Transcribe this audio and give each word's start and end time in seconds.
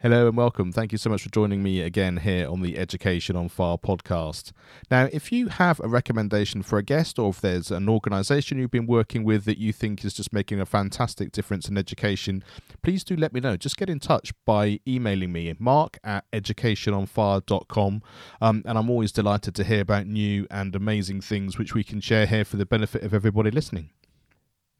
Hello 0.00 0.28
and 0.28 0.36
welcome. 0.36 0.70
Thank 0.70 0.92
you 0.92 0.98
so 0.98 1.08
much 1.08 1.22
for 1.22 1.30
joining 1.30 1.62
me 1.62 1.80
again 1.80 2.18
here 2.18 2.46
on 2.46 2.60
the 2.60 2.76
Education 2.76 3.36
on 3.36 3.48
Fire 3.48 3.78
podcast. 3.78 4.52
Now, 4.90 5.08
if 5.10 5.32
you 5.32 5.48
have 5.48 5.80
a 5.80 5.88
recommendation 5.88 6.62
for 6.62 6.78
a 6.78 6.82
guest 6.82 7.18
or 7.18 7.30
if 7.30 7.40
there's 7.40 7.70
an 7.70 7.88
organisation 7.88 8.58
you've 8.58 8.70
been 8.70 8.86
working 8.86 9.24
with 9.24 9.46
that 9.46 9.56
you 9.56 9.72
think 9.72 10.04
is 10.04 10.12
just 10.12 10.30
making 10.30 10.60
a 10.60 10.66
fantastic 10.66 11.32
difference 11.32 11.70
in 11.70 11.78
education, 11.78 12.44
please 12.82 13.02
do 13.02 13.16
let 13.16 13.32
me 13.32 13.40
know. 13.40 13.56
Just 13.56 13.78
get 13.78 13.88
in 13.88 13.98
touch 13.98 14.32
by 14.44 14.78
emailing 14.86 15.32
me, 15.32 15.54
mark 15.58 15.96
at 16.04 16.30
educationonfire.com. 16.32 18.02
Um, 18.42 18.62
and 18.66 18.76
I'm 18.76 18.90
always 18.90 19.10
delighted 19.10 19.54
to 19.54 19.64
hear 19.64 19.80
about 19.80 20.06
new 20.06 20.46
and 20.50 20.76
amazing 20.76 21.22
things 21.22 21.56
which 21.56 21.72
we 21.72 21.82
can 21.82 22.02
share 22.02 22.26
here 22.26 22.44
for 22.44 22.58
the 22.58 22.66
benefit 22.66 23.04
of 23.04 23.14
everybody 23.14 23.50
listening. 23.50 23.88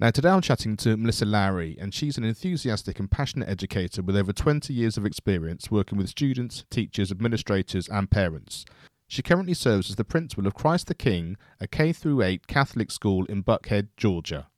Now, 0.01 0.11
today 0.11 0.31
I'm 0.31 0.41
chatting 0.41 0.77
to 0.79 0.97
Melissa 0.97 1.25
Lowry, 1.25 1.77
and 1.81 1.95
she's 1.95 2.19
an 2.19 2.25
enthusiastic 2.25 2.99
and 2.99 3.09
passionate 3.09 3.49
educator 3.49 4.03
with 4.03 4.17
over 4.17 4.33
20 4.33 4.75
years 4.75 4.97
of 4.97 5.07
experience 5.07 5.71
working 5.71 5.97
with 5.97 6.09
students, 6.09 6.65
teachers, 6.69 7.13
administrators, 7.13 7.89
and 7.89 8.11
parents. 8.11 8.65
She 9.07 9.23
currently 9.23 9.55
serves 9.55 9.91
as 9.91 9.95
the 9.95 10.03
principal 10.03 10.49
of 10.49 10.55
Christ 10.55 10.89
the 10.89 10.97
King, 10.97 11.37
a 11.61 11.69
K 11.69 11.95
8 12.05 12.47
Catholic 12.49 12.91
school 12.91 13.25
in 13.27 13.45
Buckhead, 13.45 13.87
Georgia. 13.97 14.49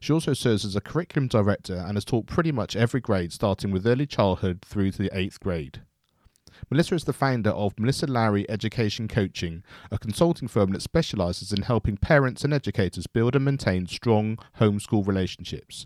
She 0.00 0.14
also 0.14 0.32
serves 0.32 0.64
as 0.64 0.74
a 0.74 0.80
curriculum 0.80 1.28
director 1.28 1.76
and 1.76 1.96
has 1.96 2.06
taught 2.06 2.26
pretty 2.26 2.50
much 2.50 2.74
every 2.74 3.02
grade, 3.02 3.34
starting 3.34 3.72
with 3.72 3.86
early 3.86 4.06
childhood 4.06 4.62
through 4.62 4.92
to 4.92 5.02
the 5.02 5.10
8th 5.10 5.40
grade. 5.40 5.82
Melissa 6.72 6.94
is 6.94 7.02
the 7.02 7.12
founder 7.12 7.50
of 7.50 7.76
Melissa 7.80 8.06
Lowry 8.06 8.48
Education 8.48 9.08
Coaching, 9.08 9.64
a 9.90 9.98
consulting 9.98 10.46
firm 10.46 10.70
that 10.70 10.82
specializes 10.82 11.52
in 11.52 11.62
helping 11.62 11.96
parents 11.96 12.44
and 12.44 12.54
educators 12.54 13.08
build 13.08 13.34
and 13.34 13.44
maintain 13.44 13.88
strong 13.88 14.38
homeschool 14.60 15.04
relationships. 15.04 15.84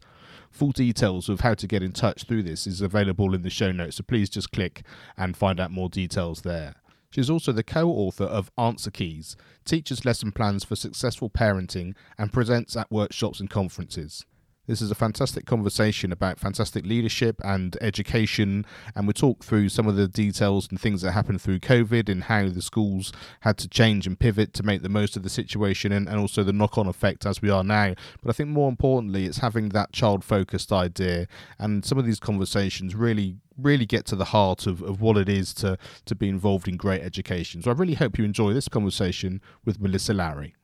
Full 0.51 0.73
details 0.73 1.31
of 1.31 1.41
how 1.41 1.55
to 1.55 1.67
get 1.67 1.83
in 1.83 1.93
touch 1.93 2.25
through 2.25 2.43
this 2.43 2.67
is 2.67 2.83
available 2.83 3.35
in 3.35 3.41
the 3.41 3.49
show 3.49 3.73
notes, 3.73 3.97
so 3.97 4.03
please 4.03 4.29
just 4.29 4.53
click 4.53 4.85
and 5.17 5.39
find 5.39 5.59
out 5.59 5.71
more 5.71 5.89
details 5.89 6.43
there. 6.43 6.75
She's 7.09 7.31
also 7.31 7.51
the 7.51 7.63
co 7.63 7.89
author 7.89 8.25
of 8.25 8.51
Answer 8.59 8.91
Keys, 8.91 9.39
Teachers' 9.65 10.05
lesson 10.05 10.33
plans 10.33 10.65
for 10.65 10.77
successful 10.77 11.31
parenting, 11.31 11.95
and 12.19 12.31
presents 12.31 12.77
at 12.77 12.93
workshops 12.93 13.41
and 13.41 13.49
conferences. 13.49 14.27
This 14.67 14.81
is 14.81 14.91
a 14.91 14.95
fantastic 14.95 15.45
conversation 15.45 16.11
about 16.11 16.41
fantastic 16.41 16.87
leadership 16.87 17.39
and 17.45 17.77
education, 17.83 18.65
and 18.95 19.07
we 19.07 19.13
talk 19.13 19.45
through 19.45 19.69
some 19.69 19.87
of 19.87 19.97
the 19.97 20.09
details 20.09 20.69
and 20.71 20.81
things 20.81 21.03
that 21.03 21.13
happened 21.13 21.43
through 21.43 21.61
COVID 21.61 22.09
and 22.09 22.25
how 22.25 22.49
the 22.49 22.63
schools 22.63 23.13
had 23.41 23.59
to 23.59 23.69
change 23.69 24.07
and 24.07 24.19
pivot 24.19 24.55
to 24.55 24.63
make 24.63 24.81
the 24.81 24.89
most 24.89 25.19
of 25.19 25.23
the 25.23 25.29
situation 25.29 25.93
and, 25.93 26.09
and 26.09 26.19
also 26.19 26.43
the 26.43 26.53
knock 26.55 26.79
on 26.79 26.87
effect 26.87 27.27
as 27.27 27.43
we 27.43 27.51
are 27.51 27.63
now. 27.63 27.95
But 28.23 28.31
I 28.31 28.33
think 28.33 28.49
more 28.49 28.71
importantly, 28.71 29.27
it's 29.27 29.39
having 29.39 29.69
that 29.71 29.93
child 29.93 30.25
focused 30.25 30.73
idea, 30.73 31.27
and 31.59 31.85
some 31.85 31.99
of 31.99 32.07
these 32.07 32.19
conversations 32.19 32.95
really 32.95 33.37
really 33.59 33.87
get 33.87 34.05
to 34.07 34.17
the 34.17 34.25
heart 34.25 34.67
of, 34.67 34.83
of 34.83 35.01
what 35.01 35.17
it 35.17 35.29
is 35.29 35.55
to, 35.55 35.79
to 36.07 36.15
be 36.17 36.29
involved 36.29 36.67
in 36.67 36.77
great 36.77 37.03
education. 37.03 37.63
So 37.63 37.71
I 37.71 37.75
really 37.75 37.95
hope 37.95 38.19
you 38.19 38.25
enjoy 38.25 38.53
this 38.53 38.67
conversation 38.67 39.41
with 39.65 39.81
Melissa 39.81 40.13
Lowry. 40.13 40.57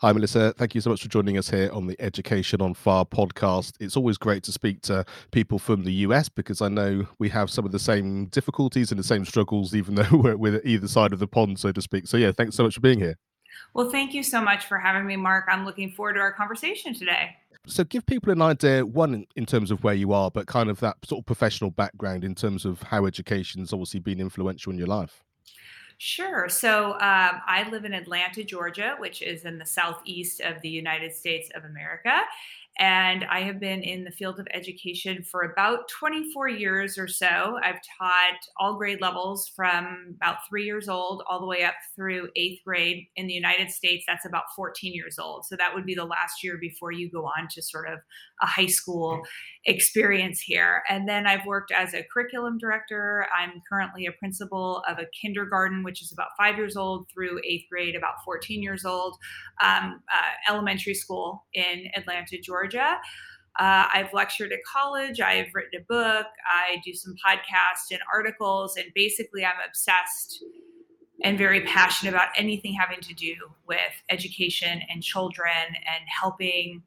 Hi, 0.00 0.12
Melissa. 0.12 0.52
Thank 0.58 0.74
you 0.74 0.82
so 0.82 0.90
much 0.90 1.00
for 1.00 1.08
joining 1.08 1.38
us 1.38 1.48
here 1.48 1.70
on 1.72 1.86
the 1.86 1.96
Education 1.98 2.60
on 2.60 2.74
Fire 2.74 3.06
podcast. 3.06 3.72
It's 3.80 3.96
always 3.96 4.18
great 4.18 4.42
to 4.42 4.52
speak 4.52 4.82
to 4.82 5.06
people 5.30 5.58
from 5.58 5.84
the 5.84 5.92
US 6.04 6.28
because 6.28 6.60
I 6.60 6.68
know 6.68 7.06
we 7.18 7.30
have 7.30 7.48
some 7.48 7.64
of 7.64 7.72
the 7.72 7.78
same 7.78 8.26
difficulties 8.26 8.90
and 8.90 9.00
the 9.00 9.04
same 9.04 9.24
struggles, 9.24 9.74
even 9.74 9.94
though 9.94 10.06
we're 10.12 10.36
with 10.36 10.66
either 10.66 10.86
side 10.86 11.14
of 11.14 11.18
the 11.18 11.26
pond, 11.26 11.58
so 11.58 11.72
to 11.72 11.80
speak. 11.80 12.08
So, 12.08 12.18
yeah, 12.18 12.30
thanks 12.30 12.54
so 12.56 12.64
much 12.64 12.74
for 12.74 12.82
being 12.82 13.00
here. 13.00 13.16
Well, 13.72 13.88
thank 13.88 14.12
you 14.12 14.22
so 14.22 14.42
much 14.42 14.66
for 14.66 14.78
having 14.78 15.06
me, 15.06 15.16
Mark. 15.16 15.46
I'm 15.48 15.64
looking 15.64 15.90
forward 15.90 16.12
to 16.14 16.20
our 16.20 16.32
conversation 16.32 16.92
today. 16.92 17.34
So, 17.66 17.82
give 17.82 18.04
people 18.04 18.30
an 18.30 18.42
idea, 18.42 18.84
one, 18.84 19.24
in 19.34 19.46
terms 19.46 19.70
of 19.70 19.82
where 19.82 19.94
you 19.94 20.12
are, 20.12 20.30
but 20.30 20.46
kind 20.46 20.68
of 20.68 20.78
that 20.80 20.96
sort 21.06 21.20
of 21.20 21.24
professional 21.24 21.70
background 21.70 22.22
in 22.22 22.34
terms 22.34 22.66
of 22.66 22.82
how 22.82 23.06
education's 23.06 23.72
obviously 23.72 24.00
been 24.00 24.20
influential 24.20 24.72
in 24.72 24.78
your 24.78 24.88
life. 24.88 25.24
Sure. 25.98 26.48
So 26.50 26.92
um, 26.92 27.40
I 27.46 27.66
live 27.70 27.86
in 27.86 27.94
Atlanta, 27.94 28.44
Georgia, 28.44 28.96
which 28.98 29.22
is 29.22 29.44
in 29.46 29.58
the 29.58 29.64
southeast 29.64 30.40
of 30.40 30.60
the 30.60 30.68
United 30.68 31.14
States 31.14 31.48
of 31.54 31.64
America. 31.64 32.20
And 32.78 33.24
I 33.30 33.40
have 33.40 33.58
been 33.58 33.82
in 33.82 34.04
the 34.04 34.10
field 34.10 34.38
of 34.38 34.46
education 34.52 35.22
for 35.22 35.42
about 35.42 35.88
24 35.88 36.48
years 36.48 36.98
or 36.98 37.08
so. 37.08 37.56
I've 37.62 37.80
taught 37.98 38.38
all 38.58 38.76
grade 38.76 39.00
levels 39.00 39.50
from 39.56 40.14
about 40.16 40.38
three 40.48 40.64
years 40.64 40.88
old 40.88 41.22
all 41.28 41.40
the 41.40 41.46
way 41.46 41.64
up 41.64 41.74
through 41.94 42.28
eighth 42.36 42.60
grade. 42.66 43.06
In 43.16 43.26
the 43.26 43.32
United 43.32 43.70
States, 43.70 44.04
that's 44.06 44.26
about 44.26 44.44
14 44.54 44.92
years 44.92 45.18
old. 45.18 45.46
So 45.46 45.56
that 45.56 45.74
would 45.74 45.86
be 45.86 45.94
the 45.94 46.04
last 46.04 46.44
year 46.44 46.58
before 46.58 46.92
you 46.92 47.10
go 47.10 47.24
on 47.24 47.48
to 47.52 47.62
sort 47.62 47.88
of 47.88 48.00
a 48.42 48.46
high 48.46 48.66
school 48.66 49.22
experience 49.64 50.40
here. 50.40 50.82
And 50.88 51.08
then 51.08 51.26
I've 51.26 51.46
worked 51.46 51.72
as 51.72 51.94
a 51.94 52.04
curriculum 52.12 52.58
director. 52.58 53.26
I'm 53.36 53.62
currently 53.68 54.04
a 54.06 54.12
principal 54.12 54.82
of 54.86 54.98
a 54.98 55.06
kindergarten, 55.18 55.82
which 55.82 56.02
is 56.02 56.12
about 56.12 56.28
five 56.38 56.56
years 56.56 56.76
old, 56.76 57.08
through 57.12 57.40
eighth 57.42 57.64
grade, 57.70 57.96
about 57.96 58.22
14 58.24 58.62
years 58.62 58.84
old, 58.84 59.16
um, 59.62 60.02
uh, 60.12 60.52
elementary 60.52 60.94
school 60.94 61.46
in 61.54 61.86
Atlanta, 61.96 62.36
Georgia. 62.38 62.65
Georgia. 62.66 62.98
Uh, 63.58 63.86
I've 63.92 64.12
lectured 64.12 64.52
at 64.52 64.58
college. 64.64 65.20
I've 65.20 65.46
written 65.54 65.80
a 65.80 65.84
book. 65.84 66.26
I 66.46 66.80
do 66.84 66.92
some 66.92 67.14
podcasts 67.14 67.90
and 67.90 68.00
articles. 68.12 68.76
And 68.76 68.86
basically, 68.94 69.44
I'm 69.44 69.54
obsessed 69.66 70.44
and 71.24 71.38
very 71.38 71.62
passionate 71.62 72.10
about 72.10 72.28
anything 72.36 72.74
having 72.74 73.00
to 73.00 73.14
do 73.14 73.34
with 73.66 73.78
education 74.10 74.82
and 74.90 75.02
children 75.02 75.50
and 75.66 76.04
helping 76.06 76.82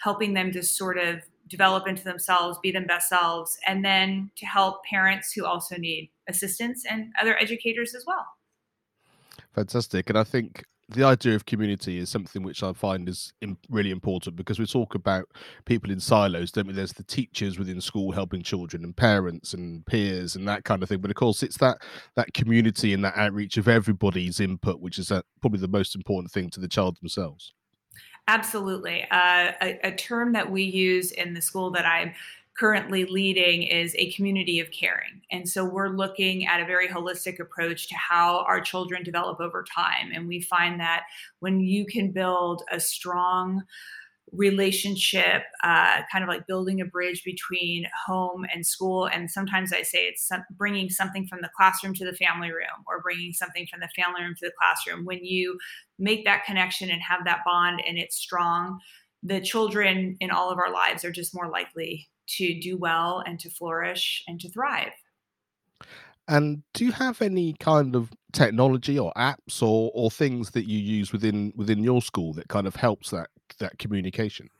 helping 0.00 0.34
them 0.34 0.52
to 0.52 0.62
sort 0.62 0.96
of 0.96 1.22
develop 1.48 1.88
into 1.88 2.04
themselves, 2.04 2.56
be 2.62 2.70
them 2.70 2.86
best 2.86 3.08
selves, 3.08 3.58
and 3.66 3.84
then 3.84 4.30
to 4.36 4.46
help 4.46 4.84
parents 4.84 5.32
who 5.32 5.44
also 5.44 5.76
need 5.76 6.08
assistance 6.28 6.84
and 6.88 7.12
other 7.20 7.36
educators 7.36 7.96
as 7.96 8.04
well. 8.06 8.24
Fantastic. 9.56 10.08
And 10.08 10.16
I 10.16 10.22
think 10.22 10.62
the 10.90 11.04
idea 11.04 11.34
of 11.34 11.44
community 11.44 11.98
is 11.98 12.08
something 12.08 12.42
which 12.42 12.62
I 12.62 12.72
find 12.72 13.08
is 13.08 13.32
really 13.68 13.90
important 13.90 14.36
because 14.36 14.58
we 14.58 14.66
talk 14.66 14.94
about 14.94 15.28
people 15.66 15.90
in 15.90 16.00
silos, 16.00 16.50
don't 16.50 16.66
we? 16.66 16.72
There's 16.72 16.94
the 16.94 17.02
teachers 17.02 17.58
within 17.58 17.80
school 17.80 18.10
helping 18.10 18.42
children 18.42 18.84
and 18.84 18.96
parents 18.96 19.52
and 19.52 19.84
peers 19.84 20.34
and 20.34 20.48
that 20.48 20.64
kind 20.64 20.82
of 20.82 20.88
thing. 20.88 21.00
But 21.00 21.10
of 21.10 21.16
course, 21.16 21.42
it's 21.42 21.58
that 21.58 21.78
that 22.16 22.32
community 22.32 22.94
and 22.94 23.04
that 23.04 23.16
outreach 23.16 23.58
of 23.58 23.68
everybody's 23.68 24.40
input, 24.40 24.80
which 24.80 24.98
is 24.98 25.12
probably 25.40 25.60
the 25.60 25.68
most 25.68 25.94
important 25.94 26.32
thing 26.32 26.48
to 26.50 26.60
the 26.60 26.68
child 26.68 26.96
themselves. 27.00 27.52
Absolutely. 28.28 29.06
Uh, 29.10 29.52
a, 29.62 29.80
a, 29.84 29.92
term 29.92 30.32
that 30.32 30.50
we 30.50 30.62
use 30.62 31.12
in 31.12 31.32
the 31.32 31.40
school 31.40 31.70
that 31.70 31.86
I'm 31.86 32.12
currently 32.58 33.04
leading 33.04 33.62
is 33.62 33.94
a 33.96 34.10
community 34.12 34.58
of 34.58 34.70
caring. 34.70 35.22
And 35.30 35.48
so 35.48 35.64
we're 35.64 35.90
looking 35.90 36.46
at 36.46 36.60
a 36.60 36.66
very 36.66 36.88
holistic 36.88 37.38
approach 37.38 37.88
to 37.88 37.94
how 37.94 38.44
our 38.48 38.60
children 38.60 39.04
develop 39.04 39.40
over 39.40 39.64
time. 39.72 40.10
And 40.12 40.26
we 40.26 40.40
find 40.40 40.80
that 40.80 41.04
when 41.40 41.60
you 41.60 41.86
can 41.86 42.10
build 42.10 42.62
a 42.72 42.80
strong 42.80 43.62
relationship, 44.32 45.42
uh, 45.62 46.02
kind 46.12 46.22
of 46.22 46.28
like 46.28 46.46
building 46.46 46.80
a 46.80 46.84
bridge 46.84 47.22
between 47.24 47.86
home 48.06 48.44
and 48.52 48.66
school. 48.66 49.06
And 49.06 49.30
sometimes 49.30 49.72
I 49.72 49.82
say 49.82 50.00
it's 50.00 50.26
some, 50.26 50.44
bringing 50.50 50.90
something 50.90 51.26
from 51.26 51.40
the 51.40 51.50
classroom 51.56 51.94
to 51.94 52.04
the 52.04 52.12
family 52.12 52.50
room 52.50 52.84
or 52.86 53.00
bringing 53.00 53.32
something 53.32 53.66
from 53.70 53.80
the 53.80 53.88
family 53.96 54.22
room 54.22 54.34
to 54.38 54.46
the 54.46 54.52
classroom. 54.58 55.06
When 55.06 55.24
you 55.24 55.58
make 55.98 56.24
that 56.24 56.44
connection 56.44 56.90
and 56.90 57.00
have 57.00 57.24
that 57.24 57.40
bond 57.46 57.82
and 57.86 57.96
it's 57.96 58.16
strong, 58.16 58.80
the 59.22 59.40
children 59.40 60.16
in 60.20 60.30
all 60.30 60.50
of 60.50 60.58
our 60.58 60.72
lives 60.72 61.04
are 61.04 61.10
just 61.10 61.34
more 61.34 61.48
likely 61.48 62.08
to 62.36 62.58
do 62.60 62.76
well 62.76 63.22
and 63.26 63.38
to 63.40 63.50
flourish 63.50 64.24
and 64.28 64.40
to 64.40 64.48
thrive. 64.48 64.92
And 66.28 66.62
do 66.74 66.84
you 66.84 66.92
have 66.92 67.22
any 67.22 67.54
kind 67.58 67.96
of 67.96 68.10
technology 68.32 68.98
or 68.98 69.12
apps 69.16 69.62
or 69.62 69.90
or 69.94 70.10
things 70.10 70.50
that 70.50 70.68
you 70.68 70.78
use 70.78 71.10
within 71.10 71.52
within 71.56 71.82
your 71.82 72.02
school 72.02 72.34
that 72.34 72.48
kind 72.48 72.66
of 72.66 72.76
helps 72.76 73.10
that 73.10 73.28
that 73.58 73.78
communication? 73.78 74.50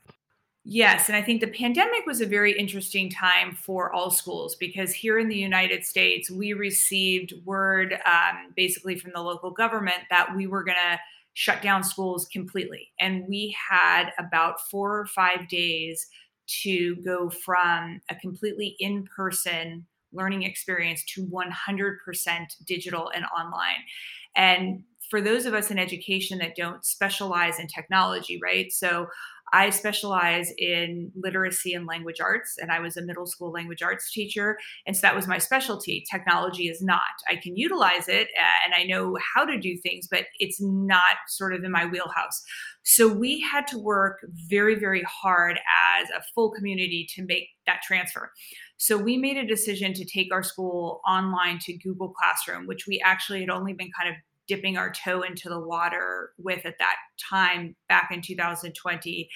Yes, 0.65 1.07
and 1.07 1.15
I 1.15 1.21
think 1.21 1.41
the 1.41 1.47
pandemic 1.47 2.05
was 2.05 2.21
a 2.21 2.25
very 2.25 2.51
interesting 2.51 3.09
time 3.09 3.55
for 3.55 3.91
all 3.93 4.11
schools 4.11 4.55
because 4.55 4.91
here 4.91 5.17
in 5.17 5.29
the 5.29 5.37
United 5.37 5.85
States, 5.85 6.29
we 6.29 6.53
received 6.53 7.33
word 7.45 7.97
um, 8.05 8.51
basically 8.55 8.95
from 8.95 9.11
the 9.15 9.21
local 9.21 9.51
government 9.51 9.97
that 10.09 10.35
we 10.35 10.47
were 10.47 10.63
going 10.63 10.77
to 10.91 10.99
shut 11.33 11.61
down 11.61 11.83
schools 11.83 12.27
completely. 12.27 12.91
And 12.99 13.25
we 13.27 13.55
had 13.69 14.11
about 14.19 14.59
four 14.69 14.99
or 14.99 15.05
five 15.05 15.47
days 15.47 16.07
to 16.63 16.95
go 16.97 17.29
from 17.29 18.01
a 18.09 18.15
completely 18.15 18.75
in 18.79 19.05
person 19.15 19.85
learning 20.11 20.43
experience 20.43 21.03
to 21.05 21.25
100% 21.27 21.95
digital 22.65 23.11
and 23.13 23.25
online. 23.25 23.77
And 24.35 24.83
for 25.09 25.21
those 25.21 25.45
of 25.45 25.53
us 25.53 25.71
in 25.71 25.79
education 25.79 26.37
that 26.39 26.55
don't 26.55 26.85
specialize 26.85 27.59
in 27.59 27.67
technology, 27.67 28.39
right? 28.41 28.71
So 28.71 29.07
I 29.53 29.69
specialize 29.69 30.51
in 30.57 31.11
literacy 31.15 31.73
and 31.73 31.85
language 31.85 32.19
arts, 32.19 32.55
and 32.59 32.71
I 32.71 32.79
was 32.79 32.97
a 32.97 33.01
middle 33.01 33.25
school 33.25 33.51
language 33.51 33.81
arts 33.81 34.11
teacher. 34.11 34.57
And 34.85 34.95
so 34.95 35.01
that 35.01 35.15
was 35.15 35.27
my 35.27 35.37
specialty. 35.37 36.03
Technology 36.09 36.67
is 36.67 36.81
not. 36.81 37.01
I 37.27 37.35
can 37.35 37.55
utilize 37.55 38.07
it 38.07 38.27
and 38.65 38.73
I 38.75 38.83
know 38.83 39.17
how 39.35 39.45
to 39.45 39.59
do 39.59 39.77
things, 39.77 40.07
but 40.09 40.25
it's 40.39 40.59
not 40.61 41.17
sort 41.27 41.53
of 41.53 41.63
in 41.63 41.71
my 41.71 41.85
wheelhouse. 41.85 42.43
So 42.83 43.07
we 43.07 43.39
had 43.39 43.67
to 43.67 43.77
work 43.77 44.19
very, 44.49 44.75
very 44.75 45.03
hard 45.03 45.59
as 45.99 46.09
a 46.09 46.23
full 46.33 46.51
community 46.51 47.07
to 47.15 47.25
make 47.25 47.49
that 47.65 47.81
transfer. 47.83 48.31
So 48.77 48.97
we 48.97 49.17
made 49.17 49.37
a 49.37 49.45
decision 49.45 49.93
to 49.93 50.05
take 50.05 50.33
our 50.33 50.41
school 50.41 51.01
online 51.07 51.59
to 51.63 51.77
Google 51.77 52.09
Classroom, 52.09 52.65
which 52.65 52.87
we 52.87 53.01
actually 53.03 53.41
had 53.41 53.49
only 53.49 53.73
been 53.73 53.91
kind 53.99 54.09
of 54.09 54.15
dipping 54.49 54.75
our 54.75 54.91
toe 54.91 55.21
into 55.21 55.47
the 55.47 55.59
water 55.59 56.31
with 56.37 56.65
at 56.65 56.79
that 56.79 56.95
time 57.29 57.75
back 57.87 58.09
in 58.11 58.21
2020 58.21 59.29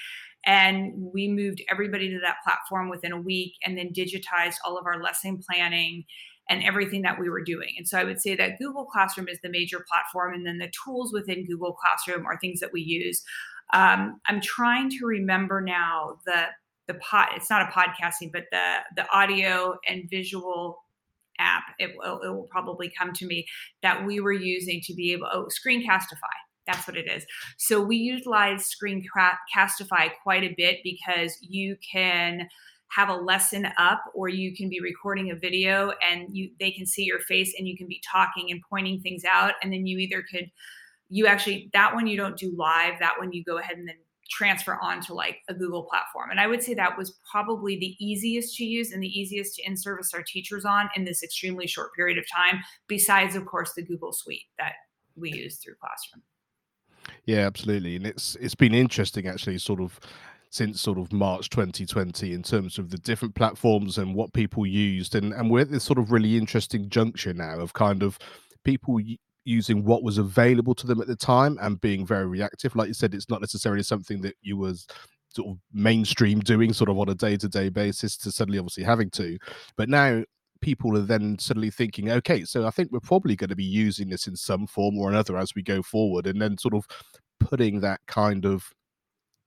and 0.46 0.94
we 1.14 1.28
moved 1.28 1.62
everybody 1.70 2.10
to 2.10 2.20
that 2.20 2.38
platform 2.44 2.90
within 2.90 3.14
a 3.14 3.22
week 3.22 3.54
and 3.66 3.78
then 3.78 3.94
digitized 3.94 4.56
all 4.66 4.78
of 4.78 4.86
our 4.86 5.02
lesson 5.02 5.40
planning 5.50 6.04
and 6.50 6.64
everything 6.64 7.04
that 7.04 7.20
we 7.20 7.30
were 7.30 7.44
doing. 7.44 7.70
And 7.78 7.88
so 7.88 7.98
I 7.98 8.04
would 8.04 8.22
say 8.22 8.36
that 8.36 8.60
Google 8.60 8.86
Classroom 8.86 9.30
is 9.30 9.40
the 9.42 9.50
major 9.50 9.86
platform, 9.90 10.34
and 10.34 10.46
then 10.46 10.58
the 10.58 10.72
tools 10.84 11.14
within 11.14 11.46
Google 11.46 11.74
Classroom 11.74 12.26
are 12.26 12.38
things 12.38 12.60
that 12.60 12.74
we 12.74 12.82
use. 12.82 13.24
Um, 13.74 14.20
I'm 14.28 14.42
trying 14.42 14.90
to 14.92 15.06
remember 15.06 15.62
now 15.62 16.18
the 16.26 16.48
the 16.86 16.96
pot 16.96 17.30
It's 17.34 17.50
not 17.50 17.62
a 17.62 17.72
podcasting, 17.72 18.34
but 18.34 18.44
the 18.52 18.80
the 18.98 19.10
audio 19.10 19.78
and 19.88 20.10
visual 20.10 20.83
app, 21.44 21.64
it 21.80 21.92
will, 21.98 22.22
it 22.22 22.30
will 22.30 22.48
probably 22.50 22.92
come 22.98 23.14
to 23.14 23.26
me 23.26 23.46
that 23.82 24.06
we 24.06 24.20
were 24.20 24.34
using 24.34 24.82
to 24.86 24.94
be 24.94 25.12
able, 25.14 25.28
oh, 25.32 25.48
Screencastify. 25.48 26.34
That's 26.66 26.88
what 26.88 26.96
it 26.96 27.10
is. 27.10 27.26
So 27.58 27.82
we 27.82 27.98
utilize 27.98 28.70
Screencastify 28.74 30.12
quite 30.24 30.44
a 30.44 30.56
bit 30.58 30.80
because 30.84 31.38
you 31.42 31.76
can 31.92 32.48
have 32.96 33.10
a 33.10 33.16
lesson 33.16 33.68
up 33.78 34.04
or 34.14 34.30
you 34.30 34.56
can 34.56 34.70
be 34.70 34.80
recording 34.80 35.32
a 35.32 35.36
video 35.36 35.94
and 36.10 36.28
you 36.32 36.52
they 36.60 36.72
can 36.72 36.86
see 36.86 37.04
your 37.04 37.20
face 37.20 37.54
and 37.58 37.68
you 37.68 37.76
can 37.76 37.88
be 37.88 38.02
talking 38.10 38.52
and 38.52 38.62
pointing 38.70 39.00
things 39.02 39.24
out 39.30 39.54
and 39.64 39.74
then 39.74 39.88
you 39.88 39.98
either 39.98 40.24
could 40.32 40.50
you 41.10 41.26
actually 41.26 41.72
that 41.74 41.96
one 41.96 42.06
you 42.06 42.16
don't 42.16 42.38
do 42.38 42.54
live 42.56 42.94
that 43.00 43.18
one 43.18 43.34
you 43.34 43.44
go 43.44 43.58
ahead 43.58 43.78
and 43.78 43.88
then 43.88 43.96
transfer 44.30 44.78
onto 44.82 45.14
like 45.14 45.38
a 45.50 45.54
Google 45.54 45.84
platform. 45.84 46.32
And 46.32 46.40
I 46.40 46.48
would 46.48 46.64
say 46.64 46.74
that 46.74 46.98
was 46.98 47.18
probably 47.30 47.78
the 47.78 47.96
easiest 48.00 48.56
to 48.58 48.66
use 48.66 48.92
and 48.92 49.02
the 49.02 49.08
easiest 49.08 49.56
to 49.56 49.64
in 49.66 49.78
service 49.78 50.14
our 50.14 50.24
teachers 50.24 50.66
on 50.66 50.90
in 50.96 51.06
this 51.06 51.24
extremely 51.24 51.68
short 51.68 51.94
period 51.94 52.18
of 52.18 52.26
time, 52.34 52.62
besides, 52.88 53.36
of 53.36 53.46
course, 53.46 53.74
the 53.74 53.84
Google 53.84 54.14
Suite 54.14 54.46
that 54.58 54.74
we 55.16 55.32
use 55.32 55.58
through 55.58 55.76
Classroom. 55.76 56.24
Yeah, 57.26 57.46
absolutely. 57.46 57.96
And 57.96 58.06
it's 58.06 58.36
it's 58.40 58.56
been 58.56 58.74
interesting 58.74 59.28
actually, 59.28 59.58
sort 59.58 59.82
of 59.82 60.00
since 60.50 60.80
sort 60.80 61.00
of 61.00 61.12
March 61.12 61.50
2020 61.50 62.32
in 62.32 62.44
terms 62.44 62.78
of 62.78 62.92
the 62.92 62.98
different 62.98 63.34
platforms 63.34 63.98
and 63.98 64.14
what 64.14 64.34
people 64.34 64.66
used. 64.66 65.16
And 65.16 65.34
and 65.34 65.50
we're 65.50 65.62
at 65.62 65.72
this 65.72 65.84
sort 65.84 66.00
of 66.00 66.12
really 66.12 66.38
interesting 66.38 66.90
juncture 66.90 67.34
now 67.34 67.60
of 67.60 67.74
kind 67.74 68.04
of 68.04 68.18
people 68.64 69.00
using 69.46 69.84
what 69.84 70.04
was 70.04 70.18
available 70.18 70.76
to 70.76 70.88
them 70.88 71.02
at 71.02 71.08
the 71.08 71.16
time 71.16 71.58
and 71.62 71.82
being 71.82 72.06
very 72.06 72.26
reactive. 72.26 72.76
Like 72.76 72.88
you 72.88 72.94
said, 72.94 73.14
it's 73.14 73.30
not 73.30 73.42
necessarily 73.42 73.84
something 73.84 74.22
that 74.22 74.36
you 74.42 74.58
was 74.58 74.88
sort 75.30 75.50
of 75.50 75.58
mainstream 75.74 76.40
doing 76.40 76.74
sort 76.74 76.90
of 76.90 77.00
on 77.00 77.10
a 77.10 77.16
day-to-day 77.16 77.70
basis 77.70 78.18
to 78.18 78.32
suddenly 78.32 78.60
obviously 78.60 78.84
having 78.84 79.10
to. 79.12 79.38
But 79.76 79.90
now 79.90 80.24
people 80.62 80.98
are 80.98 81.02
then 81.02 81.38
suddenly 81.40 81.72
thinking, 81.72 82.10
okay, 82.10 82.46
so 82.46 82.66
I 82.66 82.72
think 82.72 82.92
we're 82.92 83.00
probably 83.00 83.36
going 83.36 83.50
to 83.50 83.56
be 83.56 83.64
using 83.64 84.10
this 84.10 84.28
in 84.28 84.36
some 84.36 84.66
form 84.68 84.98
or 84.98 85.10
another 85.10 85.38
as 85.38 85.54
we 85.56 85.62
go 85.62 85.82
forward, 85.82 86.28
and 86.28 86.42
then 86.42 86.58
sort 86.58 86.74
of 86.74 86.88
putting 87.40 87.82
that 87.82 88.00
kind 88.08 88.46
of 88.46 88.72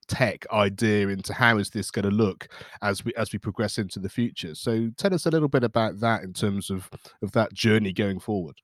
tech 0.07 0.45
idea 0.51 1.09
into 1.09 1.33
how 1.33 1.57
is 1.57 1.69
this 1.69 1.91
going 1.91 2.05
to 2.05 2.11
look 2.11 2.47
as 2.81 3.03
we 3.03 3.13
as 3.15 3.33
we 3.33 3.39
progress 3.39 3.77
into 3.77 3.99
the 3.99 4.07
future 4.07 4.55
so 4.55 4.89
tell 4.95 5.13
us 5.13 5.25
a 5.25 5.29
little 5.29 5.49
bit 5.49 5.65
about 5.65 5.99
that 5.99 6.23
in 6.23 6.31
terms 6.31 6.69
of 6.69 6.89
of 7.21 7.31
that 7.33 7.51
journey 7.53 7.91
going 7.91 8.17
forward 8.17 8.55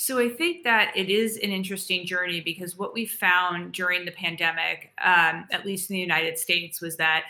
so 0.00 0.18
I 0.18 0.30
think 0.30 0.64
that 0.64 0.96
it 0.96 1.10
is 1.10 1.36
an 1.36 1.50
interesting 1.50 2.06
journey 2.06 2.40
because 2.40 2.74
what 2.74 2.94
we 2.94 3.04
found 3.04 3.72
during 3.72 4.06
the 4.06 4.12
pandemic, 4.12 4.92
um, 5.04 5.44
at 5.52 5.66
least 5.66 5.90
in 5.90 5.94
the 5.94 6.00
United 6.00 6.38
States, 6.38 6.80
was 6.80 6.96
that 6.96 7.24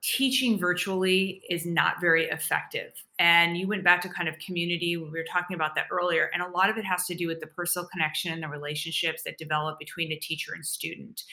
teaching 0.00 0.60
virtually 0.60 1.42
is 1.50 1.66
not 1.66 2.00
very 2.00 2.26
effective. 2.26 2.92
And 3.18 3.56
you 3.56 3.66
went 3.66 3.82
back 3.82 4.00
to 4.02 4.08
kind 4.08 4.28
of 4.28 4.38
community. 4.38 4.96
when 4.96 5.10
We 5.10 5.18
were 5.18 5.26
talking 5.28 5.56
about 5.56 5.74
that 5.74 5.86
earlier. 5.90 6.30
And 6.32 6.40
a 6.40 6.48
lot 6.50 6.70
of 6.70 6.78
it 6.78 6.84
has 6.84 7.04
to 7.06 7.16
do 7.16 7.26
with 7.26 7.40
the 7.40 7.48
personal 7.48 7.88
connection 7.88 8.32
and 8.32 8.44
the 8.44 8.48
relationships 8.48 9.24
that 9.24 9.36
develop 9.36 9.80
between 9.80 10.12
a 10.12 10.16
teacher 10.20 10.52
and 10.54 10.64
student. 10.64 11.24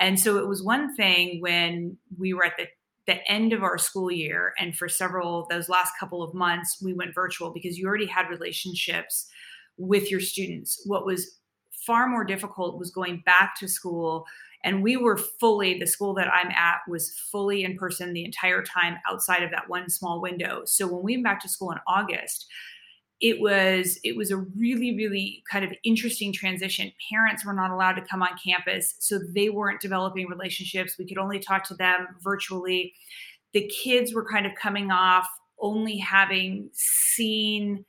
And 0.00 0.18
so 0.18 0.38
it 0.38 0.46
was 0.46 0.62
one 0.62 0.96
thing 0.96 1.42
when 1.42 1.98
we 2.16 2.32
were 2.32 2.46
at 2.46 2.56
the 2.56 2.68
the 3.06 3.30
end 3.30 3.52
of 3.52 3.62
our 3.62 3.78
school 3.78 4.10
year 4.10 4.52
and 4.58 4.76
for 4.76 4.88
several 4.88 5.46
those 5.50 5.68
last 5.68 5.92
couple 5.98 6.22
of 6.22 6.32
months 6.34 6.80
we 6.82 6.92
went 6.92 7.14
virtual 7.14 7.50
because 7.50 7.78
you 7.78 7.86
already 7.86 8.06
had 8.06 8.28
relationships 8.28 9.26
with 9.80 10.10
your 10.10 10.20
students. 10.20 10.82
What 10.84 11.06
was 11.06 11.38
far 11.86 12.06
more 12.08 12.24
difficult 12.24 12.78
was 12.78 12.90
going 12.90 13.22
back 13.24 13.58
to 13.58 13.66
school. 13.66 14.26
And 14.62 14.82
we 14.82 14.96
were 14.96 15.16
fully, 15.16 15.78
the 15.78 15.86
school 15.86 16.12
that 16.14 16.28
I'm 16.28 16.50
at 16.50 16.80
was 16.86 17.10
fully 17.32 17.64
in 17.64 17.78
person 17.78 18.12
the 18.12 18.24
entire 18.24 18.62
time 18.62 18.98
outside 19.10 19.42
of 19.42 19.50
that 19.52 19.68
one 19.68 19.88
small 19.88 20.20
window. 20.20 20.62
So 20.66 20.86
when 20.86 21.02
we 21.02 21.16
went 21.16 21.24
back 21.24 21.40
to 21.40 21.48
school 21.48 21.72
in 21.72 21.78
August, 21.86 22.46
it 23.20 23.38
was 23.38 23.98
it 24.02 24.16
was 24.16 24.30
a 24.30 24.38
really 24.38 24.96
really 24.96 25.42
kind 25.50 25.62
of 25.62 25.70
interesting 25.84 26.32
transition 26.32 26.90
parents 27.12 27.44
were 27.44 27.52
not 27.52 27.70
allowed 27.70 27.92
to 27.92 28.00
come 28.10 28.22
on 28.22 28.30
campus 28.42 28.94
so 28.98 29.18
they 29.34 29.50
weren't 29.50 29.78
developing 29.78 30.26
relationships 30.26 30.96
we 30.98 31.06
could 31.06 31.18
only 31.18 31.38
talk 31.38 31.62
to 31.62 31.74
them 31.74 32.08
virtually 32.22 32.94
the 33.52 33.68
kids 33.68 34.14
were 34.14 34.26
kind 34.26 34.46
of 34.46 34.52
coming 34.54 34.90
off 34.90 35.28
only 35.60 35.98
having 35.98 36.70
seen 36.72 37.84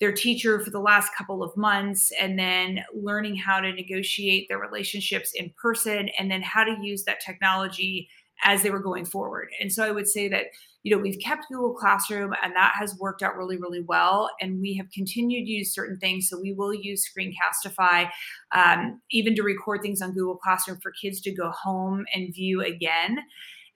their 0.00 0.12
teacher 0.12 0.60
for 0.60 0.70
the 0.70 0.80
last 0.80 1.10
couple 1.16 1.42
of 1.42 1.56
months 1.56 2.12
and 2.20 2.38
then 2.38 2.84
learning 2.94 3.36
how 3.36 3.60
to 3.60 3.72
negotiate 3.72 4.46
their 4.48 4.58
relationships 4.58 5.32
in 5.34 5.52
person 5.60 6.10
and 6.18 6.30
then 6.30 6.42
how 6.42 6.64
to 6.64 6.76
use 6.82 7.04
that 7.04 7.20
technology 7.20 8.08
as 8.44 8.62
they 8.62 8.70
were 8.70 8.80
going 8.80 9.06
forward. 9.06 9.48
And 9.60 9.72
so 9.72 9.82
I 9.82 9.90
would 9.90 10.06
say 10.06 10.28
that 10.28 10.46
you 10.82 10.94
know 10.94 11.02
we've 11.02 11.18
kept 11.18 11.48
Google 11.48 11.74
Classroom 11.74 12.32
and 12.44 12.54
that 12.54 12.74
has 12.78 12.96
worked 13.00 13.20
out 13.20 13.36
really 13.36 13.56
really 13.56 13.80
well 13.80 14.30
and 14.40 14.60
we 14.60 14.74
have 14.74 14.86
continued 14.92 15.44
to 15.44 15.50
use 15.50 15.74
certain 15.74 15.98
things 15.98 16.28
so 16.28 16.40
we 16.40 16.52
will 16.52 16.72
use 16.72 17.04
Screencastify 17.04 18.08
um, 18.54 19.00
even 19.10 19.34
to 19.34 19.42
record 19.42 19.82
things 19.82 20.00
on 20.00 20.12
Google 20.12 20.36
Classroom 20.36 20.78
for 20.80 20.92
kids 20.92 21.20
to 21.22 21.32
go 21.32 21.50
home 21.50 22.04
and 22.14 22.32
view 22.32 22.62
again 22.62 23.18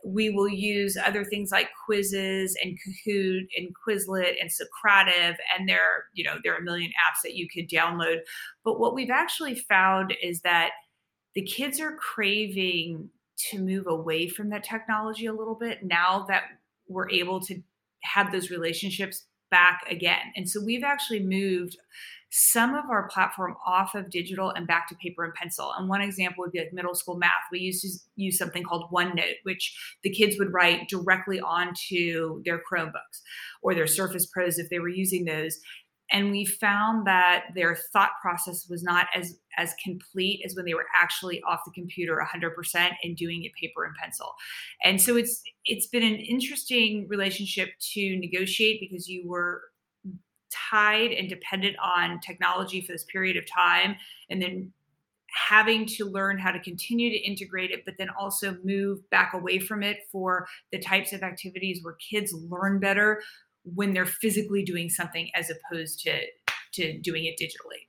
we 0.04 0.30
will 0.30 0.48
use 0.48 0.96
other 0.96 1.24
things 1.24 1.50
like 1.50 1.68
quizzes 1.86 2.56
and 2.62 2.78
Kahoot 2.78 3.46
and 3.56 3.74
Quizlet 3.86 4.34
and 4.40 4.50
Socrative, 4.50 5.36
and 5.56 5.68
there, 5.68 6.06
you 6.14 6.24
know, 6.24 6.36
there 6.42 6.54
are 6.54 6.58
a 6.58 6.64
million 6.64 6.90
apps 6.90 7.22
that 7.22 7.34
you 7.34 7.48
could 7.48 7.68
download. 7.68 8.18
But 8.64 8.80
what 8.80 8.94
we've 8.94 9.10
actually 9.10 9.54
found 9.54 10.14
is 10.22 10.40
that 10.42 10.70
the 11.34 11.42
kids 11.42 11.80
are 11.80 11.96
craving 11.96 13.10
to 13.50 13.58
move 13.58 13.86
away 13.86 14.28
from 14.28 14.50
that 14.50 14.64
technology 14.64 15.26
a 15.26 15.32
little 15.32 15.54
bit 15.54 15.82
now 15.82 16.26
that 16.28 16.44
we're 16.88 17.10
able 17.10 17.40
to 17.40 17.62
have 18.02 18.32
those 18.32 18.50
relationships 18.50 19.26
back 19.50 19.82
again. 19.88 20.32
And 20.36 20.48
so 20.48 20.62
we've 20.64 20.84
actually 20.84 21.20
moved 21.20 21.76
some 22.30 22.74
of 22.74 22.84
our 22.88 23.08
platform 23.08 23.56
off 23.66 23.94
of 23.94 24.08
digital 24.08 24.50
and 24.50 24.66
back 24.66 24.88
to 24.88 24.94
paper 24.96 25.24
and 25.24 25.34
pencil. 25.34 25.72
And 25.76 25.88
one 25.88 26.00
example 26.00 26.42
would 26.42 26.52
be 26.52 26.60
like 26.60 26.72
middle 26.72 26.94
school 26.94 27.16
math. 27.16 27.30
We 27.50 27.58
used 27.58 27.82
to 27.82 27.88
use 28.14 28.38
something 28.38 28.62
called 28.62 28.90
OneNote, 28.92 29.38
which 29.42 29.76
the 30.04 30.10
kids 30.10 30.36
would 30.38 30.52
write 30.52 30.88
directly 30.88 31.40
onto 31.40 32.42
their 32.44 32.60
Chromebooks 32.60 33.20
or 33.62 33.74
their 33.74 33.88
Surface 33.88 34.26
Pros 34.26 34.58
if 34.58 34.70
they 34.70 34.78
were 34.78 34.88
using 34.88 35.24
those. 35.24 35.58
And 36.12 36.30
we 36.30 36.44
found 36.44 37.06
that 37.06 37.46
their 37.54 37.76
thought 37.92 38.10
process 38.20 38.66
was 38.68 38.82
not 38.82 39.06
as 39.14 39.36
as 39.56 39.74
complete 39.84 40.42
as 40.44 40.54
when 40.54 40.64
they 40.64 40.74
were 40.74 40.86
actually 40.94 41.42
off 41.42 41.60
the 41.64 41.72
computer 41.72 42.24
100% 42.24 42.90
and 43.02 43.16
doing 43.16 43.44
it 43.44 43.52
paper 43.60 43.84
and 43.84 43.94
pencil. 44.00 44.34
And 44.82 45.00
so 45.00 45.16
it's 45.16 45.42
it's 45.64 45.86
been 45.86 46.02
an 46.02 46.16
interesting 46.16 47.06
relationship 47.08 47.70
to 47.92 48.16
negotiate 48.16 48.80
because 48.80 49.08
you 49.08 49.28
were 49.28 49.62
tied 50.50 51.12
and 51.12 51.28
dependent 51.28 51.76
on 51.78 52.20
technology 52.20 52.80
for 52.80 52.92
this 52.92 53.04
period 53.04 53.36
of 53.36 53.44
time 53.46 53.96
and 54.28 54.40
then 54.40 54.72
having 55.48 55.86
to 55.86 56.04
learn 56.04 56.38
how 56.38 56.50
to 56.50 56.58
continue 56.60 57.10
to 57.10 57.18
integrate 57.18 57.70
it 57.70 57.84
but 57.84 57.94
then 57.98 58.08
also 58.18 58.56
move 58.64 58.98
back 59.10 59.32
away 59.32 59.58
from 59.58 59.82
it 59.82 59.98
for 60.10 60.46
the 60.72 60.78
types 60.78 61.12
of 61.12 61.22
activities 61.22 61.80
where 61.82 61.94
kids 61.94 62.34
learn 62.48 62.80
better 62.80 63.22
when 63.64 63.92
they're 63.92 64.06
physically 64.06 64.64
doing 64.64 64.88
something 64.88 65.30
as 65.34 65.50
opposed 65.50 66.00
to 66.00 66.20
to 66.72 66.98
doing 67.00 67.24
it 67.24 67.34
digitally. 67.40 67.86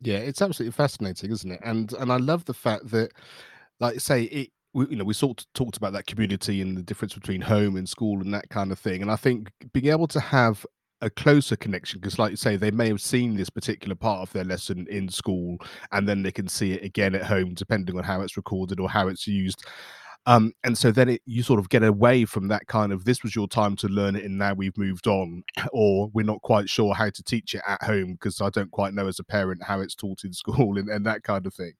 Yeah 0.00 0.18
it's 0.18 0.42
absolutely 0.42 0.72
fascinating 0.72 1.30
isn't 1.30 1.50
it? 1.50 1.60
And 1.62 1.92
and 1.92 2.12
i 2.12 2.16
love 2.16 2.44
the 2.44 2.54
fact 2.54 2.88
that 2.90 3.12
like 3.80 4.00
say 4.00 4.24
it 4.24 4.50
we, 4.74 4.86
you 4.90 4.96
know 4.96 5.04
we 5.04 5.14
sort 5.14 5.40
of 5.40 5.52
talked 5.54 5.76
about 5.76 5.92
that 5.92 6.06
community 6.06 6.60
and 6.60 6.76
the 6.76 6.82
difference 6.82 7.14
between 7.14 7.40
home 7.40 7.76
and 7.76 7.88
school 7.88 8.20
and 8.20 8.34
that 8.34 8.48
kind 8.50 8.70
of 8.72 8.78
thing 8.78 9.02
and 9.02 9.10
i 9.10 9.16
think 9.16 9.50
being 9.72 9.86
able 9.86 10.06
to 10.06 10.20
have 10.20 10.66
a 11.00 11.10
closer 11.10 11.56
connection 11.56 12.00
because 12.00 12.18
like 12.18 12.30
you 12.30 12.36
say 12.36 12.56
they 12.56 12.70
may 12.70 12.88
have 12.88 13.00
seen 13.00 13.36
this 13.36 13.50
particular 13.50 13.94
part 13.94 14.20
of 14.20 14.32
their 14.32 14.44
lesson 14.44 14.86
in 14.90 15.08
school 15.08 15.56
and 15.92 16.08
then 16.08 16.22
they 16.22 16.32
can 16.32 16.48
see 16.48 16.72
it 16.72 16.84
again 16.84 17.14
at 17.14 17.24
home 17.24 17.54
depending 17.54 17.96
on 17.96 18.04
how 18.04 18.20
it's 18.20 18.36
recorded 18.36 18.80
or 18.80 18.88
how 18.88 19.08
it's 19.08 19.26
used. 19.26 19.64
Um, 20.26 20.52
and 20.62 20.76
so 20.76 20.90
then 20.90 21.08
it, 21.08 21.22
you 21.24 21.42
sort 21.42 21.58
of 21.58 21.70
get 21.70 21.82
away 21.82 22.26
from 22.26 22.48
that 22.48 22.66
kind 22.66 22.92
of 22.92 23.04
this 23.04 23.22
was 23.22 23.34
your 23.34 23.48
time 23.48 23.76
to 23.76 23.88
learn 23.88 24.14
it 24.14 24.24
and 24.24 24.36
now 24.36 24.52
we've 24.52 24.76
moved 24.76 25.06
on 25.06 25.42
or 25.72 26.10
we're 26.12 26.26
not 26.26 26.42
quite 26.42 26.68
sure 26.68 26.92
how 26.94 27.08
to 27.08 27.22
teach 27.22 27.54
it 27.54 27.62
at 27.66 27.82
home 27.82 28.12
because 28.12 28.42
i 28.42 28.50
don't 28.50 28.70
quite 28.70 28.92
know 28.92 29.06
as 29.06 29.18
a 29.18 29.24
parent 29.24 29.62
how 29.62 29.80
it's 29.80 29.94
taught 29.94 30.24
in 30.24 30.32
school 30.34 30.76
and, 30.76 30.90
and 30.90 31.06
that 31.06 31.22
kind 31.22 31.46
of 31.46 31.54
thing. 31.54 31.72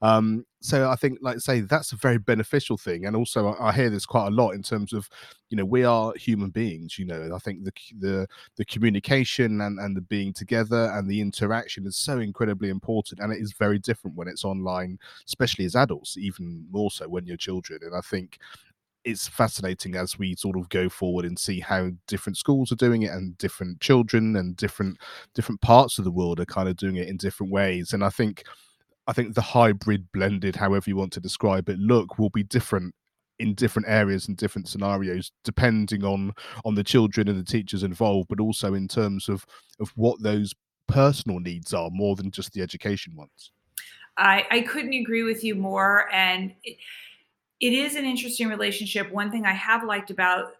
Um, 0.00 0.46
so 0.62 0.90
I 0.90 0.96
think, 0.96 1.18
like 1.22 1.40
say, 1.40 1.60
that's 1.60 1.92
a 1.92 1.96
very 1.96 2.18
beneficial 2.18 2.76
thing. 2.76 3.06
And 3.06 3.16
also, 3.16 3.48
I, 3.48 3.68
I, 3.68 3.72
hear 3.72 3.88
this 3.88 4.04
quite 4.04 4.26
a 4.26 4.30
lot 4.30 4.50
in 4.50 4.62
terms 4.62 4.92
of, 4.92 5.08
you 5.48 5.56
know, 5.56 5.64
we 5.64 5.84
are 5.84 6.12
human 6.16 6.50
beings. 6.50 6.98
You 6.98 7.06
know, 7.06 7.30
I 7.34 7.38
think 7.38 7.64
the 7.64 7.72
the 7.98 8.26
the 8.56 8.64
communication 8.66 9.62
and 9.62 9.78
and 9.78 9.96
the 9.96 10.02
being 10.02 10.34
together 10.34 10.92
and 10.94 11.08
the 11.08 11.22
interaction 11.22 11.86
is 11.86 11.96
so 11.96 12.18
incredibly 12.18 12.68
important, 12.68 13.20
and 13.20 13.32
it 13.32 13.40
is 13.40 13.54
very 13.54 13.78
different 13.78 14.16
when 14.16 14.28
it's 14.28 14.44
online, 14.44 14.98
especially 15.26 15.64
as 15.64 15.76
adults, 15.76 16.18
even 16.18 16.66
more 16.70 16.90
so 16.90 17.08
when 17.08 17.26
you're 17.26 17.38
children. 17.38 17.80
And 17.82 17.94
I 17.96 18.02
think 18.02 18.38
it's 19.04 19.28
fascinating 19.28 19.96
as 19.96 20.18
we 20.18 20.36
sort 20.36 20.58
of 20.58 20.68
go 20.68 20.90
forward 20.90 21.24
and 21.24 21.38
see 21.38 21.58
how 21.58 21.90
different 22.06 22.36
schools 22.36 22.70
are 22.70 22.76
doing 22.76 23.02
it 23.02 23.12
and 23.12 23.36
different 23.38 23.80
children 23.80 24.36
and 24.36 24.58
different 24.58 24.98
different 25.32 25.58
parts 25.62 25.98
of 25.98 26.04
the 26.04 26.10
world 26.10 26.38
are 26.38 26.44
kind 26.44 26.68
of 26.68 26.76
doing 26.76 26.96
it 26.96 27.08
in 27.08 27.16
different 27.16 27.50
ways 27.50 27.94
and 27.94 28.04
i 28.04 28.10
think 28.10 28.44
I 29.10 29.12
think 29.12 29.34
the 29.34 29.40
hybrid 29.40 30.12
blended, 30.12 30.54
however 30.54 30.84
you 30.86 30.94
want 30.94 31.12
to 31.14 31.20
describe 31.20 31.68
it, 31.68 31.80
look 31.80 32.16
will 32.16 32.30
be 32.30 32.44
different 32.44 32.94
in 33.40 33.54
different 33.54 33.88
areas 33.88 34.28
and 34.28 34.36
different 34.36 34.68
scenarios 34.68 35.32
depending 35.42 36.04
on 36.04 36.32
on 36.64 36.74
the 36.76 36.84
children 36.84 37.26
and 37.26 37.40
the 37.40 37.44
teachers 37.44 37.82
involved 37.82 38.28
but 38.28 38.38
also 38.38 38.74
in 38.74 38.86
terms 38.86 39.30
of 39.30 39.46
of 39.80 39.90
what 39.96 40.22
those 40.22 40.52
personal 40.86 41.40
needs 41.40 41.72
are 41.72 41.88
more 41.90 42.14
than 42.14 42.30
just 42.30 42.52
the 42.52 42.62
education 42.62 43.16
ones. 43.16 43.50
I 44.16 44.46
i 44.50 44.60
couldn't 44.60 44.92
agree 44.92 45.24
with 45.24 45.42
you 45.42 45.56
more 45.56 46.08
and 46.12 46.52
it, 46.62 46.76
it 47.58 47.72
is 47.72 47.96
an 47.96 48.04
interesting 48.04 48.48
relationship. 48.48 49.10
One 49.10 49.32
thing 49.32 49.44
i 49.44 49.54
have 49.54 49.82
liked 49.82 50.10
about 50.10 50.52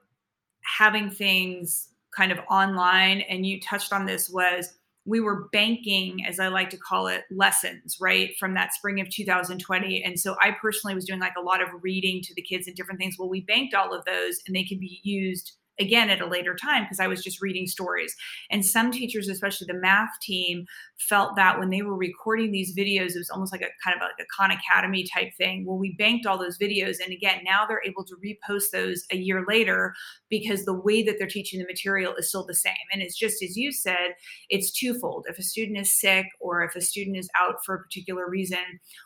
having 0.63 1.09
things 1.09 1.91
kind 2.17 2.33
of 2.33 2.41
online 2.51 3.21
and 3.21 3.47
you 3.47 3.61
touched 3.61 3.93
on 3.93 4.07
this 4.07 4.29
was 4.29 4.80
we 5.07 5.21
were 5.21 5.49
banking, 5.53 6.25
as 6.27 6.39
I 6.39 6.49
like 6.49 6.71
to 6.71 6.77
call 6.77 7.07
it, 7.07 7.25
lessons, 7.31 7.97
right, 8.01 8.31
from 8.39 8.55
that 8.55 8.75
spring 8.75 9.01
of 9.01 9.09
2020. 9.09 10.03
And 10.05 10.19
so 10.21 10.37
I 10.41 10.55
personally 10.61 10.95
was 10.95 11.05
doing 11.05 11.21
like 11.21 11.35
a 11.39 11.43
lot 11.43 11.63
of 11.63 11.69
reading 11.83 12.21
to 12.23 12.35
the 12.35 12.43
kids 12.43 12.67
and 12.67 12.77
different 12.77 13.01
things. 13.01 13.17
Well, 13.19 13.29
we 13.29 13.41
banked 13.41 13.75
all 13.75 13.95
of 13.95 14.05
those 14.05 14.39
and 14.47 14.55
they 14.55 14.65
could 14.65 14.81
be 14.81 15.01
used 15.03 15.53
again 15.81 16.11
at 16.11 16.21
a 16.21 16.27
later 16.27 16.55
time 16.55 16.85
because 16.85 17.01
I 17.01 17.07
was 17.09 17.25
just 17.25 17.41
reading 17.43 17.67
stories. 17.67 18.15
And 18.51 18.65
some 18.65 18.93
teachers, 18.93 19.29
especially 19.29 19.67
the 19.67 19.81
math 19.81 20.11
team, 20.21 20.67
felt 20.99 21.35
that 21.37 21.59
when 21.59 21.71
they 21.71 21.83
were 21.83 21.97
recording 21.97 22.53
these 22.53 22.77
videos, 22.77 23.15
it 23.15 23.19
was 23.19 23.31
almost 23.31 23.53
like 23.53 23.63
a 23.63 23.69
kind 23.83 23.97
of 23.97 24.03
like 24.03 24.13
a 24.21 24.29
Khan 24.37 24.51
Academy 24.51 25.05
type 25.05 25.33
thing. 25.37 25.65
Well, 25.67 25.79
we 25.79 25.97
banked 25.97 26.27
all 26.27 26.39
those 26.39 26.59
videos. 26.59 26.97
And 27.03 27.13
again, 27.13 27.41
now 27.45 27.65
they're 27.67 27.83
able 27.85 28.05
to 28.05 28.17
repost 28.17 28.71
those 28.73 29.05
a 29.11 29.17
year 29.17 29.45
later 29.49 29.95
because 30.29 30.65
the 30.65 30.75
way 30.75 31.03
that 31.03 31.17
they're 31.19 31.27
teaching 31.27 31.59
the 31.59 31.67
material 31.67 32.15
is 32.17 32.29
still 32.29 32.45
the 32.45 32.55
same. 32.55 32.75
And 32.93 33.03
it's 33.03 33.19
just 33.19 33.43
as 33.43 33.57
you 33.57 33.73
said, 33.73 34.15
it's 34.51 34.71
twofold. 34.71 35.27
If 35.29 35.39
a 35.39 35.43
student 35.43 35.79
is 35.79 35.99
sick 35.99 36.27
or 36.39 36.63
if 36.63 36.77
a 36.77 36.81
student 36.81 37.17
is 37.17 37.31
out 37.39 37.57
for 37.65 37.75
a 37.75 37.83
particular 37.83 38.29
reason 38.29 38.59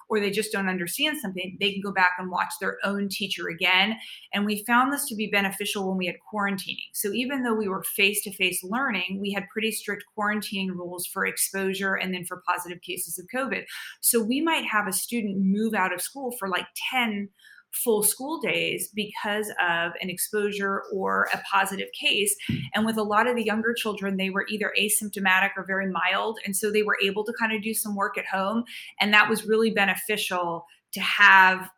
or 0.09 0.21
they 0.21 0.31
just 0.31 0.53
don't 0.53 0.69
understand 0.69 1.19
something, 1.21 1.57
they 1.61 1.73
can 1.73 1.81
go 1.81 1.93
back 1.93 2.13
and 2.19 2.31
watch 2.31 2.53
their 2.61 2.79
own 2.85 3.09
teacher 3.09 3.49
again. 3.49 3.97
And 4.33 4.45
we 4.45 4.65
found 4.65 4.93
this 4.93 5.07
to 5.07 5.15
be 5.15 5.29
beneficial 5.29 5.89
when 5.89 5.97
we 5.97 6.07
had 6.07 6.17
quarantining. 6.65 6.89
So 6.93 7.13
even 7.13 7.43
though 7.43 7.55
we 7.55 7.69
were 7.69 7.83
face 7.83 8.23
to 8.23 8.33
face 8.33 8.63
learning, 8.63 9.19
we 9.21 9.33
had 9.33 9.49
pretty 9.53 9.73
strict 9.73 10.05
quarantining 10.17 10.71
rules 10.71 11.07
for 11.07 11.27
exposure 11.27 11.95
and 11.95 12.13
then 12.13 12.25
for 12.25 12.43
positive 12.47 12.81
cases 12.83 13.19
of 13.19 13.27
COVID. 13.35 13.65
So 14.01 14.23
we 14.23 14.41
might 14.41 14.65
have 14.65 14.87
a 14.87 14.93
student 14.93 15.39
move 15.39 15.75
out 15.75 15.93
of 15.93 16.01
school 16.01 16.33
for 16.39 16.49
like 16.49 16.67
10 16.91 17.29
full 17.73 18.05
school 18.05 18.39
days 18.39 18.89
because 18.95 19.49
of 19.61 19.93
an 20.01 20.09
exposure 20.09 20.85
or 20.93 21.29
a 21.35 21.43
positive 21.51 21.89
case. 21.99 22.37
And 22.73 22.87
with 22.87 22.97
a 22.97 23.03
lot 23.03 23.27
of 23.27 23.35
the 23.35 23.45
younger 23.45 23.75
children, 23.75 24.17
they 24.17 24.31
were 24.31 24.47
either 24.49 24.73
asymptomatic 24.81 25.51
or 25.57 25.65
very 25.67 25.91
mild. 25.91 26.39
And 26.45 26.57
so 26.57 26.71
they 26.71 26.85
were 26.85 26.97
able 27.03 27.25
to 27.25 27.33
kind 27.39 27.53
of 27.53 27.63
do 27.63 27.75
some 27.75 27.97
work 27.97 28.17
at 28.17 28.27
home. 28.27 28.63
And 29.01 29.13
that 29.13 29.29
was 29.29 29.45
really 29.45 29.71
beneficial 29.71 30.67
to 30.93 31.01
have 31.01 31.69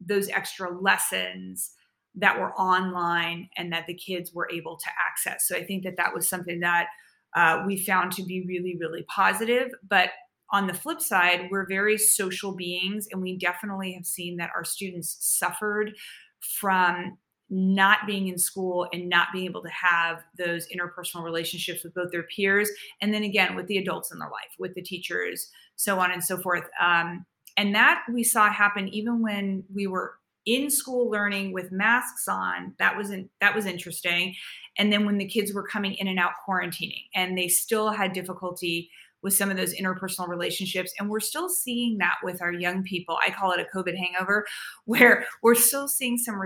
those 0.00 0.28
extra 0.28 0.70
lessons 0.78 1.70
that 2.18 2.38
were 2.38 2.52
online 2.54 3.48
and 3.56 3.72
that 3.72 3.86
the 3.86 3.94
kids 3.94 4.32
were 4.32 4.48
able 4.52 4.76
to 4.76 4.86
access. 4.98 5.46
So 5.46 5.56
I 5.56 5.64
think 5.64 5.84
that 5.84 5.96
that 5.96 6.14
was 6.14 6.28
something 6.28 6.60
that 6.60 6.86
uh, 7.34 7.62
we 7.66 7.78
found 7.78 8.12
to 8.12 8.24
be 8.24 8.44
really, 8.46 8.76
really 8.78 9.04
positive. 9.04 9.70
But 9.88 10.10
on 10.50 10.66
the 10.66 10.74
flip 10.74 11.00
side, 11.00 11.48
we're 11.50 11.66
very 11.66 11.98
social 11.98 12.52
beings, 12.52 13.06
and 13.12 13.20
we 13.20 13.36
definitely 13.36 13.92
have 13.92 14.06
seen 14.06 14.38
that 14.38 14.50
our 14.56 14.64
students 14.64 15.16
suffered 15.20 15.92
from 16.40 17.18
not 17.50 18.00
being 18.06 18.28
in 18.28 18.38
school 18.38 18.86
and 18.92 19.08
not 19.08 19.28
being 19.32 19.46
able 19.46 19.62
to 19.62 19.70
have 19.70 20.22
those 20.36 20.66
interpersonal 20.68 21.22
relationships 21.22 21.82
with 21.82 21.94
both 21.94 22.10
their 22.12 22.24
peers 22.24 22.70
and 23.00 23.12
then 23.12 23.22
again 23.22 23.56
with 23.56 23.66
the 23.68 23.78
adults 23.78 24.12
in 24.12 24.18
their 24.18 24.28
life 24.28 24.54
with 24.58 24.74
the 24.74 24.82
teachers 24.82 25.50
so 25.74 25.98
on 25.98 26.12
and 26.12 26.22
so 26.22 26.36
forth 26.36 26.68
um, 26.82 27.24
and 27.56 27.74
that 27.74 28.02
we 28.12 28.22
saw 28.22 28.50
happen 28.50 28.86
even 28.88 29.22
when 29.22 29.64
we 29.74 29.86
were 29.86 30.12
in 30.46 30.70
school 30.70 31.10
learning 31.10 31.52
with 31.52 31.70
masks 31.72 32.26
on 32.28 32.74
that 32.78 32.96
was 32.96 33.10
not 33.10 33.24
that 33.40 33.54
was 33.54 33.66
interesting 33.66 34.34
and 34.78 34.92
then 34.92 35.04
when 35.04 35.18
the 35.18 35.26
kids 35.26 35.52
were 35.52 35.66
coming 35.66 35.94
in 35.94 36.08
and 36.08 36.18
out 36.18 36.32
quarantining 36.46 37.04
and 37.14 37.36
they 37.36 37.48
still 37.48 37.90
had 37.90 38.12
difficulty 38.12 38.90
with 39.22 39.34
some 39.34 39.50
of 39.50 39.56
those 39.56 39.74
interpersonal 39.74 40.28
relationships. 40.28 40.92
And 40.98 41.08
we're 41.08 41.20
still 41.20 41.48
seeing 41.48 41.98
that 41.98 42.16
with 42.22 42.40
our 42.40 42.52
young 42.52 42.82
people. 42.82 43.18
I 43.24 43.30
call 43.30 43.52
it 43.52 43.60
a 43.60 43.76
COVID 43.76 43.96
hangover, 43.96 44.46
where 44.84 45.26
we're 45.42 45.54
still 45.54 45.88
seeing 45.88 46.18
some 46.18 46.40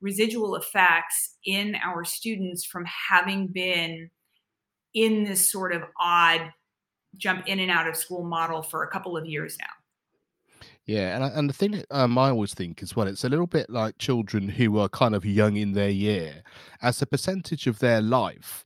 residual 0.00 0.56
effects 0.56 1.36
in 1.44 1.76
our 1.76 2.04
students 2.04 2.64
from 2.64 2.84
having 2.84 3.48
been 3.48 4.10
in 4.94 5.24
this 5.24 5.50
sort 5.50 5.72
of 5.72 5.82
odd 6.00 6.52
jump 7.16 7.46
in 7.46 7.58
and 7.60 7.70
out 7.70 7.88
of 7.88 7.96
school 7.96 8.24
model 8.24 8.62
for 8.62 8.84
a 8.84 8.90
couple 8.90 9.16
of 9.16 9.26
years 9.26 9.56
now. 9.58 9.77
Yeah, 10.88 11.16
and 11.16 11.24
and 11.36 11.50
the 11.50 11.54
thing 11.54 11.72
that 11.72 11.86
um, 11.90 12.16
I 12.16 12.30
always 12.30 12.54
think 12.54 12.82
as 12.82 12.96
well, 12.96 13.06
it's 13.06 13.24
a 13.24 13.28
little 13.28 13.46
bit 13.46 13.68
like 13.68 13.98
children 13.98 14.48
who 14.48 14.78
are 14.78 14.88
kind 14.88 15.14
of 15.14 15.24
young 15.26 15.56
in 15.56 15.72
their 15.72 15.90
year. 15.90 16.42
As 16.82 17.02
a 17.02 17.06
percentage 17.06 17.66
of 17.66 17.78
their 17.78 18.00
life, 18.00 18.64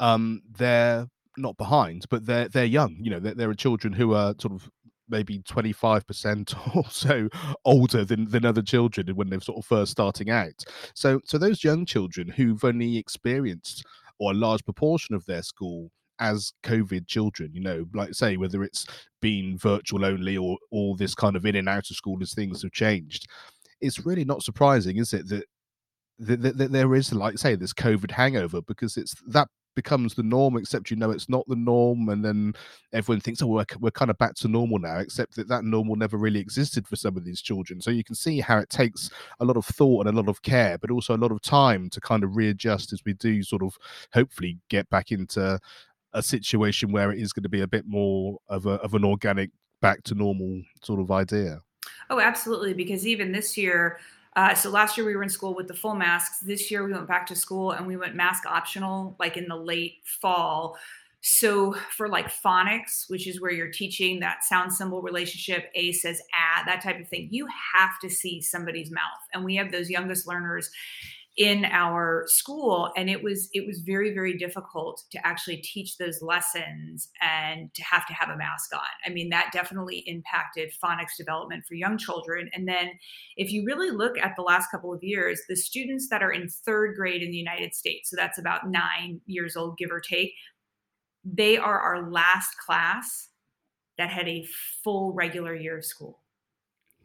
um, 0.00 0.42
they're 0.50 1.06
not 1.36 1.58
behind, 1.58 2.06
but 2.10 2.26
they're 2.26 2.48
they're 2.48 2.64
young. 2.64 2.96
You 3.00 3.10
know, 3.12 3.20
there, 3.20 3.34
there 3.34 3.50
are 3.50 3.54
children 3.54 3.92
who 3.92 4.14
are 4.14 4.34
sort 4.40 4.54
of 4.54 4.70
maybe 5.10 5.40
25% 5.40 6.54
or 6.76 6.84
so 6.90 7.28
older 7.66 8.04
than, 8.04 8.30
than 8.30 8.44
other 8.46 8.62
children 8.62 9.08
when 9.16 9.30
they're 9.30 9.40
sort 9.40 9.58
of 9.58 9.66
first 9.66 9.92
starting 9.92 10.30
out. 10.30 10.64
So 10.94 11.20
so 11.26 11.38
those 11.38 11.64
young 11.64 11.86
children 11.86 12.28
who've 12.28 12.64
only 12.64 12.96
experienced 12.98 13.84
or 14.18 14.32
a 14.32 14.34
large 14.34 14.64
proportion 14.64 15.14
of 15.14 15.26
their 15.26 15.42
school 15.42 15.90
as 16.20 16.52
COVID 16.62 17.06
children, 17.06 17.50
you 17.52 17.60
know, 17.60 17.86
like 17.94 18.14
say 18.14 18.36
whether 18.36 18.62
it's 18.62 18.86
been 19.20 19.58
virtual 19.58 20.04
only 20.04 20.36
or 20.36 20.58
all 20.70 20.96
this 20.96 21.14
kind 21.14 21.36
of 21.36 21.44
in 21.46 21.56
and 21.56 21.68
out 21.68 21.90
of 21.90 21.96
school 21.96 22.18
as 22.22 22.34
things 22.34 22.62
have 22.62 22.72
changed. 22.72 23.26
It's 23.80 24.04
really 24.04 24.24
not 24.24 24.42
surprising, 24.42 24.96
is 24.96 25.12
it, 25.12 25.28
that 25.28 25.44
that, 26.20 26.58
that, 26.58 26.72
there 26.72 26.94
is 26.96 27.12
like 27.12 27.38
say 27.38 27.54
this 27.54 27.72
covid 27.72 28.10
hangover 28.10 28.60
because 28.60 28.96
it's 28.96 29.14
that 29.28 29.46
becomes 29.78 30.14
the 30.14 30.24
norm, 30.24 30.56
except 30.56 30.90
you 30.90 30.96
know 30.96 31.12
it's 31.12 31.28
not 31.28 31.46
the 31.46 31.54
norm, 31.54 32.08
and 32.08 32.24
then 32.24 32.52
everyone 32.92 33.20
thinks, 33.20 33.40
oh, 33.40 33.46
we're, 33.46 33.64
we're 33.78 33.92
kind 33.92 34.10
of 34.10 34.18
back 34.18 34.34
to 34.34 34.48
normal 34.48 34.80
now, 34.80 34.98
except 34.98 35.36
that 35.36 35.46
that 35.46 35.62
normal 35.62 35.94
never 35.94 36.16
really 36.16 36.40
existed 36.40 36.84
for 36.88 36.96
some 36.96 37.16
of 37.16 37.24
these 37.24 37.40
children. 37.40 37.80
So 37.80 37.92
you 37.92 38.02
can 38.02 38.16
see 38.16 38.40
how 38.40 38.58
it 38.58 38.70
takes 38.70 39.08
a 39.38 39.44
lot 39.44 39.56
of 39.56 39.64
thought 39.64 40.08
and 40.08 40.16
a 40.16 40.20
lot 40.20 40.28
of 40.28 40.42
care, 40.42 40.78
but 40.78 40.90
also 40.90 41.14
a 41.14 41.22
lot 41.24 41.30
of 41.30 41.40
time 41.42 41.88
to 41.90 42.00
kind 42.00 42.24
of 42.24 42.34
readjust 42.34 42.92
as 42.92 43.04
we 43.06 43.12
do 43.12 43.40
sort 43.44 43.62
of 43.62 43.78
hopefully 44.12 44.58
get 44.68 44.90
back 44.90 45.12
into 45.12 45.60
a 46.12 46.22
situation 46.22 46.92
where 46.92 47.12
it 47.12 47.20
is 47.20 47.32
going 47.32 47.42
to 47.42 47.48
be 47.48 47.60
a 47.60 47.66
bit 47.66 47.84
more 47.86 48.38
of 48.48 48.66
a 48.66 48.72
of 48.80 48.94
an 48.94 49.04
organic 49.04 49.50
back 49.80 50.02
to 50.04 50.14
normal 50.14 50.62
sort 50.82 51.00
of 51.00 51.10
idea. 51.10 51.60
Oh, 52.10 52.20
absolutely. 52.20 52.74
Because 52.74 53.06
even 53.06 53.32
this 53.32 53.56
year, 53.56 53.98
uh, 54.36 54.54
so 54.54 54.70
last 54.70 54.96
year 54.96 55.06
we 55.06 55.14
were 55.14 55.22
in 55.22 55.28
school 55.28 55.54
with 55.54 55.68
the 55.68 55.74
full 55.74 55.94
masks. 55.94 56.40
This 56.40 56.70
year 56.70 56.84
we 56.84 56.92
went 56.92 57.08
back 57.08 57.26
to 57.26 57.36
school 57.36 57.72
and 57.72 57.86
we 57.86 57.96
went 57.96 58.14
mask 58.14 58.44
optional, 58.46 59.16
like 59.18 59.36
in 59.36 59.46
the 59.46 59.56
late 59.56 59.98
fall, 60.04 60.76
so 61.20 61.74
for 61.96 62.08
like 62.08 62.28
phonics 62.28 63.10
which 63.10 63.26
is 63.26 63.40
where 63.40 63.50
you're 63.50 63.72
teaching 63.72 64.20
that 64.20 64.44
sound 64.44 64.72
symbol 64.72 65.02
relationship 65.02 65.68
a 65.74 65.90
says 65.90 66.20
a 66.20 66.64
that 66.64 66.80
type 66.80 67.00
of 67.00 67.08
thing 67.08 67.26
you 67.32 67.46
have 67.74 67.98
to 68.00 68.08
see 68.08 68.40
somebody's 68.40 68.90
mouth 68.90 69.02
and 69.34 69.44
we 69.44 69.56
have 69.56 69.72
those 69.72 69.90
youngest 69.90 70.28
learners 70.28 70.70
in 71.38 71.64
our 71.66 72.24
school 72.26 72.92
and 72.96 73.08
it 73.08 73.22
was 73.22 73.48
it 73.52 73.64
was 73.64 73.78
very 73.78 74.12
very 74.12 74.36
difficult 74.36 75.04
to 75.12 75.24
actually 75.24 75.58
teach 75.58 75.96
those 75.96 76.20
lessons 76.20 77.10
and 77.22 77.72
to 77.74 77.82
have 77.84 78.04
to 78.06 78.12
have 78.12 78.28
a 78.28 78.36
mask 78.36 78.74
on. 78.74 78.80
I 79.06 79.10
mean 79.10 79.28
that 79.30 79.50
definitely 79.52 79.98
impacted 80.06 80.72
phonics 80.84 81.16
development 81.16 81.64
for 81.66 81.74
young 81.74 81.96
children. 81.96 82.50
And 82.52 82.66
then 82.66 82.90
if 83.36 83.52
you 83.52 83.64
really 83.64 83.90
look 83.90 84.18
at 84.18 84.34
the 84.34 84.42
last 84.42 84.68
couple 84.72 84.92
of 84.92 85.02
years 85.02 85.40
the 85.48 85.54
students 85.54 86.08
that 86.08 86.24
are 86.24 86.32
in 86.32 86.48
third 86.48 86.96
grade 86.96 87.22
in 87.22 87.30
the 87.30 87.36
united 87.36 87.74
states 87.74 88.10
so 88.10 88.16
that's 88.16 88.38
about 88.38 88.68
nine 88.68 89.20
years 89.26 89.56
old 89.56 89.78
give 89.78 89.90
or 89.90 90.00
take 90.00 90.32
they 91.24 91.56
are 91.56 91.78
our 91.78 92.10
last 92.10 92.56
class 92.64 93.28
that 93.96 94.10
had 94.10 94.28
a 94.28 94.46
full 94.82 95.12
regular 95.12 95.54
year 95.54 95.78
of 95.78 95.84
school 95.84 96.17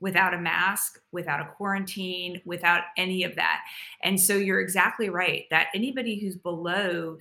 without 0.03 0.33
a 0.33 0.37
mask, 0.37 0.99
without 1.13 1.39
a 1.39 1.45
quarantine, 1.55 2.41
without 2.43 2.83
any 2.97 3.23
of 3.23 3.35
that. 3.37 3.61
And 4.03 4.19
so 4.19 4.35
you're 4.35 4.59
exactly 4.59 5.09
right 5.09 5.45
that 5.49 5.67
anybody 5.73 6.19
who's 6.19 6.35
below, 6.35 7.17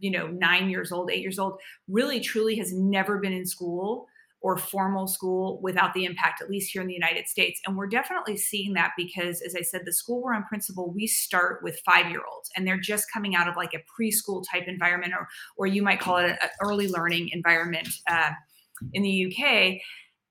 you 0.00 0.10
know, 0.10 0.26
nine 0.26 0.68
years 0.68 0.90
old, 0.90 1.08
eight 1.08 1.22
years 1.22 1.38
old, 1.38 1.60
really 1.86 2.18
truly 2.18 2.56
has 2.56 2.72
never 2.72 3.18
been 3.18 3.32
in 3.32 3.46
school 3.46 4.08
or 4.40 4.56
formal 4.56 5.06
school 5.06 5.60
without 5.62 5.94
the 5.94 6.04
impact, 6.04 6.42
at 6.42 6.50
least 6.50 6.72
here 6.72 6.82
in 6.82 6.88
the 6.88 6.94
United 6.94 7.28
States. 7.28 7.60
And 7.64 7.76
we're 7.76 7.86
definitely 7.86 8.36
seeing 8.36 8.72
that 8.72 8.90
because, 8.96 9.40
as 9.40 9.54
I 9.54 9.62
said, 9.62 9.82
the 9.84 9.92
school 9.92 10.20
we're 10.20 10.34
on 10.34 10.42
principle, 10.46 10.90
we 10.90 11.06
start 11.06 11.62
with 11.62 11.80
five 11.86 12.10
year 12.10 12.22
olds 12.28 12.50
and 12.56 12.66
they're 12.66 12.76
just 12.80 13.06
coming 13.12 13.36
out 13.36 13.46
of 13.46 13.56
like 13.56 13.72
a 13.72 13.84
preschool 13.88 14.44
type 14.52 14.64
environment, 14.66 15.12
or, 15.16 15.28
or 15.56 15.68
you 15.68 15.80
might 15.80 16.00
call 16.00 16.16
it 16.16 16.26
an 16.30 16.48
early 16.60 16.88
learning 16.88 17.30
environment 17.32 17.88
uh, 18.10 18.30
in 18.94 19.04
the 19.04 19.26
UK. 19.26 19.80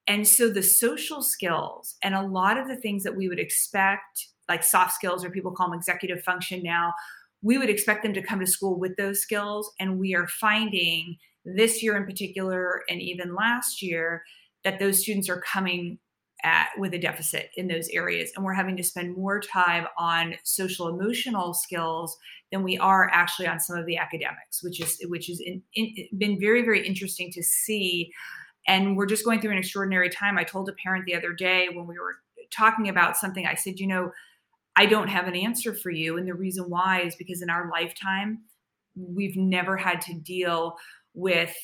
And 0.07 0.27
so 0.27 0.49
the 0.49 0.63
social 0.63 1.21
skills 1.21 1.95
and 2.03 2.13
a 2.13 2.21
lot 2.21 2.57
of 2.57 2.67
the 2.67 2.75
things 2.75 3.03
that 3.03 3.15
we 3.15 3.27
would 3.27 3.39
expect, 3.39 4.27
like 4.47 4.63
soft 4.63 4.93
skills, 4.93 5.25
or 5.25 5.31
people 5.31 5.51
call 5.51 5.69
them 5.69 5.77
executive 5.77 6.23
function 6.23 6.61
now, 6.61 6.93
we 7.41 7.57
would 7.57 7.69
expect 7.69 8.03
them 8.03 8.13
to 8.13 8.21
come 8.21 8.39
to 8.39 8.47
school 8.47 8.79
with 8.79 8.95
those 8.97 9.21
skills. 9.21 9.71
And 9.79 9.99
we 9.99 10.15
are 10.15 10.27
finding 10.27 11.17
this 11.43 11.81
year 11.83 11.95
in 11.95 12.05
particular, 12.05 12.83
and 12.89 13.01
even 13.01 13.35
last 13.35 13.81
year, 13.81 14.23
that 14.63 14.79
those 14.79 15.01
students 15.01 15.29
are 15.29 15.41
coming 15.41 15.99
at 16.43 16.69
with 16.77 16.93
a 16.93 16.97
deficit 16.97 17.49
in 17.55 17.67
those 17.67 17.87
areas 17.89 18.31
and 18.35 18.43
we're 18.43 18.53
having 18.53 18.75
to 18.75 18.83
spend 18.83 19.17
more 19.17 19.39
time 19.39 19.87
on 19.97 20.35
social 20.43 20.87
emotional 20.87 21.53
skills 21.53 22.17
than 22.51 22.61
we 22.61 22.77
are 22.77 23.09
actually 23.11 23.47
on 23.47 23.59
some 23.59 23.77
of 23.77 23.85
the 23.85 23.97
academics 23.97 24.61
which 24.61 24.81
is 24.81 24.99
which 25.05 25.27
has 25.27 25.41
been 26.17 26.39
very 26.39 26.61
very 26.61 26.85
interesting 26.85 27.31
to 27.31 27.41
see 27.41 28.11
and 28.67 28.97
we're 28.97 29.05
just 29.05 29.25
going 29.25 29.39
through 29.39 29.51
an 29.51 29.57
extraordinary 29.57 30.09
time 30.09 30.37
i 30.37 30.43
told 30.43 30.69
a 30.69 30.73
parent 30.73 31.05
the 31.05 31.15
other 31.15 31.33
day 31.33 31.67
when 31.73 31.87
we 31.87 31.97
were 31.99 32.15
talking 32.51 32.89
about 32.89 33.17
something 33.17 33.45
i 33.45 33.55
said 33.55 33.79
you 33.79 33.87
know 33.87 34.11
i 34.75 34.85
don't 34.85 35.07
have 35.07 35.27
an 35.27 35.35
answer 35.35 35.73
for 35.73 35.89
you 35.89 36.17
and 36.17 36.27
the 36.27 36.33
reason 36.33 36.65
why 36.69 37.01
is 37.01 37.15
because 37.15 37.41
in 37.41 37.49
our 37.49 37.69
lifetime 37.71 38.39
we've 38.95 39.37
never 39.37 39.77
had 39.77 40.01
to 40.01 40.13
deal 40.13 40.77
with 41.13 41.55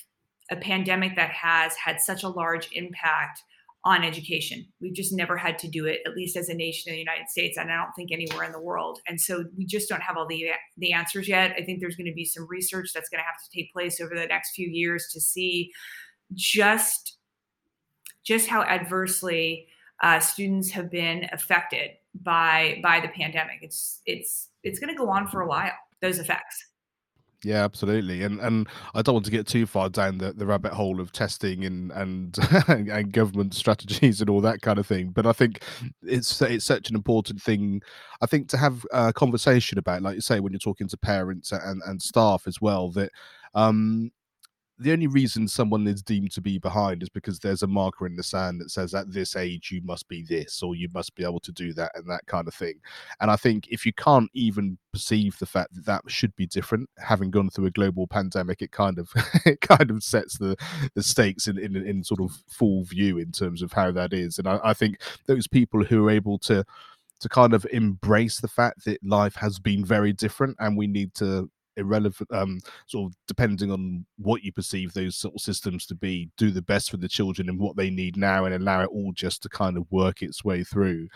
a 0.49 0.55
pandemic 0.55 1.15
that 1.15 1.31
has 1.31 1.73
had 1.75 2.01
such 2.01 2.23
a 2.23 2.29
large 2.29 2.69
impact 2.73 3.41
on 3.83 4.03
education. 4.03 4.67
We've 4.79 4.93
just 4.93 5.11
never 5.11 5.37
had 5.37 5.57
to 5.59 5.67
do 5.67 5.85
it, 5.85 6.01
at 6.05 6.15
least 6.15 6.37
as 6.37 6.49
a 6.49 6.53
nation 6.53 6.89
in 6.89 6.95
the 6.95 6.99
United 6.99 7.29
States, 7.29 7.57
and 7.57 7.71
I 7.71 7.77
don't 7.77 7.93
think 7.95 8.11
anywhere 8.11 8.43
in 8.43 8.51
the 8.51 8.61
world. 8.61 8.99
And 9.07 9.19
so 9.19 9.45
we 9.57 9.65
just 9.65 9.89
don't 9.89 10.03
have 10.03 10.17
all 10.17 10.27
the 10.27 10.51
the 10.77 10.93
answers 10.93 11.27
yet. 11.27 11.55
I 11.57 11.63
think 11.63 11.79
there's 11.79 11.95
going 11.95 12.07
to 12.07 12.13
be 12.13 12.25
some 12.25 12.47
research 12.47 12.91
that's 12.93 13.09
going 13.09 13.19
to 13.19 13.25
have 13.25 13.41
to 13.43 13.57
take 13.57 13.73
place 13.73 13.99
over 13.99 14.13
the 14.13 14.27
next 14.27 14.53
few 14.53 14.69
years 14.69 15.07
to 15.13 15.19
see 15.19 15.71
just 16.33 17.17
just 18.23 18.47
how 18.47 18.63
adversely 18.63 19.67
uh, 20.01 20.19
students 20.19 20.69
have 20.71 20.89
been 20.89 21.27
affected 21.31 21.91
by 22.23 22.79
by 22.83 22.99
the 22.99 23.09
pandemic. 23.09 23.59
It's 23.61 24.01
it's 24.05 24.49
it's 24.63 24.79
going 24.79 24.93
to 24.93 24.97
go 24.97 25.09
on 25.09 25.27
for 25.27 25.41
a 25.41 25.47
while. 25.47 25.71
Those 26.01 26.19
effects. 26.19 26.65
Yeah, 27.43 27.63
absolutely, 27.63 28.23
and 28.23 28.39
and 28.39 28.67
I 28.93 29.01
don't 29.01 29.15
want 29.15 29.25
to 29.25 29.31
get 29.31 29.47
too 29.47 29.65
far 29.65 29.89
down 29.89 30.19
the, 30.19 30.31
the 30.31 30.45
rabbit 30.45 30.73
hole 30.73 30.99
of 30.99 31.11
testing 31.11 31.65
and 31.65 31.91
and 31.91 32.37
and 32.67 33.11
government 33.11 33.55
strategies 33.55 34.21
and 34.21 34.29
all 34.29 34.41
that 34.41 34.61
kind 34.61 34.77
of 34.77 34.85
thing. 34.85 35.09
But 35.09 35.25
I 35.25 35.33
think 35.33 35.63
it's 36.03 36.39
it's 36.41 36.65
such 36.65 36.89
an 36.89 36.95
important 36.95 37.41
thing. 37.41 37.81
I 38.21 38.27
think 38.27 38.47
to 38.49 38.57
have 38.57 38.85
a 38.91 39.11
conversation 39.11 39.79
about, 39.79 40.03
like 40.03 40.15
you 40.15 40.21
say, 40.21 40.39
when 40.39 40.51
you're 40.51 40.59
talking 40.59 40.87
to 40.87 40.97
parents 40.97 41.51
and 41.51 41.81
and 41.85 41.99
staff 41.99 42.43
as 42.45 42.61
well, 42.61 42.91
that 42.91 43.11
um 43.55 44.11
the 44.81 44.91
only 44.91 45.07
reason 45.07 45.47
someone 45.47 45.85
is 45.87 46.01
deemed 46.01 46.31
to 46.31 46.41
be 46.41 46.57
behind 46.57 47.03
is 47.03 47.09
because 47.09 47.39
there's 47.39 47.61
a 47.61 47.67
marker 47.67 48.07
in 48.07 48.15
the 48.15 48.23
sand 48.23 48.59
that 48.59 48.71
says 48.71 48.95
at 48.95 49.11
this 49.13 49.35
age 49.35 49.69
you 49.71 49.79
must 49.83 50.07
be 50.07 50.23
this 50.23 50.63
or 50.63 50.75
you 50.75 50.89
must 50.91 51.13
be 51.15 51.23
able 51.23 51.39
to 51.39 51.51
do 51.51 51.71
that 51.73 51.91
and 51.93 52.09
that 52.09 52.25
kind 52.25 52.47
of 52.47 52.53
thing. 52.53 52.79
And 53.19 53.29
I 53.29 53.35
think 53.35 53.67
if 53.69 53.85
you 53.85 53.93
can't 53.93 54.29
even 54.33 54.79
perceive 54.91 55.37
the 55.37 55.45
fact 55.45 55.75
that 55.75 55.85
that 55.85 56.01
should 56.07 56.35
be 56.35 56.47
different, 56.47 56.89
having 56.97 57.29
gone 57.29 57.51
through 57.51 57.67
a 57.67 57.71
global 57.71 58.07
pandemic, 58.07 58.63
it 58.63 58.71
kind 58.71 58.97
of 58.97 59.11
it 59.45 59.61
kind 59.61 59.91
of 59.91 60.03
sets 60.03 60.37
the 60.39 60.55
the 60.95 61.03
stakes 61.03 61.47
in, 61.47 61.59
in 61.59 61.75
in 61.75 62.03
sort 62.03 62.21
of 62.21 62.31
full 62.47 62.83
view 62.83 63.19
in 63.19 63.31
terms 63.31 63.61
of 63.61 63.71
how 63.71 63.91
that 63.91 64.13
is. 64.13 64.39
And 64.39 64.47
I, 64.47 64.59
I 64.63 64.73
think 64.73 64.97
those 65.27 65.47
people 65.47 65.83
who 65.83 66.07
are 66.07 66.11
able 66.11 66.39
to 66.39 66.65
to 67.19 67.29
kind 67.29 67.53
of 67.53 67.67
embrace 67.71 68.39
the 68.39 68.47
fact 68.47 68.83
that 68.85 68.97
life 69.03 69.35
has 69.35 69.59
been 69.59 69.85
very 69.85 70.11
different 70.11 70.57
and 70.59 70.75
we 70.75 70.87
need 70.87 71.13
to 71.13 71.49
irrelevant 71.77 72.29
um 72.33 72.59
sort 72.87 73.11
of 73.11 73.15
depending 73.27 73.71
on 73.71 74.05
what 74.17 74.43
you 74.43 74.51
perceive 74.51 74.93
those 74.93 75.15
sort 75.15 75.33
of 75.33 75.41
systems 75.41 75.85
to 75.85 75.95
be 75.95 76.29
do 76.37 76.51
the 76.51 76.61
best 76.61 76.91
for 76.91 76.97
the 76.97 77.07
children 77.07 77.49
and 77.49 77.59
what 77.59 77.75
they 77.75 77.89
need 77.89 78.17
now 78.17 78.45
and 78.45 78.53
allow 78.53 78.81
it 78.81 78.89
all 78.91 79.11
just 79.13 79.41
to 79.41 79.49
kind 79.49 79.77
of 79.77 79.85
work 79.91 80.21
its 80.21 80.43
way 80.43 80.63
through 80.63 81.07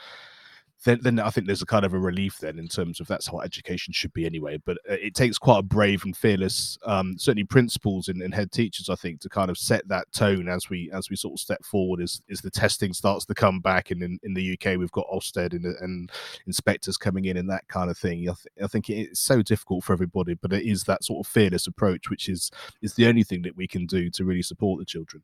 then, 0.85 0.99
then 1.01 1.19
I 1.19 1.31
think 1.31 1.47
there's 1.47 1.63
a 1.63 1.65
kind 1.65 1.83
of 1.83 1.93
a 1.93 1.99
relief 1.99 2.37
then 2.37 2.59
in 2.59 2.67
terms 2.67 2.99
of 2.99 3.07
that's 3.07 3.27
how 3.27 3.39
education 3.41 3.91
should 3.91 4.13
be 4.13 4.25
anyway. 4.25 4.61
But 4.63 4.77
uh, 4.89 4.93
it 4.93 5.15
takes 5.15 5.39
quite 5.39 5.59
a 5.59 5.63
brave 5.63 6.05
and 6.05 6.15
fearless, 6.15 6.77
um, 6.85 7.17
certainly 7.17 7.43
principals 7.43 8.07
and, 8.07 8.21
and, 8.21 8.33
head 8.33 8.51
teachers, 8.51 8.87
I 8.87 8.95
think, 8.95 9.19
to 9.21 9.29
kind 9.29 9.49
of 9.49 9.57
set 9.57 9.87
that 9.87 10.11
tone 10.13 10.47
as 10.47 10.69
we 10.69 10.91
as 10.93 11.09
we 11.09 11.15
sort 11.15 11.33
of 11.33 11.39
step 11.39 11.65
forward 11.65 12.01
as, 12.01 12.21
as 12.29 12.41
the 12.41 12.51
testing 12.51 12.93
starts 12.93 13.25
to 13.25 13.33
come 13.33 13.59
back. 13.59 13.89
And 13.89 14.03
in, 14.03 14.19
in 14.21 14.35
the 14.35 14.53
UK, 14.53 14.77
we've 14.77 14.91
got 14.91 15.07
Ofsted 15.11 15.53
and, 15.53 15.65
and 15.65 16.11
inspectors 16.45 16.97
coming 16.97 17.25
in 17.25 17.37
and 17.37 17.49
that 17.49 17.67
kind 17.67 17.89
of 17.89 17.97
thing. 17.97 18.29
I, 18.29 18.33
th- 18.33 18.63
I 18.63 18.67
think 18.67 18.89
it's 18.89 19.19
so 19.19 19.41
difficult 19.41 19.83
for 19.83 19.93
everybody, 19.93 20.35
but 20.35 20.53
it 20.53 20.65
is 20.65 20.83
that 20.83 21.03
sort 21.03 21.25
of 21.25 21.31
fearless 21.31 21.65
approach, 21.65 22.11
which 22.11 22.29
is 22.29 22.51
is 22.83 22.93
the 22.93 23.07
only 23.07 23.23
thing 23.23 23.41
that 23.41 23.57
we 23.57 23.67
can 23.67 23.87
do 23.87 24.11
to 24.11 24.23
really 24.23 24.43
support 24.43 24.79
the 24.79 24.85
children. 24.85 25.23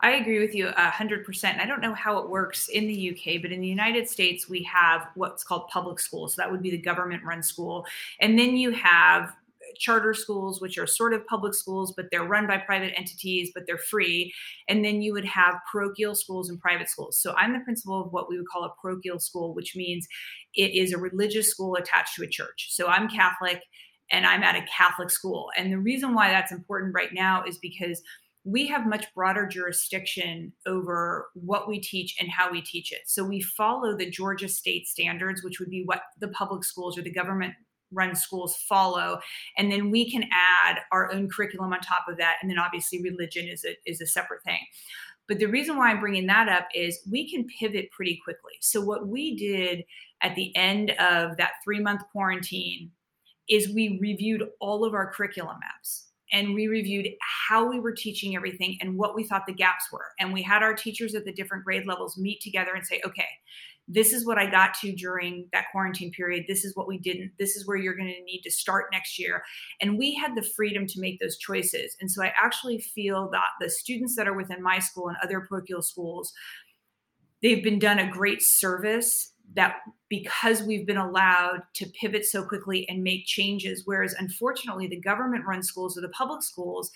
I 0.00 0.12
agree 0.12 0.40
with 0.40 0.54
you 0.54 0.68
a 0.68 0.90
hundred 0.90 1.24
percent. 1.24 1.60
I 1.60 1.66
don't 1.66 1.80
know 1.80 1.94
how 1.94 2.18
it 2.18 2.28
works 2.28 2.68
in 2.68 2.86
the 2.86 3.10
UK, 3.10 3.42
but 3.42 3.52
in 3.52 3.60
the 3.60 3.68
United 3.68 4.08
States, 4.08 4.48
we 4.48 4.62
have 4.64 5.08
what's 5.14 5.44
called 5.44 5.68
public 5.68 6.00
schools. 6.00 6.34
So 6.34 6.42
that 6.42 6.50
would 6.50 6.62
be 6.62 6.70
the 6.70 6.78
government 6.78 7.24
run 7.24 7.42
school. 7.42 7.84
And 8.20 8.38
then 8.38 8.56
you 8.56 8.70
have 8.72 9.34
charter 9.78 10.14
schools, 10.14 10.60
which 10.60 10.78
are 10.78 10.86
sort 10.86 11.12
of 11.12 11.26
public 11.26 11.54
schools, 11.54 11.92
but 11.96 12.06
they're 12.10 12.24
run 12.24 12.46
by 12.46 12.58
private 12.58 12.92
entities, 12.96 13.50
but 13.54 13.66
they're 13.66 13.78
free. 13.78 14.32
And 14.68 14.84
then 14.84 15.02
you 15.02 15.12
would 15.12 15.24
have 15.24 15.56
parochial 15.70 16.14
schools 16.14 16.50
and 16.50 16.60
private 16.60 16.88
schools. 16.88 17.18
So 17.18 17.34
I'm 17.36 17.52
the 17.52 17.60
principal 17.60 18.00
of 18.00 18.12
what 18.12 18.28
we 18.28 18.36
would 18.36 18.48
call 18.48 18.64
a 18.64 18.74
parochial 18.80 19.18
school, 19.18 19.54
which 19.54 19.76
means 19.76 20.06
it 20.54 20.74
is 20.74 20.92
a 20.92 20.98
religious 20.98 21.50
school 21.50 21.76
attached 21.76 22.16
to 22.16 22.24
a 22.24 22.28
church. 22.28 22.68
So 22.70 22.86
I'm 22.88 23.08
Catholic 23.08 23.62
and 24.12 24.26
I'm 24.26 24.42
at 24.42 24.56
a 24.56 24.66
Catholic 24.66 25.10
school. 25.10 25.50
And 25.56 25.72
the 25.72 25.78
reason 25.78 26.14
why 26.14 26.30
that's 26.30 26.52
important 26.52 26.94
right 26.94 27.12
now 27.12 27.44
is 27.44 27.58
because 27.58 28.02
we 28.44 28.66
have 28.66 28.86
much 28.86 29.06
broader 29.14 29.46
jurisdiction 29.46 30.52
over 30.66 31.28
what 31.34 31.68
we 31.68 31.78
teach 31.78 32.16
and 32.18 32.30
how 32.30 32.50
we 32.50 32.62
teach 32.62 32.90
it. 32.92 33.02
So 33.06 33.22
we 33.22 33.40
follow 33.40 33.96
the 33.96 34.10
Georgia 34.10 34.48
state 34.48 34.86
standards, 34.86 35.44
which 35.44 35.60
would 35.60 35.70
be 35.70 35.82
what 35.84 36.02
the 36.18 36.28
public 36.28 36.64
schools 36.64 36.96
or 36.96 37.02
the 37.02 37.12
government 37.12 37.54
run 37.92 38.14
schools 38.14 38.56
follow. 38.68 39.20
And 39.58 39.70
then 39.70 39.90
we 39.90 40.10
can 40.10 40.24
add 40.64 40.78
our 40.92 41.12
own 41.12 41.28
curriculum 41.28 41.72
on 41.72 41.80
top 41.80 42.06
of 42.08 42.16
that. 42.18 42.36
And 42.40 42.50
then 42.50 42.58
obviously 42.58 43.02
religion 43.02 43.46
is 43.48 43.64
a 43.64 43.76
is 43.84 44.00
a 44.00 44.06
separate 44.06 44.42
thing. 44.44 44.60
But 45.28 45.38
the 45.38 45.46
reason 45.46 45.76
why 45.76 45.90
i'm 45.90 46.00
bringing 46.00 46.26
that 46.26 46.48
up 46.48 46.68
is 46.74 47.00
we 47.10 47.30
can 47.30 47.46
pivot 47.58 47.90
pretty 47.90 48.20
quickly. 48.24 48.52
So 48.60 48.80
what 48.80 49.08
we 49.08 49.36
did 49.36 49.84
at 50.22 50.34
the 50.34 50.54
end 50.56 50.90
of 50.92 51.36
that 51.36 51.52
3 51.64 51.80
month 51.80 52.02
quarantine 52.10 52.90
is 53.48 53.74
we 53.74 53.98
reviewed 54.00 54.44
all 54.60 54.84
of 54.84 54.94
our 54.94 55.12
curriculum 55.12 55.58
maps 55.60 56.09
and 56.32 56.54
we 56.54 56.68
reviewed 56.68 57.08
how 57.20 57.68
we 57.68 57.80
were 57.80 57.92
teaching 57.92 58.36
everything 58.36 58.78
and 58.80 58.96
what 58.96 59.14
we 59.14 59.24
thought 59.24 59.46
the 59.46 59.52
gaps 59.52 59.90
were. 59.92 60.06
And 60.18 60.32
we 60.32 60.42
had 60.42 60.62
our 60.62 60.74
teachers 60.74 61.14
at 61.14 61.24
the 61.24 61.32
different 61.32 61.64
grade 61.64 61.86
levels 61.86 62.16
meet 62.16 62.40
together 62.40 62.72
and 62.74 62.86
say, 62.86 63.00
okay, 63.04 63.26
this 63.88 64.12
is 64.12 64.24
what 64.24 64.38
I 64.38 64.48
got 64.48 64.74
to 64.74 64.92
during 64.92 65.48
that 65.52 65.64
quarantine 65.72 66.12
period. 66.12 66.44
This 66.46 66.64
is 66.64 66.76
what 66.76 66.86
we 66.86 66.98
didn't. 66.98 67.32
This 67.38 67.56
is 67.56 67.66
where 67.66 67.76
you're 67.76 67.96
going 67.96 68.14
to 68.14 68.24
need 68.24 68.42
to 68.42 68.50
start 68.50 68.86
next 68.92 69.18
year. 69.18 69.42
And 69.80 69.98
we 69.98 70.14
had 70.14 70.36
the 70.36 70.42
freedom 70.42 70.86
to 70.86 71.00
make 71.00 71.18
those 71.18 71.36
choices. 71.38 71.96
And 72.00 72.08
so 72.08 72.22
I 72.22 72.32
actually 72.40 72.80
feel 72.80 73.28
that 73.32 73.48
the 73.60 73.68
students 73.68 74.14
that 74.14 74.28
are 74.28 74.36
within 74.36 74.62
my 74.62 74.78
school 74.78 75.08
and 75.08 75.16
other 75.24 75.40
parochial 75.40 75.82
schools, 75.82 76.32
they've 77.42 77.64
been 77.64 77.80
done 77.80 77.98
a 77.98 78.10
great 78.10 78.42
service 78.42 79.29
that 79.54 79.76
because 80.08 80.62
we've 80.62 80.86
been 80.86 80.96
allowed 80.96 81.62
to 81.74 81.86
pivot 82.00 82.24
so 82.24 82.44
quickly 82.44 82.88
and 82.88 83.02
make 83.02 83.26
changes 83.26 83.82
whereas 83.84 84.14
unfortunately 84.18 84.86
the 84.86 85.00
government 85.00 85.44
run 85.46 85.62
schools 85.62 85.96
or 85.96 86.00
the 86.00 86.08
public 86.10 86.42
schools 86.42 86.90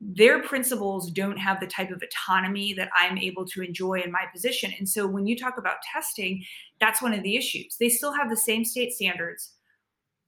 their 0.00 0.42
principals 0.42 1.10
don't 1.10 1.38
have 1.38 1.58
the 1.58 1.66
type 1.66 1.90
of 1.90 2.02
autonomy 2.02 2.74
that 2.74 2.90
I'm 2.94 3.16
able 3.16 3.46
to 3.46 3.62
enjoy 3.62 4.00
in 4.04 4.12
my 4.12 4.24
position. 4.32 4.70
And 4.78 4.86
so 4.86 5.06
when 5.06 5.26
you 5.26 5.36
talk 5.36 5.56
about 5.56 5.76
testing, 5.90 6.44
that's 6.80 7.00
one 7.00 7.14
of 7.14 7.22
the 7.22 7.36
issues. 7.36 7.76
They 7.80 7.88
still 7.88 8.12
have 8.12 8.28
the 8.28 8.36
same 8.36 8.64
state 8.64 8.92
standards 8.92 9.55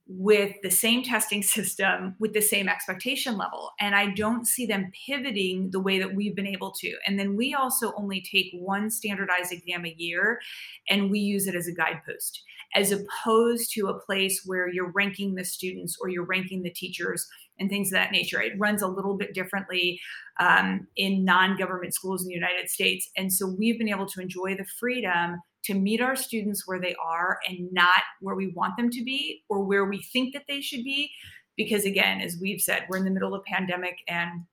with 0.09 0.55
the 0.63 0.71
same 0.71 1.03
testing 1.03 1.43
system 1.55 2.15
with 2.19 2.33
the 2.33 2.41
same 2.41 2.69
expectation 2.69 3.37
level 3.37 3.71
and 3.79 3.95
i 3.95 4.07
don't 4.15 4.47
see 4.47 4.67
them 4.67 4.91
pivoting 5.07 5.71
the 5.71 5.81
way 5.81 5.99
that 5.99 6.15
we've 6.15 6.35
been 6.35 6.47
able 6.47 6.73
to. 6.73 6.95
And 7.07 7.19
then 7.19 7.37
we 7.37 7.55
also 7.55 7.93
only 7.97 8.21
take 8.21 8.53
one 8.53 8.91
standardized 8.91 9.53
exam 9.53 9.85
a 9.85 9.95
year 9.97 10.41
and 10.89 11.11
we 11.11 11.19
use 11.19 11.47
it 11.47 11.55
as 11.55 11.69
a 11.69 11.73
guidepost 11.73 12.43
as 12.75 12.93
opposed 12.93 13.73
to 13.73 13.89
a 13.89 13.99
place 13.99 14.43
where 14.45 14.69
you're 14.69 14.93
ranking 14.93 15.35
the 15.35 15.45
students 15.45 15.97
or 16.01 16.11
you're 16.11 16.27
ranking 16.27 16.63
the 16.63 16.71
teachers 16.71 17.27
and 17.59 17.71
things 17.71 17.89
of 17.89 17.93
that 17.93 18.13
nature. 18.13 18.43
It 18.43 18.59
runs 18.59 18.83
a 18.83 18.87
little 18.87 19.17
bit 19.17 19.33
differently 19.33 19.99
um, 20.39 20.87
in 20.97 21.25
non-government 21.25 21.95
schools 21.95 22.23
in 22.23 22.29
the 22.29 22.35
united 22.35 22.69
states. 22.69 23.09
And 23.17 23.33
so 23.33 23.47
we've 23.47 23.79
been 23.79 23.89
able 23.89 24.07
to 24.07 24.21
enjoy 24.21 24.55
the 24.55 24.67
freedom 24.79 25.41
to 25.65 25.75
meet 25.75 26.01
our 26.01 26.17
students 26.17 26.67
where 26.67 26.81
they 26.81 26.95
are 27.03 27.39
and 27.49 27.73
not 27.73 28.03
where 28.21 28.35
we 28.35 28.49
want 28.49 28.77
them 28.77 28.91
to 28.91 29.05
be 29.05 29.43
or 29.49 29.65
where 29.65 29.85
we 29.85 30.03
think 30.03 30.33
that 30.33 30.45
they 30.49 30.61
should 30.61 30.85
be. 30.85 31.11
Because 31.57 31.85
again, 31.85 32.21
as 32.21 32.39
we've 32.41 32.61
said, 32.61 32.87
we're 32.89 32.99
in 32.99 33.05
the 33.05 33.11
middle 33.11 33.35
of 33.35 33.41
a 33.41 33.51
pandemic 33.51 33.99
and 34.07 34.45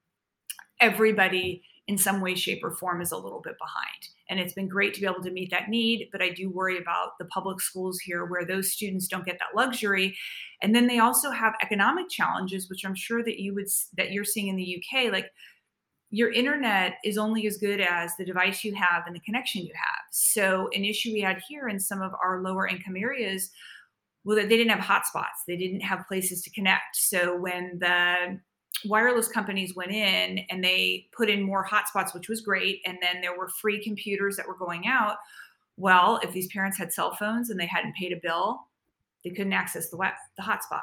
everybody 0.79 1.63
in 1.87 1.97
some 1.97 2.19
way, 2.19 2.33
shape, 2.33 2.63
or 2.63 2.71
form 2.71 2.99
is 2.99 3.11
a 3.11 3.17
little 3.17 3.41
bit 3.41 3.55
behind. 3.59 4.09
And 4.27 4.39
it's 4.39 4.53
been 4.53 4.67
great 4.67 4.95
to 4.95 5.01
be 5.01 5.05
able 5.05 5.21
to 5.21 5.29
meet 5.29 5.51
that 5.51 5.69
need, 5.69 6.09
but 6.11 6.21
I 6.21 6.29
do 6.31 6.49
worry 6.49 6.79
about 6.79 7.17
the 7.19 7.25
public 7.25 7.61
schools 7.61 7.99
here 7.99 8.25
where 8.25 8.43
those 8.43 8.71
students 8.71 9.07
don't 9.07 9.25
get 9.25 9.37
that 9.37 9.55
luxury. 9.55 10.17
And 10.63 10.73
then 10.73 10.87
they 10.87 10.97
also 10.97 11.29
have 11.29 11.53
economic 11.61 12.09
challenges, 12.09 12.69
which 12.69 12.83
I'm 12.85 12.95
sure 12.95 13.23
that 13.23 13.39
you 13.39 13.53
would 13.53 13.67
that 13.97 14.11
you're 14.11 14.25
seeing 14.25 14.47
in 14.47 14.55
the 14.55 14.83
UK. 14.83 15.11
Like 15.11 15.31
your 16.15 16.31
internet 16.31 16.93
is 17.03 17.17
only 17.17 17.45
as 17.45 17.57
good 17.57 17.81
as 17.81 18.15
the 18.15 18.23
device 18.23 18.63
you 18.63 18.73
have 18.73 19.03
and 19.05 19.13
the 19.13 19.19
connection 19.19 19.63
you 19.63 19.73
have. 19.73 20.03
So, 20.11 20.69
an 20.73 20.85
issue 20.85 21.11
we 21.11 21.19
had 21.19 21.41
here 21.45 21.67
in 21.67 21.77
some 21.77 22.01
of 22.01 22.13
our 22.23 22.41
lower 22.41 22.67
income 22.67 22.95
areas 22.95 23.51
well 24.23 24.37
that 24.37 24.47
they 24.47 24.55
didn't 24.55 24.71
have 24.71 24.79
hotspots. 24.79 25.43
They 25.45 25.57
didn't 25.57 25.81
have 25.81 26.07
places 26.07 26.41
to 26.43 26.49
connect. 26.51 26.95
So 26.95 27.37
when 27.37 27.77
the 27.79 28.39
wireless 28.85 29.27
companies 29.27 29.75
went 29.75 29.91
in 29.91 30.39
and 30.49 30.63
they 30.63 31.07
put 31.15 31.29
in 31.29 31.41
more 31.41 31.65
hotspots 31.65 32.13
which 32.13 32.27
was 32.27 32.41
great 32.41 32.81
and 32.85 32.97
then 33.01 33.21
there 33.21 33.37
were 33.37 33.47
free 33.47 33.81
computers 33.81 34.35
that 34.35 34.47
were 34.47 34.57
going 34.57 34.85
out 34.85 35.15
well 35.77 36.19
if 36.21 36.33
these 36.33 36.47
parents 36.47 36.77
had 36.77 36.91
cell 36.91 37.15
phones 37.15 37.49
and 37.49 37.59
they 37.59 37.65
hadn't 37.65 37.95
paid 37.95 38.11
a 38.11 38.19
bill 38.21 38.67
they 39.23 39.29
couldn't 39.29 39.53
access 39.53 39.89
the 39.89 39.97
web, 39.97 40.13
the 40.37 40.43
hotspot 40.43 40.81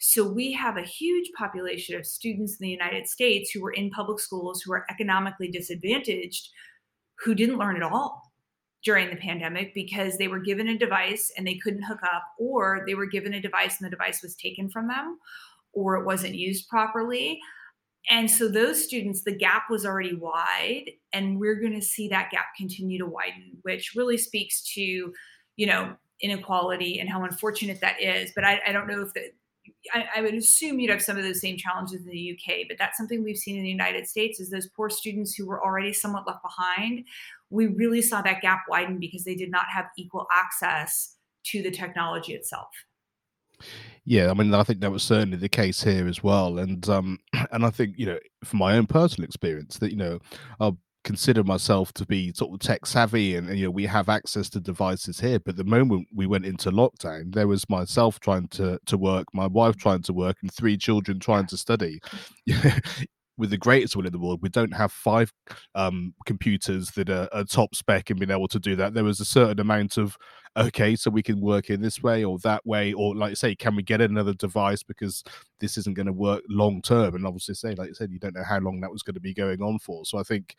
so 0.00 0.26
we 0.26 0.50
have 0.52 0.78
a 0.78 0.82
huge 0.82 1.30
population 1.36 1.94
of 1.94 2.06
students 2.06 2.54
in 2.54 2.64
the 2.64 2.70
United 2.70 3.06
States 3.06 3.50
who 3.50 3.60
were 3.60 3.72
in 3.72 3.90
public 3.90 4.18
schools 4.18 4.62
who 4.62 4.72
are 4.72 4.86
economically 4.90 5.50
disadvantaged 5.50 6.48
who 7.22 7.34
didn't 7.34 7.58
learn 7.58 7.76
at 7.76 7.82
all 7.82 8.22
during 8.82 9.10
the 9.10 9.16
pandemic 9.16 9.74
because 9.74 10.16
they 10.16 10.26
were 10.26 10.38
given 10.38 10.68
a 10.68 10.78
device 10.78 11.30
and 11.36 11.46
they 11.46 11.56
couldn't 11.56 11.82
hook 11.82 12.00
up 12.02 12.24
or 12.38 12.82
they 12.86 12.94
were 12.94 13.04
given 13.04 13.34
a 13.34 13.40
device 13.40 13.78
and 13.78 13.86
the 13.86 13.90
device 13.90 14.22
was 14.22 14.34
taken 14.36 14.70
from 14.70 14.88
them 14.88 15.18
or 15.74 15.96
it 15.96 16.06
wasn't 16.06 16.34
used 16.34 16.66
properly. 16.68 17.38
And 18.08 18.30
so 18.30 18.48
those 18.48 18.82
students 18.82 19.22
the 19.22 19.36
gap 19.36 19.64
was 19.68 19.84
already 19.84 20.14
wide 20.14 20.92
and 21.12 21.38
we're 21.38 21.60
going 21.60 21.78
to 21.78 21.86
see 21.86 22.08
that 22.08 22.30
gap 22.30 22.46
continue 22.56 22.98
to 22.98 23.06
widen 23.06 23.58
which 23.62 23.92
really 23.94 24.16
speaks 24.16 24.62
to 24.72 25.12
you 25.56 25.66
know 25.66 25.94
inequality 26.22 27.00
and 27.00 27.08
how 27.10 27.22
unfortunate 27.24 27.82
that 27.82 28.00
is. 28.00 28.32
But 28.34 28.44
i, 28.44 28.62
I 28.66 28.72
don't 28.72 28.88
know 28.88 29.02
if 29.02 29.12
the, 29.12 29.30
I, 29.92 30.04
I, 30.16 30.20
would 30.22 30.34
assume 30.34 30.80
you'd 30.80 30.90
have 30.90 31.02
some 31.02 31.16
of 31.16 31.22
those 31.22 31.40
same 31.40 31.56
challenges 31.56 32.04
in 32.04 32.10
the 32.10 32.38
UK, 32.38 32.66
but 32.68 32.78
that's 32.78 32.96
something 32.96 33.22
we've 33.22 33.36
seen 33.36 33.56
in 33.56 33.62
the 33.62 33.68
United 33.70 34.06
States 34.06 34.40
is 34.40 34.50
those 34.50 34.68
poor 34.68 34.90
students 34.90 35.34
who 35.34 35.46
were 35.46 35.62
already 35.62 35.92
somewhat 35.92 36.26
left 36.26 36.42
behind. 36.42 37.04
We 37.50 37.66
really 37.66 38.02
saw 38.02 38.22
that 38.22 38.42
gap 38.42 38.62
widen 38.68 38.98
because 38.98 39.24
they 39.24 39.34
did 39.34 39.50
not 39.50 39.66
have 39.74 39.86
equal 39.96 40.26
access 40.32 41.16
to 41.46 41.62
the 41.62 41.70
technology 41.70 42.34
itself. 42.34 42.68
Yeah, 44.04 44.30
I 44.30 44.34
mean, 44.34 44.54
I 44.54 44.62
think 44.62 44.80
that 44.80 44.90
was 44.90 45.02
certainly 45.02 45.36
the 45.36 45.48
case 45.48 45.82
here 45.82 46.08
as 46.08 46.22
well, 46.22 46.58
and 46.58 46.88
um, 46.88 47.18
and 47.52 47.64
I 47.64 47.70
think 47.70 47.98
you 47.98 48.06
know, 48.06 48.18
from 48.44 48.58
my 48.58 48.76
own 48.76 48.86
personal 48.86 49.26
experience, 49.26 49.78
that 49.78 49.90
you 49.90 49.96
know, 49.96 50.18
I'll 50.58 50.78
consider 51.10 51.42
myself 51.42 51.92
to 51.92 52.06
be 52.06 52.32
sort 52.34 52.54
of 52.54 52.60
tech 52.60 52.86
savvy 52.86 53.34
and, 53.34 53.48
and, 53.48 53.58
you 53.58 53.64
know 53.64 53.70
we 53.72 53.84
have 53.84 54.08
access 54.08 54.48
to 54.48 54.60
devices 54.60 55.18
here 55.18 55.40
but 55.40 55.56
the 55.56 55.64
moment 55.64 56.06
we 56.14 56.24
went 56.24 56.46
into 56.46 56.70
lockdown 56.70 57.34
there 57.34 57.48
was 57.48 57.68
myself 57.68 58.20
trying 58.20 58.46
to 58.46 58.78
to 58.86 58.96
work 58.96 59.26
my 59.32 59.48
wife 59.48 59.74
trying 59.74 60.00
to 60.00 60.12
work 60.12 60.36
and 60.40 60.52
three 60.52 60.76
children 60.76 61.18
trying 61.18 61.46
to 61.46 61.56
study. 61.56 62.00
With 63.36 63.48
the 63.48 63.56
greatest 63.56 63.96
will 63.96 64.04
in 64.04 64.12
the 64.12 64.18
world 64.18 64.40
we 64.42 64.50
don't 64.50 64.74
have 64.74 64.92
five 64.92 65.32
um, 65.74 66.14
computers 66.26 66.90
that 66.90 67.08
are, 67.08 67.26
are 67.32 67.42
top 67.42 67.74
spec 67.74 68.10
and 68.10 68.20
being 68.20 68.30
able 68.30 68.48
to 68.48 68.60
do 68.60 68.76
that. 68.76 68.92
There 68.92 69.02
was 69.02 69.18
a 69.18 69.24
certain 69.24 69.58
amount 69.58 69.96
of 69.96 70.16
okay 70.58 70.94
so 70.94 71.10
we 71.10 71.22
can 71.22 71.40
work 71.40 71.70
in 71.70 71.80
this 71.80 72.02
way 72.02 72.22
or 72.22 72.38
that 72.40 72.66
way 72.66 72.92
or 72.92 73.14
like 73.16 73.30
I 73.30 73.34
say 73.34 73.54
can 73.54 73.74
we 73.74 73.82
get 73.82 74.02
another 74.02 74.34
device? 74.34 74.82
Because 74.82 75.24
this 75.58 75.78
isn't 75.78 75.96
going 75.96 76.06
to 76.06 76.12
work 76.12 76.42
long 76.50 76.82
term. 76.82 77.14
And 77.14 77.26
obviously 77.26 77.54
say 77.54 77.74
like 77.74 77.88
you 77.88 77.94
said 77.94 78.12
you 78.12 78.18
don't 78.18 78.34
know 78.34 78.44
how 78.44 78.58
long 78.58 78.80
that 78.80 78.92
was 78.92 79.02
going 79.02 79.14
to 79.14 79.20
be 79.20 79.32
going 79.32 79.62
on 79.62 79.78
for. 79.78 80.04
So 80.04 80.18
i 80.18 80.22
think 80.22 80.54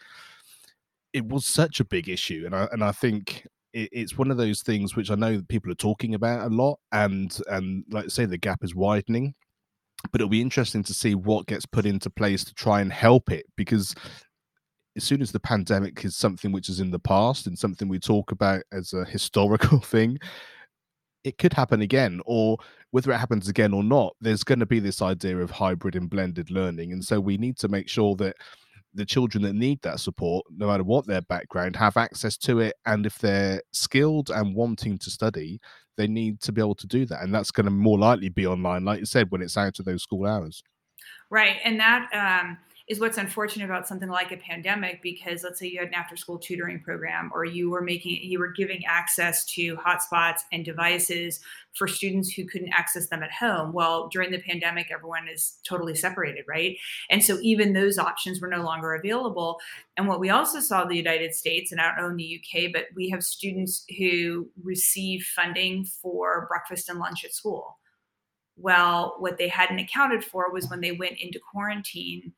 it 1.14 1.28
was 1.28 1.46
such 1.46 1.80
a 1.80 1.86
big 1.86 2.10
issue, 2.10 2.44
and 2.46 2.56
I 2.56 2.68
and 2.72 2.84
I 2.84 2.92
think 2.92 3.46
it, 3.74 3.90
it's 3.92 4.18
one 4.18 4.32
of 4.32 4.38
those 4.38 4.62
things 4.62 4.96
which 4.96 5.12
I 5.12 5.16
know 5.16 5.38
that 5.38 5.48
people 5.48 5.72
are 5.72 5.76
talking 5.76 6.16
about 6.16 6.50
a 6.52 6.54
lot, 6.54 6.80
and 6.92 7.38
and 7.48 7.84
like 7.90 8.06
I 8.06 8.08
say, 8.10 8.26
the 8.26 8.38
gap 8.38 8.64
is 8.64 8.76
widening. 8.76 9.34
But 10.12 10.20
it'll 10.20 10.30
be 10.30 10.42
interesting 10.42 10.84
to 10.84 10.96
see 10.96 11.14
what 11.14 11.46
gets 11.46 11.68
put 11.68 11.86
into 11.86 12.10
place 12.10 12.44
to 12.46 12.56
try 12.56 12.82
and 12.82 12.92
help 12.92 13.32
it, 13.32 13.46
because 13.56 13.94
as 14.98 15.04
soon 15.04 15.22
as 15.22 15.32
the 15.32 15.40
pandemic 15.40 16.04
is 16.04 16.16
something 16.16 16.52
which 16.52 16.70
is 16.70 16.80
in 16.80 16.92
the 16.92 17.00
past 17.00 17.48
and 17.48 17.58
something 17.58 17.88
we 17.88 18.00
talk 18.00 18.32
about 18.32 18.64
as 18.72 18.94
a 18.94 19.06
historical 19.10 19.80
thing, 19.80 20.18
it 21.24 21.38
could 21.38 21.54
happen 21.54 21.82
again, 21.82 22.20
or 22.26 22.58
whether 22.92 23.12
it 23.12 23.18
happens 23.18 23.48
again 23.48 23.74
or 23.74 23.84
not, 23.84 24.16
there's 24.22 24.44
going 24.44 24.60
to 24.60 24.66
be 24.66 24.80
this 24.80 25.02
idea 25.02 25.38
of 25.38 25.52
hybrid 25.52 25.96
and 25.96 26.10
blended 26.10 26.52
learning. 26.52 26.92
And 26.92 27.04
so 27.04 27.20
we 27.20 27.38
need 27.38 27.58
to 27.60 27.68
make 27.68 27.88
sure 27.88 28.16
that 28.18 28.36
the 28.94 29.06
children 29.06 29.44
that 29.44 29.54
need 29.54 29.82
that 29.82 30.00
support, 30.00 30.46
no 30.50 30.68
matter 30.68 30.84
what 30.84 31.08
their 31.08 31.22
background, 31.22 31.76
have 31.76 31.98
access 31.98 32.38
to 32.38 32.60
it. 32.60 32.76
And 32.86 33.06
if 33.06 33.18
they're 33.20 33.62
skilled 33.72 34.30
and 34.30 34.56
wanting 34.56 34.98
to 35.00 35.10
study, 35.10 35.60
they 35.98 36.08
need 36.08 36.42
to 36.42 36.52
be 36.52 36.62
able 36.62 36.76
to 36.76 36.88
do 36.88 37.06
that. 37.06 37.22
And 37.22 37.34
that's 37.34 37.52
going 37.52 37.66
to 37.66 37.72
more 37.72 38.00
likely 38.00 38.30
be 38.30 38.48
online, 38.48 38.86
like 38.86 39.00
you 39.00 39.06
said, 39.06 39.32
when 39.32 39.42
it's 39.42 39.58
out 39.58 39.80
of 39.80 39.86
those 39.86 40.04
school 40.04 40.26
hours. 40.26 40.64
Right. 41.30 41.58
And 41.64 41.80
that, 41.80 42.10
um, 42.14 42.58
is 42.92 43.00
what's 43.00 43.18
unfortunate 43.18 43.64
about 43.64 43.88
something 43.88 44.10
like 44.10 44.34
a 44.34 44.38
pandemic 44.38 45.02
because 45.02 45.46
let's 45.46 45.58
say 45.58 45.66
you 45.66 45.80
had 45.80 45.88
an 45.88 45.94
after 45.94 46.18
school 46.18 46.38
tutoring 46.38 46.78
program 46.78 47.32
or 47.34 47.46
you 47.46 47.70
were 47.70 47.82
making 47.82 48.22
you 48.22 48.38
were 48.38 48.52
giving 48.52 48.84
access 48.86 49.46
to 49.46 49.78
hotspots 49.78 50.42
and 50.52 50.66
devices 50.66 51.40
for 51.72 51.88
students 51.88 52.30
who 52.34 52.44
couldn't 52.44 52.74
access 52.74 53.08
them 53.08 53.24
at 53.24 53.32
home. 53.32 53.72
Well 53.72 54.10
during 54.10 54.30
the 54.30 54.42
pandemic 54.42 54.92
everyone 54.92 55.30
is 55.30 55.54
totally 55.64 55.96
separated 55.96 56.44
right? 56.50 56.76
And 57.10 57.24
so 57.24 57.40
even 57.42 57.72
those 57.72 57.98
options 57.98 58.42
were 58.42 58.50
no 58.50 58.62
longer 58.62 58.94
available. 58.94 59.62
And 59.96 60.06
what 60.06 60.20
we 60.20 60.30
also 60.30 60.60
saw 60.60 60.82
in 60.82 60.90
the 60.90 60.98
united 60.98 61.34
states 61.34 61.72
and 61.72 61.80
i 61.80 61.88
don't 61.88 61.98
know 61.98 62.10
in 62.10 62.18
the 62.18 62.42
uk 62.42 62.74
but 62.74 62.88
we 62.94 63.08
have 63.08 63.24
students 63.24 63.86
who 63.98 64.50
receive 64.62 65.24
funding 65.34 65.86
for 65.86 66.46
breakfast 66.50 66.90
and 66.90 67.00
lunch 67.00 67.24
at 67.24 67.34
school. 67.34 67.78
Well 68.58 69.16
what 69.20 69.38
they 69.38 69.48
hadn't 69.48 69.80
accounted 69.80 70.26
for 70.26 70.52
was 70.52 70.70
when 70.70 70.82
they 70.82 70.92
went 70.92 71.22
into 71.22 71.40
quarantine 71.40 72.34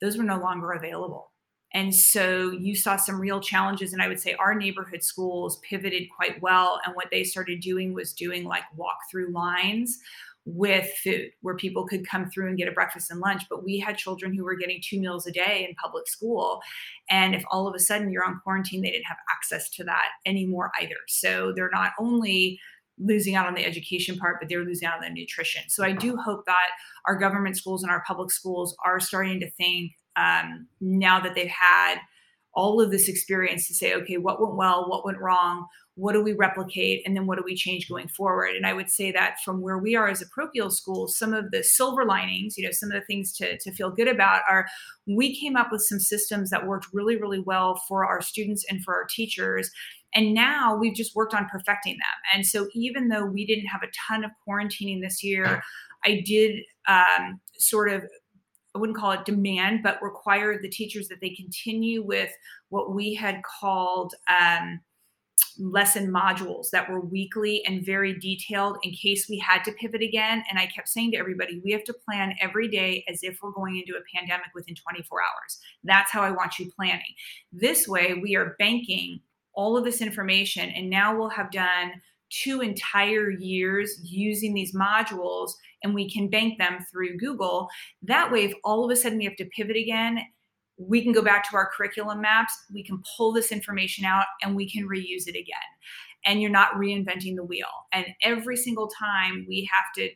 those 0.00 0.16
were 0.16 0.24
no 0.24 0.38
longer 0.38 0.72
available. 0.72 1.30
And 1.72 1.92
so 1.92 2.52
you 2.52 2.76
saw 2.76 2.96
some 2.96 3.20
real 3.20 3.40
challenges. 3.40 3.92
And 3.92 4.00
I 4.00 4.06
would 4.06 4.20
say 4.20 4.34
our 4.34 4.54
neighborhood 4.54 5.02
schools 5.02 5.60
pivoted 5.68 6.04
quite 6.16 6.40
well. 6.40 6.80
And 6.86 6.94
what 6.94 7.08
they 7.10 7.24
started 7.24 7.60
doing 7.60 7.92
was 7.92 8.12
doing 8.12 8.44
like 8.44 8.62
walk 8.76 8.96
through 9.10 9.32
lines 9.32 9.98
with 10.46 10.90
food 11.02 11.30
where 11.40 11.56
people 11.56 11.86
could 11.86 12.06
come 12.06 12.30
through 12.30 12.48
and 12.48 12.58
get 12.58 12.68
a 12.68 12.72
breakfast 12.72 13.10
and 13.10 13.18
lunch. 13.18 13.42
But 13.48 13.64
we 13.64 13.80
had 13.80 13.96
children 13.96 14.34
who 14.34 14.44
were 14.44 14.54
getting 14.54 14.80
two 14.82 15.00
meals 15.00 15.26
a 15.26 15.32
day 15.32 15.66
in 15.68 15.74
public 15.76 16.06
school. 16.06 16.60
And 17.10 17.34
if 17.34 17.42
all 17.50 17.66
of 17.66 17.74
a 17.74 17.80
sudden 17.80 18.10
you're 18.10 18.24
on 18.24 18.40
quarantine, 18.44 18.82
they 18.82 18.90
didn't 18.90 19.06
have 19.06 19.16
access 19.34 19.68
to 19.70 19.84
that 19.84 20.08
anymore 20.26 20.70
either. 20.80 20.96
So 21.08 21.52
they're 21.56 21.70
not 21.72 21.92
only 21.98 22.60
losing 22.98 23.34
out 23.34 23.46
on 23.46 23.54
the 23.54 23.64
education 23.64 24.16
part, 24.16 24.36
but 24.40 24.48
they're 24.48 24.64
losing 24.64 24.86
out 24.86 24.96
on 24.96 25.02
the 25.02 25.10
nutrition. 25.10 25.62
So 25.68 25.84
I 25.84 25.92
do 25.92 26.16
hope 26.16 26.44
that 26.46 26.70
our 27.06 27.16
government 27.16 27.56
schools 27.56 27.82
and 27.82 27.90
our 27.90 28.02
public 28.06 28.30
schools 28.30 28.76
are 28.84 29.00
starting 29.00 29.40
to 29.40 29.50
think 29.50 29.92
um, 30.16 30.68
now 30.80 31.20
that 31.20 31.34
they've 31.34 31.48
had 31.48 31.96
all 32.54 32.80
of 32.80 32.90
this 32.90 33.08
experience 33.08 33.66
to 33.66 33.74
say, 33.74 33.94
okay, 33.94 34.16
what 34.16 34.40
went 34.40 34.54
well, 34.54 34.88
what 34.88 35.04
went 35.04 35.18
wrong, 35.18 35.66
what 35.96 36.12
do 36.12 36.22
we 36.22 36.32
replicate, 36.32 37.02
and 37.04 37.16
then 37.16 37.26
what 37.26 37.36
do 37.36 37.44
we 37.44 37.54
change 37.54 37.88
going 37.88 38.08
forward? 38.08 38.54
And 38.56 38.66
I 38.66 38.72
would 38.72 38.90
say 38.90 39.12
that 39.12 39.36
from 39.44 39.60
where 39.60 39.78
we 39.78 39.94
are 39.94 40.08
as 40.08 40.22
a 40.22 40.26
parochial 40.26 40.70
school, 40.70 41.08
some 41.08 41.32
of 41.32 41.50
the 41.50 41.62
silver 41.62 42.04
linings, 42.04 42.56
you 42.56 42.64
know, 42.64 42.72
some 42.72 42.90
of 42.90 42.94
the 42.94 43.06
things 43.06 43.32
to, 43.38 43.58
to 43.58 43.72
feel 43.72 43.90
good 43.90 44.08
about 44.08 44.42
are 44.48 44.66
we 45.06 45.38
came 45.38 45.56
up 45.56 45.70
with 45.70 45.82
some 45.82 46.00
systems 46.00 46.50
that 46.50 46.66
worked 46.66 46.86
really, 46.92 47.16
really 47.16 47.40
well 47.40 47.80
for 47.88 48.04
our 48.06 48.20
students 48.20 48.64
and 48.68 48.82
for 48.82 48.94
our 48.94 49.04
teachers 49.04 49.70
and 50.14 50.34
now 50.34 50.76
we've 50.76 50.94
just 50.94 51.14
worked 51.14 51.34
on 51.34 51.48
perfecting 51.48 51.94
them. 51.94 52.34
And 52.34 52.46
so 52.46 52.68
even 52.74 53.08
though 53.08 53.26
we 53.26 53.44
didn't 53.44 53.66
have 53.66 53.82
a 53.82 53.90
ton 54.08 54.24
of 54.24 54.30
quarantining 54.46 55.00
this 55.00 55.22
year, 55.22 55.62
I 56.04 56.22
did 56.24 56.62
um, 56.86 57.40
sort 57.58 57.90
of 57.90 58.04
I 58.74 58.80
wouldn't 58.80 58.98
call 58.98 59.12
it 59.12 59.24
demand, 59.24 59.84
but 59.84 60.02
require 60.02 60.60
the 60.60 60.68
teachers 60.68 61.06
that 61.08 61.20
they 61.20 61.30
continue 61.30 62.02
with 62.02 62.30
what 62.70 62.92
we 62.92 63.14
had 63.14 63.40
called 63.44 64.14
um, 64.28 64.80
lesson 65.58 66.10
modules 66.10 66.70
that 66.70 66.90
were 66.90 67.00
weekly 67.00 67.64
and 67.66 67.86
very 67.86 68.18
detailed 68.18 68.78
in 68.82 68.90
case 68.90 69.28
we 69.28 69.38
had 69.38 69.62
to 69.64 69.72
pivot 69.72 70.02
again. 70.02 70.42
And 70.50 70.58
I 70.58 70.66
kept 70.66 70.88
saying 70.88 71.12
to 71.12 71.18
everybody, 71.18 71.60
we 71.64 71.70
have 71.70 71.84
to 71.84 71.94
plan 71.94 72.34
every 72.40 72.68
day 72.68 73.04
as 73.08 73.20
if 73.22 73.38
we're 73.42 73.52
going 73.52 73.76
into 73.76 73.98
a 73.98 74.18
pandemic 74.18 74.48
within 74.54 74.74
24 74.74 75.20
hours. 75.22 75.60
That's 75.84 76.10
how 76.10 76.22
I 76.22 76.32
want 76.32 76.58
you 76.58 76.70
planning. 76.74 77.14
This 77.52 77.86
way, 77.86 78.14
we 78.20 78.34
are 78.34 78.56
banking 78.58 79.20
all 79.54 79.76
of 79.76 79.84
this 79.84 80.00
information, 80.00 80.70
and 80.70 80.90
now 80.90 81.16
we'll 81.16 81.28
have 81.30 81.50
done 81.50 81.92
two 82.30 82.60
entire 82.60 83.30
years 83.30 84.00
using 84.02 84.54
these 84.54 84.74
modules 84.74 85.52
and 85.82 85.94
we 85.94 86.10
can 86.10 86.28
bank 86.28 86.58
them 86.58 86.84
through 86.90 87.16
Google. 87.16 87.68
That 88.02 88.32
way, 88.32 88.44
if 88.44 88.52
all 88.64 88.84
of 88.84 88.90
a 88.90 88.96
sudden 88.96 89.18
we 89.18 89.24
have 89.24 89.36
to 89.36 89.44
pivot 89.46 89.76
again, 89.76 90.18
we 90.76 91.02
can 91.02 91.12
go 91.12 91.22
back 91.22 91.48
to 91.48 91.56
our 91.56 91.70
curriculum 91.70 92.20
maps, 92.20 92.52
we 92.72 92.82
can 92.82 93.02
pull 93.16 93.32
this 93.32 93.52
information 93.52 94.04
out 94.04 94.24
and 94.42 94.56
we 94.56 94.68
can 94.68 94.88
reuse 94.88 95.28
it 95.28 95.36
again. 95.36 95.70
And 96.26 96.40
you're 96.40 96.50
not 96.50 96.72
reinventing 96.72 97.36
the 97.36 97.44
wheel. 97.44 97.68
And 97.92 98.06
every 98.22 98.56
single 98.56 98.88
time 98.88 99.44
we 99.48 99.68
have 99.72 99.92
to 99.96 100.10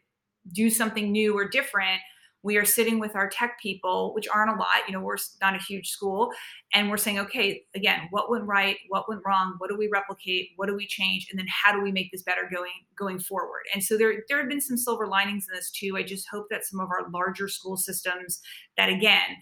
do 0.52 0.70
something 0.70 1.12
new 1.12 1.36
or 1.36 1.48
different, 1.48 2.00
we 2.42 2.56
are 2.56 2.64
sitting 2.64 2.98
with 2.98 3.16
our 3.16 3.28
tech 3.28 3.58
people, 3.60 4.14
which 4.14 4.28
aren't 4.28 4.50
a 4.50 4.58
lot, 4.58 4.86
you 4.86 4.92
know, 4.92 5.00
we're 5.00 5.16
not 5.40 5.56
a 5.56 5.62
huge 5.62 5.88
school, 5.88 6.30
and 6.72 6.88
we're 6.88 6.96
saying, 6.96 7.18
okay, 7.18 7.64
again, 7.74 8.02
what 8.10 8.30
went 8.30 8.44
right, 8.44 8.76
what 8.88 9.08
went 9.08 9.22
wrong, 9.26 9.54
what 9.58 9.70
do 9.70 9.76
we 9.76 9.88
replicate, 9.88 10.50
what 10.56 10.66
do 10.66 10.76
we 10.76 10.86
change, 10.86 11.26
and 11.30 11.38
then 11.38 11.46
how 11.48 11.72
do 11.72 11.82
we 11.82 11.90
make 11.90 12.10
this 12.12 12.22
better 12.22 12.48
going 12.52 12.70
going 12.96 13.18
forward? 13.18 13.62
And 13.74 13.82
so 13.82 13.96
there 13.96 14.24
there 14.28 14.38
have 14.38 14.48
been 14.48 14.60
some 14.60 14.76
silver 14.76 15.06
linings 15.06 15.46
in 15.50 15.56
this 15.56 15.70
too. 15.70 15.96
I 15.96 16.02
just 16.02 16.28
hope 16.30 16.46
that 16.50 16.64
some 16.64 16.80
of 16.80 16.88
our 16.90 17.10
larger 17.10 17.48
school 17.48 17.76
systems 17.76 18.40
that 18.76 18.88
again 18.88 19.36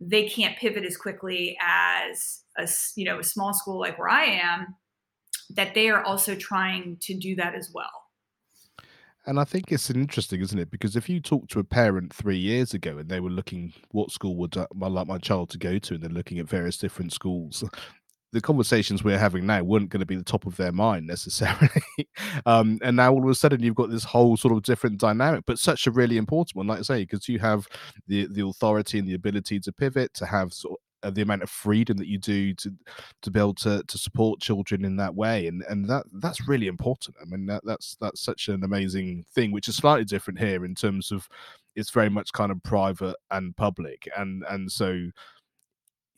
they 0.00 0.28
can't 0.28 0.56
pivot 0.58 0.84
as 0.84 0.96
quickly 0.96 1.56
as 1.60 2.40
a 2.58 2.68
you 2.96 3.04
know 3.04 3.20
a 3.20 3.24
small 3.24 3.54
school 3.54 3.78
like 3.78 3.98
where 3.98 4.08
I 4.08 4.24
am, 4.24 4.74
that 5.50 5.74
they 5.74 5.88
are 5.90 6.02
also 6.02 6.34
trying 6.34 6.96
to 7.02 7.14
do 7.14 7.36
that 7.36 7.54
as 7.54 7.70
well. 7.74 8.01
And 9.24 9.38
I 9.38 9.44
think 9.44 9.70
it's 9.70 9.88
interesting, 9.88 10.40
isn't 10.40 10.58
it? 10.58 10.70
Because 10.70 10.96
if 10.96 11.08
you 11.08 11.20
talk 11.20 11.48
to 11.48 11.60
a 11.60 11.64
parent 11.64 12.12
three 12.12 12.38
years 12.38 12.74
ago 12.74 12.98
and 12.98 13.08
they 13.08 13.20
were 13.20 13.30
looking 13.30 13.72
what 13.92 14.10
school 14.10 14.36
would 14.36 14.56
I 14.56 14.66
like 14.72 15.06
my 15.06 15.18
child 15.18 15.50
to 15.50 15.58
go 15.58 15.78
to, 15.78 15.94
and 15.94 16.02
they're 16.02 16.10
looking 16.10 16.40
at 16.40 16.48
various 16.48 16.76
different 16.76 17.12
schools, 17.12 17.62
the 18.32 18.40
conversations 18.40 19.04
we're 19.04 19.18
having 19.18 19.46
now 19.46 19.62
weren't 19.62 19.90
going 19.90 20.00
to 20.00 20.06
be 20.06 20.16
the 20.16 20.24
top 20.24 20.46
of 20.46 20.56
their 20.56 20.72
mind 20.72 21.06
necessarily. 21.06 21.82
um, 22.46 22.78
and 22.82 22.96
now 22.96 23.12
all 23.12 23.22
of 23.22 23.28
a 23.28 23.34
sudden 23.34 23.62
you've 23.62 23.76
got 23.76 23.90
this 23.90 24.04
whole 24.04 24.36
sort 24.36 24.54
of 24.54 24.62
different 24.62 24.98
dynamic, 24.98 25.44
but 25.46 25.58
such 25.58 25.86
a 25.86 25.92
really 25.92 26.16
important 26.16 26.56
one, 26.56 26.66
like 26.66 26.80
I 26.80 26.82
say, 26.82 27.02
because 27.02 27.28
you 27.28 27.38
have 27.38 27.68
the 28.08 28.26
the 28.26 28.44
authority 28.44 28.98
and 28.98 29.06
the 29.06 29.14
ability 29.14 29.60
to 29.60 29.72
pivot, 29.72 30.14
to 30.14 30.26
have 30.26 30.52
sort 30.52 30.72
of 30.72 30.78
uh, 31.02 31.10
the 31.10 31.22
amount 31.22 31.42
of 31.42 31.50
freedom 31.50 31.96
that 31.96 32.06
you 32.06 32.18
do 32.18 32.54
to 32.54 32.72
to 33.22 33.30
be 33.30 33.38
able 33.38 33.54
to 33.54 33.82
to 33.84 33.98
support 33.98 34.40
children 34.40 34.84
in 34.84 34.96
that 34.96 35.14
way 35.14 35.46
and 35.46 35.62
and 35.68 35.88
that 35.88 36.04
that's 36.14 36.48
really 36.48 36.66
important. 36.66 37.16
I 37.20 37.24
mean 37.24 37.46
that, 37.46 37.62
that's 37.64 37.96
that's 38.00 38.20
such 38.20 38.48
an 38.48 38.64
amazing 38.64 39.24
thing 39.34 39.52
which 39.52 39.68
is 39.68 39.76
slightly 39.76 40.04
different 40.04 40.38
here 40.38 40.64
in 40.64 40.74
terms 40.74 41.12
of 41.12 41.28
it's 41.74 41.90
very 41.90 42.10
much 42.10 42.32
kind 42.32 42.52
of 42.52 42.62
private 42.62 43.16
and 43.30 43.56
public 43.56 44.08
and 44.16 44.44
and 44.48 44.70
so 44.70 45.10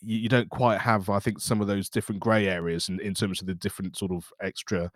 you, 0.07 0.29
don't 0.29 0.51
quite 0.51 0.81
have, 0.81 1.09
I 1.09 1.18
think, 1.18 1.40
some 1.40 1.61
of 1.61 1.66
those 1.66 1.88
different 1.88 2.20
grey 2.20 2.49
areas 2.49 2.88
in, 2.88 3.01
in 3.01 3.14
terms 3.14 3.40
of 3.40 3.47
the 3.47 3.55
different 3.55 3.97
sort 3.97 4.12
of 4.12 4.31
extra 4.42 4.90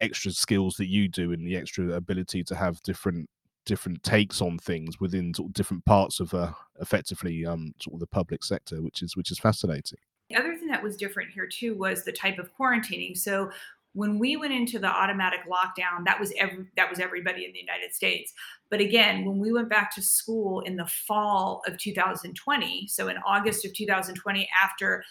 extra 0.00 0.32
skills 0.32 0.76
that 0.76 0.88
you 0.88 1.08
do 1.08 1.32
and 1.32 1.46
the 1.46 1.56
extra 1.56 1.92
ability 1.92 2.42
to 2.44 2.54
have 2.54 2.82
different 2.82 3.28
different 3.66 4.02
takes 4.02 4.40
on 4.40 4.58
things 4.58 5.00
within 5.00 5.34
sort 5.34 5.48
of 5.48 5.54
different 5.54 5.84
parts 5.84 6.20
of 6.20 6.32
uh, 6.34 6.52
effectively 6.80 7.44
um, 7.46 7.72
sort 7.80 7.94
of 7.94 8.00
the 8.00 8.06
public 8.06 8.44
sector, 8.44 8.82
which 8.82 9.02
is 9.02 9.16
which 9.16 9.30
is 9.30 9.38
fascinating. 9.38 9.98
The 10.28 10.36
other 10.36 10.54
thing 10.54 10.68
that 10.68 10.82
was 10.82 10.96
different 10.96 11.30
here 11.30 11.46
too 11.46 11.74
was 11.74 12.04
the 12.04 12.12
type 12.12 12.38
of 12.38 12.50
quarantining. 12.56 13.16
So 13.16 13.50
when 13.92 14.18
we 14.18 14.36
went 14.36 14.52
into 14.52 14.78
the 14.78 14.86
automatic 14.86 15.40
lockdown 15.48 16.04
that 16.04 16.18
was 16.18 16.32
every 16.38 16.66
that 16.76 16.88
was 16.88 17.00
everybody 17.00 17.44
in 17.44 17.52
the 17.52 17.58
united 17.58 17.92
states 17.92 18.32
but 18.70 18.80
again 18.80 19.24
when 19.24 19.38
we 19.38 19.52
went 19.52 19.68
back 19.68 19.92
to 19.94 20.02
school 20.02 20.60
in 20.60 20.76
the 20.76 20.86
fall 20.86 21.62
of 21.66 21.76
2020 21.78 22.86
so 22.86 23.08
in 23.08 23.16
august 23.26 23.64
of 23.64 23.74
2020 23.74 24.48
after 24.62 25.02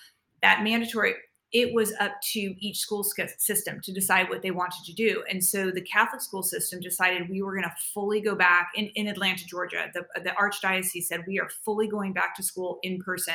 that 0.42 0.64
mandatory 0.64 1.14
it 1.52 1.74
was 1.74 1.94
up 2.00 2.12
to 2.22 2.40
each 2.60 2.78
school 2.78 3.04
system 3.04 3.82
to 3.82 3.92
decide 3.92 4.30
what 4.30 4.44
they 4.44 4.52
wanted 4.52 4.84
to 4.86 4.94
do. 4.94 5.24
And 5.30 5.44
so 5.44 5.72
the 5.72 5.82
Catholic 5.82 6.22
school 6.22 6.44
system 6.44 6.80
decided 6.80 7.28
we 7.28 7.42
were 7.42 7.54
going 7.54 7.64
to 7.64 7.74
fully 7.92 8.22
go 8.22 8.36
back 8.36 8.70
in, 8.76 8.88
in 8.90 9.08
Atlanta, 9.08 9.46
Georgia. 9.46 9.88
The, 9.94 10.06
the 10.22 10.30
Archdiocese 10.32 11.04
said 11.04 11.24
we 11.28 11.40
are 11.40 11.50
fully 11.66 11.88
going 11.88 12.14
back 12.14 12.36
to 12.36 12.44
school 12.44 12.78
in 12.84 13.00
person. 13.00 13.34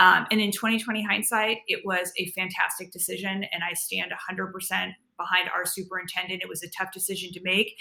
Um, 0.00 0.26
and 0.32 0.40
in 0.40 0.50
2020 0.50 1.04
hindsight, 1.04 1.58
it 1.68 1.82
was 1.84 2.12
a 2.18 2.30
fantastic 2.32 2.90
decision. 2.90 3.44
And 3.52 3.62
I 3.62 3.74
stand 3.74 4.10
100% 4.10 4.92
behind 5.16 5.48
our 5.54 5.64
superintendent. 5.64 6.42
It 6.42 6.48
was 6.48 6.64
a 6.64 6.68
tough 6.68 6.92
decision 6.92 7.32
to 7.32 7.40
make. 7.42 7.76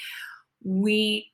We 0.63 1.32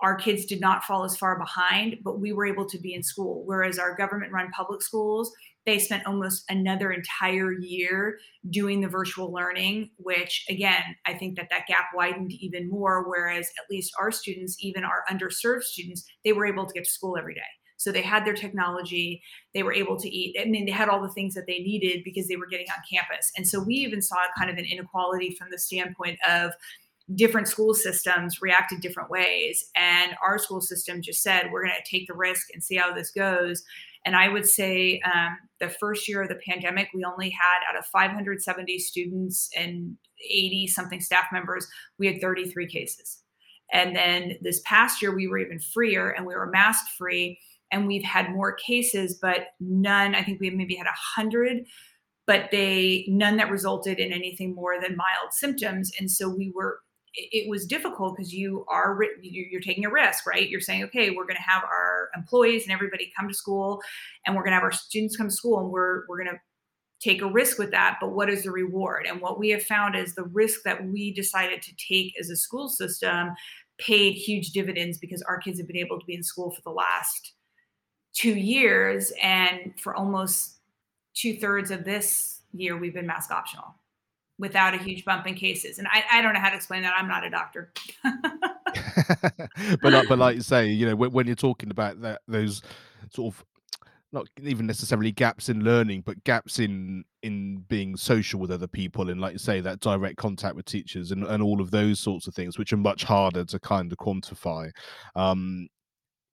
our 0.00 0.16
kids 0.16 0.44
did 0.44 0.60
not 0.60 0.82
fall 0.82 1.04
as 1.04 1.16
far 1.16 1.38
behind, 1.38 1.98
but 2.02 2.18
we 2.18 2.32
were 2.32 2.44
able 2.44 2.66
to 2.66 2.78
be 2.78 2.94
in 2.94 3.02
school. 3.02 3.42
Whereas 3.46 3.78
our 3.78 3.94
government 3.96 4.32
run 4.32 4.50
public 4.50 4.82
schools, 4.82 5.32
they 5.66 5.78
spent 5.78 6.06
almost 6.06 6.44
another 6.48 6.92
entire 6.92 7.52
year 7.52 8.18
doing 8.50 8.80
the 8.80 8.88
virtual 8.88 9.32
learning, 9.32 9.90
which 9.96 10.44
again, 10.48 10.96
I 11.06 11.14
think 11.14 11.36
that 11.36 11.48
that 11.50 11.66
gap 11.66 11.86
widened 11.94 12.32
even 12.32 12.68
more. 12.68 13.08
Whereas 13.08 13.48
at 13.58 13.70
least 13.70 13.92
our 13.98 14.10
students, 14.10 14.56
even 14.60 14.84
our 14.84 15.04
underserved 15.10 15.62
students, 15.62 16.04
they 16.24 16.32
were 16.32 16.46
able 16.46 16.66
to 16.66 16.74
get 16.74 16.84
to 16.84 16.90
school 16.90 17.16
every 17.16 17.34
day. 17.34 17.40
So 17.76 17.92
they 17.92 18.02
had 18.02 18.24
their 18.24 18.34
technology, 18.34 19.22
they 19.52 19.62
were 19.62 19.72
able 19.72 19.98
to 19.98 20.08
eat. 20.08 20.36
I 20.40 20.44
mean, 20.44 20.64
they 20.64 20.72
had 20.72 20.88
all 20.88 21.02
the 21.02 21.12
things 21.12 21.34
that 21.34 21.46
they 21.46 21.58
needed 21.58 22.02
because 22.04 22.28
they 22.28 22.36
were 22.36 22.46
getting 22.46 22.68
on 22.70 22.82
campus. 22.90 23.32
And 23.36 23.46
so 23.46 23.60
we 23.60 23.74
even 23.74 24.00
saw 24.00 24.16
kind 24.38 24.50
of 24.50 24.56
an 24.56 24.64
inequality 24.64 25.34
from 25.38 25.48
the 25.50 25.58
standpoint 25.58 26.18
of, 26.28 26.52
different 27.14 27.48
school 27.48 27.74
systems 27.74 28.40
reacted 28.40 28.80
different 28.80 29.10
ways. 29.10 29.66
And 29.76 30.16
our 30.22 30.38
school 30.38 30.60
system 30.60 31.02
just 31.02 31.22
said, 31.22 31.50
we're 31.52 31.62
going 31.62 31.74
to 31.76 31.90
take 31.90 32.06
the 32.06 32.14
risk 32.14 32.46
and 32.54 32.64
see 32.64 32.76
how 32.76 32.94
this 32.94 33.10
goes. 33.10 33.62
And 34.04 34.14
I 34.14 34.28
would 34.28 34.46
say 34.46 35.00
um, 35.04 35.38
the 35.60 35.68
first 35.68 36.08
year 36.08 36.22
of 36.22 36.28
the 36.28 36.40
pandemic, 36.46 36.88
we 36.94 37.04
only 37.04 37.30
had 37.30 37.60
out 37.68 37.78
of 37.78 37.86
570 37.86 38.78
students 38.78 39.48
and 39.56 39.96
80 40.22 40.66
something 40.68 41.00
staff 41.00 41.26
members, 41.32 41.66
we 41.98 42.06
had 42.06 42.20
33 42.20 42.66
cases. 42.66 43.22
And 43.72 43.96
then 43.96 44.36
this 44.42 44.60
past 44.64 45.00
year, 45.00 45.14
we 45.14 45.26
were 45.26 45.38
even 45.38 45.58
freer 45.58 46.10
and 46.10 46.26
we 46.26 46.34
were 46.34 46.46
mask 46.46 46.84
free. 46.98 47.40
And 47.72 47.86
we've 47.86 48.04
had 48.04 48.30
more 48.30 48.52
cases, 48.52 49.18
but 49.20 49.46
none, 49.58 50.14
I 50.14 50.22
think 50.22 50.40
we 50.40 50.50
maybe 50.50 50.76
had 50.76 50.86
100 50.86 51.66
but 52.26 52.50
they 52.50 53.04
none 53.08 53.36
that 53.36 53.50
resulted 53.50 53.98
in 53.98 54.12
anything 54.12 54.54
more 54.54 54.80
than 54.80 54.96
mild 54.96 55.32
symptoms 55.32 55.92
and 55.98 56.10
so 56.10 56.28
we 56.28 56.50
were 56.54 56.78
it 57.14 57.48
was 57.48 57.66
difficult 57.66 58.16
because 58.16 58.32
you 58.32 58.64
are 58.68 58.98
you're 59.22 59.60
taking 59.60 59.84
a 59.84 59.90
risk 59.90 60.26
right? 60.26 60.48
You're 60.48 60.60
saying 60.60 60.84
okay 60.84 61.10
we're 61.10 61.24
going 61.24 61.36
to 61.36 61.42
have 61.42 61.62
our 61.64 62.10
employees 62.16 62.64
and 62.64 62.72
everybody 62.72 63.12
come 63.16 63.28
to 63.28 63.34
school 63.34 63.80
and 64.26 64.34
we're 64.34 64.42
going 64.42 64.52
to 64.52 64.56
have 64.56 64.64
our 64.64 64.72
students 64.72 65.16
come 65.16 65.28
to 65.28 65.34
school 65.34 65.60
and 65.60 65.70
we're 65.70 66.02
we're 66.08 66.22
going 66.22 66.34
to 66.34 66.40
take 67.00 67.22
a 67.22 67.26
risk 67.26 67.58
with 67.58 67.70
that 67.70 67.98
but 68.00 68.12
what 68.12 68.30
is 68.30 68.44
the 68.44 68.50
reward? 68.50 69.06
And 69.06 69.20
what 69.20 69.38
we 69.38 69.50
have 69.50 69.62
found 69.62 69.94
is 69.94 70.14
the 70.14 70.24
risk 70.24 70.62
that 70.64 70.84
we 70.86 71.12
decided 71.12 71.62
to 71.62 71.72
take 71.76 72.14
as 72.18 72.30
a 72.30 72.36
school 72.36 72.68
system 72.68 73.30
paid 73.78 74.12
huge 74.12 74.50
dividends 74.50 74.98
because 74.98 75.22
our 75.22 75.38
kids 75.38 75.58
have 75.58 75.66
been 75.66 75.76
able 75.76 75.98
to 75.98 76.06
be 76.06 76.14
in 76.14 76.22
school 76.22 76.50
for 76.50 76.62
the 76.62 76.70
last 76.70 77.32
two 78.14 78.34
years 78.34 79.12
and 79.22 79.74
for 79.78 79.94
almost 79.94 80.60
two 81.14 81.36
thirds 81.36 81.70
of 81.70 81.84
this 81.84 82.40
year 82.52 82.76
we've 82.76 82.94
been 82.94 83.06
mask 83.06 83.30
optional 83.30 83.74
without 84.38 84.74
a 84.74 84.78
huge 84.78 85.04
bump 85.04 85.26
in 85.26 85.34
cases. 85.34 85.78
And 85.78 85.86
I, 85.88 86.04
I 86.10 86.22
don't 86.22 86.34
know 86.34 86.40
how 86.40 86.50
to 86.50 86.56
explain 86.56 86.82
that. 86.82 86.94
I'm 86.96 87.08
not 87.08 87.24
a 87.24 87.30
doctor. 87.30 87.72
but 89.80 89.92
like, 89.92 90.08
but 90.08 90.18
like 90.18 90.36
you 90.36 90.42
say, 90.42 90.68
you 90.68 90.86
know, 90.86 90.96
when, 90.96 91.12
when 91.12 91.26
you're 91.26 91.36
talking 91.36 91.70
about 91.70 92.00
that, 92.02 92.22
those 92.26 92.62
sort 93.10 93.34
of 93.34 93.44
not 94.14 94.28
even 94.42 94.66
necessarily 94.66 95.12
gaps 95.12 95.48
in 95.48 95.64
learning, 95.64 96.02
but 96.06 96.22
gaps 96.24 96.58
in 96.58 97.04
in 97.22 97.64
being 97.68 97.96
social 97.96 98.38
with 98.40 98.50
other 98.50 98.68
people, 98.68 99.10
and 99.10 99.20
like 99.20 99.32
you 99.32 99.38
say, 99.38 99.60
that 99.60 99.80
direct 99.80 100.16
contact 100.16 100.54
with 100.54 100.64
teachers 100.64 101.10
and, 101.10 101.24
and 101.24 101.42
all 101.42 101.60
of 101.60 101.70
those 101.70 101.98
sorts 102.00 102.26
of 102.26 102.34
things, 102.34 102.56
which 102.56 102.72
are 102.72 102.78
much 102.78 103.04
harder 103.04 103.44
to 103.44 103.58
kind 103.58 103.90
of 103.90 103.98
quantify. 103.98 104.70
Um, 105.16 105.68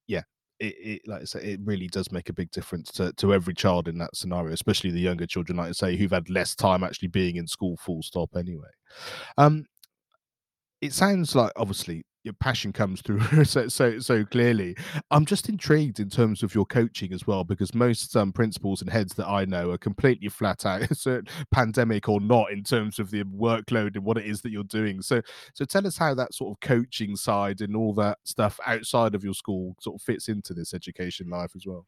yeah, 0.08 0.22
it, 0.62 0.76
it, 0.80 1.02
like 1.08 1.22
I 1.22 1.26
say, 1.26 1.40
it 1.40 1.60
really 1.64 1.88
does 1.88 2.12
make 2.12 2.30
a 2.30 2.34
big 2.34 2.52
difference 2.52 2.92
to, 2.94 3.12
to 3.14 3.34
every 3.34 3.56
child 3.56 3.88
in 3.88 3.98
that 3.98 4.16
scenario, 4.16 4.54
especially 4.54 4.92
the 4.92 5.00
younger 5.00 5.26
children, 5.26 5.58
like 5.58 5.70
I 5.70 5.72
say, 5.72 5.98
who've 5.98 6.12
had 6.12 6.30
less 6.30 6.56
time 6.56 6.84
actually 6.84 7.08
being 7.08 7.38
in 7.38 7.48
school, 7.48 7.78
full 7.78 8.04
stop 8.04 8.30
anyway. 8.38 8.70
Um, 9.38 9.66
it 10.80 10.94
sounds 10.94 11.36
like 11.36 11.52
obviously 11.56 12.04
your 12.24 12.34
passion 12.36 12.72
comes 12.72 13.02
through 13.02 13.22
so 13.46 13.68
so 13.68 14.00
so 14.00 14.24
clearly. 14.26 14.76
I'm 15.10 15.26
just 15.26 15.50
intrigued 15.50 16.00
in 16.00 16.10
terms 16.10 16.44
of 16.44 16.54
your 16.54 16.66
coaching 16.66 17.14
as 17.14 17.26
well, 17.26 17.44
because 17.44 17.74
most 17.74 18.16
um, 18.16 18.32
principals 18.32 18.82
and 18.82 18.90
heads 18.90 19.14
that 19.16 19.28
I 19.28 19.46
know 19.46 19.72
are 19.72 19.78
completely 19.78 20.30
flat 20.30 20.66
out, 20.66 20.88
pandemic 21.52 22.10
or 22.10 22.22
not, 22.22 22.52
in 22.52 22.64
terms 22.64 23.00
of 23.00 23.12
the 23.12 23.24
workload 23.24 23.96
and 23.96 24.06
what 24.06 24.18
it 24.18 24.26
is 24.26 24.42
that 24.42 24.52
you're 24.52 24.64
doing. 24.64 25.02
So 25.02 25.22
so 25.54 25.66
tell 25.66 25.88
us 25.88 25.98
how 25.98 26.14
that 26.16 26.34
sort 26.34 26.52
of 26.52 26.60
coaching 26.60 27.16
side 27.16 27.62
and 27.62 27.76
all 27.76 27.94
that 27.96 28.20
stuff 28.24 28.60
outside 28.66 29.16
of 29.16 29.24
your 29.24 29.34
school 29.34 29.76
sort 29.80 29.96
of 29.96 30.02
fits 30.02 30.28
into 30.28 30.54
this 30.54 30.74
education 30.74 31.30
life 31.30 31.52
as 31.56 31.66
well. 31.66 31.86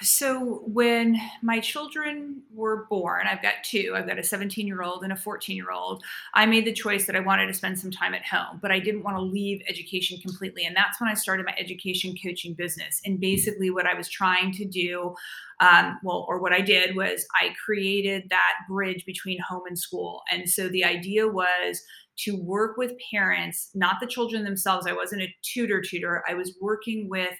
So 0.00 0.62
when 0.66 1.20
my 1.42 1.60
children 1.60 2.42
were 2.54 2.86
born, 2.88 3.26
I've 3.26 3.42
got 3.42 3.54
two. 3.64 3.94
I've 3.96 4.06
got 4.06 4.18
a 4.18 4.22
17 4.22 4.66
year 4.66 4.82
old 4.82 5.04
and 5.04 5.12
a 5.12 5.16
14 5.16 5.56
year 5.56 5.70
old. 5.70 6.02
I 6.34 6.46
made 6.46 6.64
the 6.64 6.72
choice 6.72 7.06
that 7.06 7.16
I 7.16 7.20
wanted 7.20 7.46
to 7.46 7.54
spend 7.54 7.78
some 7.78 7.90
time 7.90 8.14
at 8.14 8.24
home, 8.24 8.58
but 8.60 8.70
I 8.70 8.78
didn't 8.78 9.02
want 9.02 9.16
to 9.16 9.22
leave 9.22 9.62
education 9.68 10.18
completely. 10.18 10.64
And 10.64 10.76
that's 10.76 11.00
when 11.00 11.10
I 11.10 11.14
started 11.14 11.46
my 11.46 11.54
education 11.58 12.14
coaching 12.22 12.54
business. 12.54 13.00
And 13.04 13.20
basically, 13.20 13.70
what 13.70 13.86
I 13.86 13.94
was 13.94 14.08
trying 14.08 14.52
to 14.52 14.64
do, 14.64 15.14
um, 15.60 15.98
well, 16.02 16.26
or 16.28 16.38
what 16.38 16.52
I 16.52 16.60
did 16.60 16.96
was 16.96 17.26
I 17.34 17.54
created 17.64 18.28
that 18.30 18.54
bridge 18.68 19.04
between 19.04 19.38
home 19.40 19.62
and 19.66 19.78
school. 19.78 20.22
And 20.30 20.48
so 20.48 20.68
the 20.68 20.84
idea 20.84 21.28
was 21.28 21.82
to 22.18 22.36
work 22.36 22.76
with 22.76 22.92
parents, 23.10 23.70
not 23.74 23.96
the 24.00 24.06
children 24.06 24.44
themselves. 24.44 24.86
I 24.86 24.92
wasn't 24.92 25.22
a 25.22 25.34
tutor 25.42 25.80
tutor. 25.80 26.22
I 26.28 26.34
was 26.34 26.56
working 26.60 27.08
with 27.08 27.34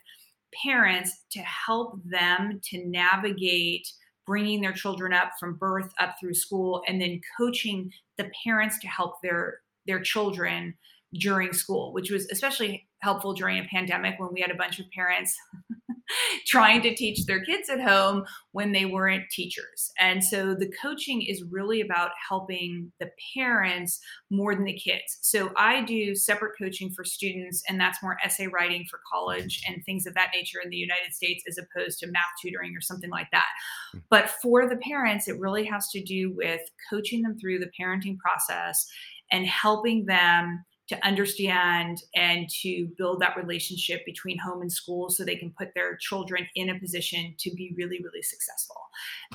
parents 0.65 1.25
to 1.31 1.41
help 1.41 1.99
them 2.05 2.61
to 2.65 2.85
navigate 2.87 3.89
bringing 4.27 4.61
their 4.61 4.73
children 4.73 5.13
up 5.13 5.33
from 5.39 5.57
birth 5.57 5.93
up 5.99 6.15
through 6.21 6.35
school 6.35 6.83
and 6.87 7.01
then 7.01 7.21
coaching 7.39 7.91
the 8.19 8.31
parents 8.45 8.79
to 8.79 8.89
help 8.89 9.15
their 9.23 9.59
their 9.87 10.01
children 10.01 10.75
during 11.15 11.53
school 11.53 11.93
which 11.93 12.11
was 12.11 12.27
especially 12.31 12.87
helpful 13.01 13.35
during 13.35 13.59
a 13.59 13.69
pandemic 13.69 14.19
when 14.19 14.33
we 14.33 14.41
had 14.41 14.51
a 14.51 14.57
bunch 14.57 14.79
of 14.79 14.87
parents 14.91 15.37
trying 16.47 16.83
to 16.83 16.95
teach 16.95 17.25
their 17.27 17.45
kids 17.45 17.69
at 17.69 17.81
home 17.81 18.25
when 18.53 18.73
they 18.73 18.85
weren't 18.85 19.31
teachers. 19.31 19.91
And 19.99 20.23
so 20.23 20.55
the 20.55 20.73
coaching 20.81 21.23
is 21.23 21.45
really 21.51 21.81
about 21.81 22.11
helping 22.29 22.93
the 23.01 23.11
parents 23.35 24.01
more 24.31 24.55
than 24.55 24.65
the 24.65 24.79
kids. 24.79 25.19
So 25.23 25.53
I 25.57 25.83
do 25.83 26.15
separate 26.15 26.53
coaching 26.59 26.91
for 26.91 27.05
students, 27.05 27.63
and 27.69 27.81
that's 27.81 28.03
more 28.03 28.17
essay 28.25 28.47
writing 28.47 28.85
for 28.91 29.01
college 29.11 29.63
and 29.67 29.85
things 29.85 30.07
of 30.07 30.15
that 30.15 30.31
nature 30.35 30.59
in 30.63 30.71
the 30.71 30.77
United 30.77 31.13
States 31.13 31.45
as 31.49 31.59
opposed 31.59 31.99
to 32.01 32.07
math 32.07 32.23
tutoring 32.41 32.77
or 32.77 32.81
something 32.81 33.11
like 33.11 33.29
that. 33.33 33.47
Hmm. 33.93 33.99
But 34.11 34.31
for 34.43 34.69
the 34.69 34.77
parents, 34.77 35.29
it 35.29 35.39
really 35.39 35.65
has 35.65 35.89
to 35.91 36.03
do 36.03 36.33
with 36.35 36.61
coaching 36.91 37.23
them 37.23 37.39
through 37.39 37.59
the 37.59 37.71
parenting 37.79 38.17
process 38.19 38.87
and 39.31 39.47
helping 39.47 40.05
them 40.05 40.65
to 40.93 41.07
understand 41.07 42.03
and 42.15 42.49
to 42.51 42.89
build 42.99 43.21
that 43.21 43.37
relationship 43.37 44.05
between 44.05 44.39
home 44.39 44.61
and 44.61 44.71
school 44.71 45.09
so 45.09 45.25
they 45.25 45.37
can 45.37 45.51
put 45.59 45.69
their 45.75 45.97
children 45.97 46.47
in 46.55 46.69
a 46.69 46.79
position 46.79 47.35
to 47.39 47.51
be 47.55 47.73
really 47.77 47.99
really 48.03 48.23
successful. 48.23 48.77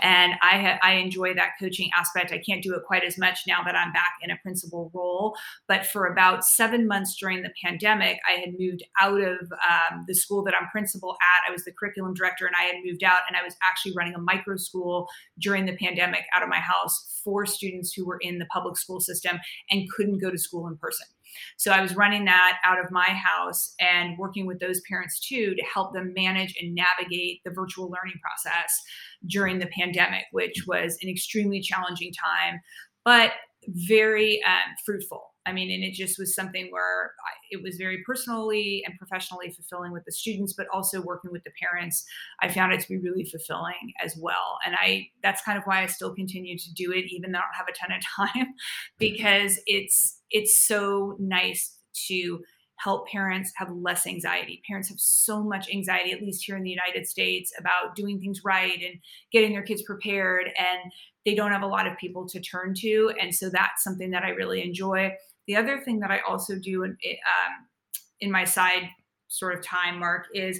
And 0.01 0.33
i 0.41 0.59
ha- 0.59 0.79
i 0.83 0.93
enjoy 0.93 1.33
that 1.33 1.51
coaching 1.59 1.89
aspect. 1.97 2.31
I 2.31 2.37
can't 2.37 2.61
do 2.61 2.75
it 2.75 2.83
quite 2.85 3.03
as 3.03 3.17
much 3.17 3.39
now 3.47 3.63
that 3.63 3.75
i'm 3.75 3.91
back 3.91 4.13
in 4.21 4.31
a 4.31 4.37
principal 4.37 4.91
role 4.93 5.35
but 5.67 5.85
for 5.85 6.05
about 6.05 6.45
seven 6.45 6.87
months 6.87 7.15
during 7.15 7.41
the 7.41 7.51
pandemic 7.63 8.19
i 8.27 8.39
had 8.39 8.53
moved 8.59 8.83
out 8.99 9.19
of 9.19 9.39
um, 9.69 10.05
the 10.07 10.13
school 10.13 10.43
that 10.43 10.53
i'm 10.59 10.67
principal 10.69 11.17
at. 11.21 11.49
I 11.49 11.51
was 11.51 11.63
the 11.63 11.71
curriculum 11.71 12.13
director 12.13 12.45
and 12.45 12.55
i 12.59 12.63
had 12.63 12.75
moved 12.85 13.03
out 13.03 13.21
and 13.27 13.35
i 13.35 13.43
was 13.43 13.55
actually 13.63 13.93
running 13.97 14.13
a 14.13 14.19
micro 14.19 14.57
school 14.57 15.07
during 15.39 15.65
the 15.65 15.75
pandemic 15.77 16.25
out 16.35 16.43
of 16.43 16.49
my 16.49 16.59
house 16.59 17.21
for 17.23 17.45
students 17.45 17.93
who 17.93 18.05
were 18.05 18.19
in 18.21 18.37
the 18.37 18.45
public 18.45 18.77
school 18.77 18.99
system 18.99 19.39
and 19.71 19.89
couldn't 19.89 20.19
go 20.19 20.29
to 20.29 20.37
school 20.37 20.67
in 20.67 20.77
person 20.77 21.07
so 21.57 21.71
I 21.71 21.81
was 21.81 21.95
running 21.95 22.25
that 22.25 22.59
out 22.63 22.79
of 22.83 22.91
my 22.91 23.07
house 23.07 23.73
and 23.79 24.17
working 24.17 24.45
with 24.45 24.59
those 24.59 24.81
parents 24.89 25.19
too 25.19 25.55
to 25.55 25.63
help 25.63 25.93
them 25.93 26.13
manage 26.15 26.55
and 26.61 26.75
navigate 26.75 27.41
the 27.43 27.51
virtual 27.51 27.89
learning 27.89 28.19
process 28.21 28.81
during 29.27 29.59
the 29.59 29.67
pandemic, 29.67 30.25
which 30.31 30.65
was 30.67 30.97
an 31.01 31.09
extremely 31.09 31.61
challenging 31.61 32.11
time, 32.13 32.59
but 33.03 33.31
very 33.67 34.41
um, 34.43 34.75
fruitful. 34.85 35.33
I 35.47 35.53
mean, 35.53 35.71
and 35.71 35.83
it 35.83 35.93
just 35.93 36.19
was 36.19 36.35
something 36.35 36.67
where 36.71 37.13
it 37.49 37.63
was 37.63 37.77
very 37.77 38.03
personally 38.05 38.83
and 38.85 38.97
professionally 38.97 39.49
fulfilling 39.49 39.93
with 39.93 40.03
the 40.05 40.11
students, 40.11 40.53
but 40.53 40.67
also 40.73 41.01
working 41.01 41.31
with 41.31 41.43
the 41.45 41.51
parents. 41.61 42.05
I 42.41 42.49
found 42.49 42.73
it 42.73 42.81
to 42.81 42.89
be 42.89 42.97
really 42.97 43.23
fulfilling 43.23 43.93
as 44.03 44.17
well. 44.17 44.59
And 44.65 44.75
I, 44.77 45.07
that's 45.23 45.41
kind 45.41 45.57
of 45.57 45.63
why 45.63 45.81
I 45.81 45.85
still 45.85 46.13
continue 46.13 46.57
to 46.57 46.73
do 46.73 46.91
it, 46.91 47.05
even 47.09 47.31
though 47.31 47.39
I 47.39 47.41
don't 47.41 47.55
have 47.55 47.67
a 47.69 47.73
ton 47.73 47.97
of 47.97 48.33
time, 48.35 48.53
because 48.99 49.59
it's, 49.65 50.19
it's 50.29 50.59
so 50.59 51.15
nice 51.19 51.77
to 52.07 52.41
help 52.77 53.07
parents 53.07 53.51
have 53.55 53.71
less 53.71 54.05
anxiety. 54.05 54.61
Parents 54.67 54.89
have 54.89 54.99
so 54.99 55.41
much 55.43 55.69
anxiety, 55.69 56.11
at 56.11 56.21
least 56.21 56.45
here 56.45 56.55
in 56.55 56.63
the 56.63 56.69
United 56.69 57.07
States, 57.07 57.51
about 57.57 57.95
doing 57.95 58.19
things 58.19 58.43
right 58.43 58.79
and 58.83 58.99
getting 59.31 59.51
their 59.51 59.63
kids 59.63 59.81
prepared. 59.81 60.45
And 60.45 60.91
they 61.25 61.33
don't 61.33 61.51
have 61.51 61.63
a 61.63 61.67
lot 61.67 61.87
of 61.87 61.97
people 61.97 62.27
to 62.29 62.39
turn 62.39 62.73
to. 62.75 63.11
And 63.19 63.33
so 63.33 63.49
that's 63.49 63.83
something 63.83 64.11
that 64.11 64.23
I 64.23 64.29
really 64.29 64.63
enjoy. 64.63 65.11
The 65.47 65.55
other 65.55 65.79
thing 65.79 65.99
that 66.01 66.11
I 66.11 66.19
also 66.19 66.55
do 66.59 66.83
in, 66.83 66.91
um, 66.91 67.67
in 68.19 68.31
my 68.31 68.43
side 68.43 68.89
sort 69.27 69.55
of 69.55 69.63
time, 69.63 69.99
Mark, 69.99 70.27
is 70.33 70.59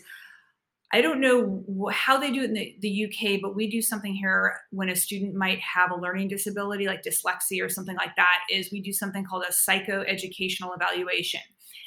I 0.94 1.02
don't 1.02 1.20
know 1.20 1.90
how 1.92 2.18
they 2.18 2.32
do 2.32 2.42
it 2.42 2.46
in 2.46 2.54
the, 2.54 2.78
the, 2.80 3.06
UK, 3.06 3.42
but 3.42 3.56
we 3.56 3.70
do 3.70 3.82
something 3.82 4.16
here 4.16 4.58
when 4.72 4.88
a 4.88 4.96
student 4.96 5.36
might 5.36 5.60
have 5.60 5.92
a 5.92 6.00
learning 6.00 6.30
disability 6.30 6.88
like 6.88 7.04
dyslexia 7.04 7.62
or 7.62 7.68
something 7.68 7.98
like 7.98 8.16
that. 8.16 8.40
Is 8.50 8.72
we 8.72 8.82
do 8.82 8.94
something 8.94 9.26
called 9.26 9.44
a 9.44 9.52
psychoeducational 9.52 10.74
evaluation. 10.74 11.42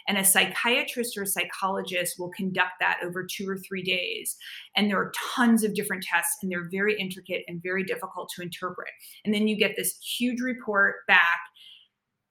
And 0.07 0.19
a 0.19 0.25
psychiatrist 0.25 1.17
or 1.17 1.23
a 1.23 1.27
psychologist 1.27 2.19
will 2.19 2.31
conduct 2.31 2.73
that 2.81 2.99
over 3.03 3.25
two 3.25 3.49
or 3.49 3.57
three 3.57 3.83
days. 3.83 4.37
And 4.77 4.91
there 4.91 4.99
are 4.99 5.13
tons 5.35 5.63
of 5.63 5.75
different 5.75 6.03
tests, 6.03 6.39
and 6.43 6.51
they're 6.51 6.69
very 6.69 6.99
intricate 6.99 7.45
and 7.49 7.63
very 7.63 7.85
difficult 7.85 8.31
to 8.35 8.43
interpret. 8.43 8.89
And 9.25 9.33
then 9.33 9.47
you 9.47 9.57
get 9.57 9.77
this 9.77 9.99
huge 9.99 10.41
report 10.41 11.07
back 11.07 11.41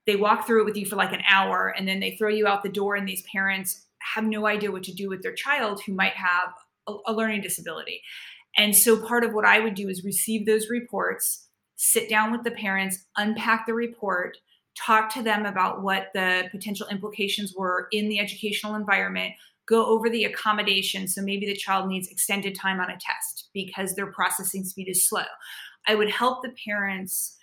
they 0.05 0.15
walk 0.15 0.45
through 0.45 0.61
it 0.61 0.65
with 0.65 0.77
you 0.77 0.85
for 0.85 0.95
like 0.95 1.13
an 1.13 1.23
hour 1.29 1.73
and 1.77 1.87
then 1.87 1.99
they 1.99 2.15
throw 2.15 2.29
you 2.29 2.47
out 2.47 2.63
the 2.63 2.69
door 2.69 2.95
and 2.95 3.07
these 3.07 3.23
parents 3.31 3.85
have 4.15 4.23
no 4.23 4.47
idea 4.47 4.71
what 4.71 4.83
to 4.83 4.93
do 4.93 5.09
with 5.09 5.21
their 5.21 5.33
child 5.33 5.81
who 5.85 5.93
might 5.93 6.13
have 6.13 6.53
a, 6.87 6.93
a 7.07 7.13
learning 7.13 7.41
disability. 7.41 8.01
And 8.57 8.75
so 8.75 9.05
part 9.05 9.23
of 9.23 9.33
what 9.33 9.45
i 9.45 9.59
would 9.59 9.75
do 9.75 9.89
is 9.89 10.03
receive 10.03 10.45
those 10.45 10.69
reports 10.69 11.47
sit 11.75 12.09
down 12.09 12.31
with 12.31 12.43
the 12.43 12.51
parents 12.51 13.05
unpack 13.17 13.65
the 13.65 13.73
report 13.73 14.37
talk 14.75 15.13
to 15.13 15.23
them 15.23 15.45
about 15.45 15.81
what 15.81 16.07
the 16.13 16.47
potential 16.51 16.87
implications 16.87 17.53
were 17.55 17.87
in 17.91 18.09
the 18.09 18.19
educational 18.19 18.75
environment 18.75 19.33
go 19.69 19.85
over 19.85 20.09
the 20.09 20.25
accommodation 20.25 21.07
so 21.07 21.21
maybe 21.21 21.45
the 21.45 21.55
child 21.55 21.87
needs 21.87 22.07
extended 22.09 22.55
time 22.55 22.79
on 22.79 22.89
a 22.89 22.97
test 22.99 23.49
because 23.53 23.95
their 23.95 24.11
processing 24.11 24.63
speed 24.63 24.89
is 24.89 25.07
slow. 25.07 25.23
I 25.87 25.95
would 25.95 26.09
help 26.09 26.41
the 26.41 26.53
parents 26.65 27.37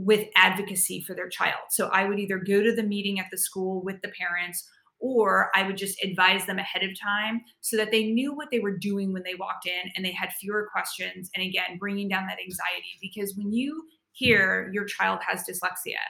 with 0.00 0.26
advocacy 0.34 1.02
for 1.02 1.14
their 1.14 1.28
child. 1.28 1.60
So 1.68 1.88
I 1.88 2.06
would 2.06 2.18
either 2.18 2.38
go 2.38 2.62
to 2.62 2.74
the 2.74 2.82
meeting 2.82 3.20
at 3.20 3.26
the 3.30 3.36
school 3.36 3.82
with 3.82 4.00
the 4.02 4.08
parents 4.18 4.66
or 4.98 5.50
I 5.54 5.66
would 5.66 5.76
just 5.76 6.02
advise 6.02 6.46
them 6.46 6.58
ahead 6.58 6.82
of 6.82 6.90
time 6.98 7.42
so 7.60 7.76
that 7.76 7.90
they 7.90 8.04
knew 8.04 8.34
what 8.34 8.48
they 8.50 8.60
were 8.60 8.76
doing 8.76 9.12
when 9.12 9.22
they 9.22 9.34
walked 9.34 9.66
in 9.66 9.90
and 9.96 10.04
they 10.04 10.12
had 10.12 10.32
fewer 10.32 10.68
questions. 10.70 11.30
And 11.34 11.44
again, 11.44 11.78
bringing 11.78 12.08
down 12.08 12.26
that 12.26 12.38
anxiety 12.38 12.98
because 13.00 13.34
when 13.36 13.52
you 13.52 13.84
hear 14.12 14.70
your 14.72 14.84
child 14.84 15.20
has 15.26 15.44
dyslexia, 15.44 16.00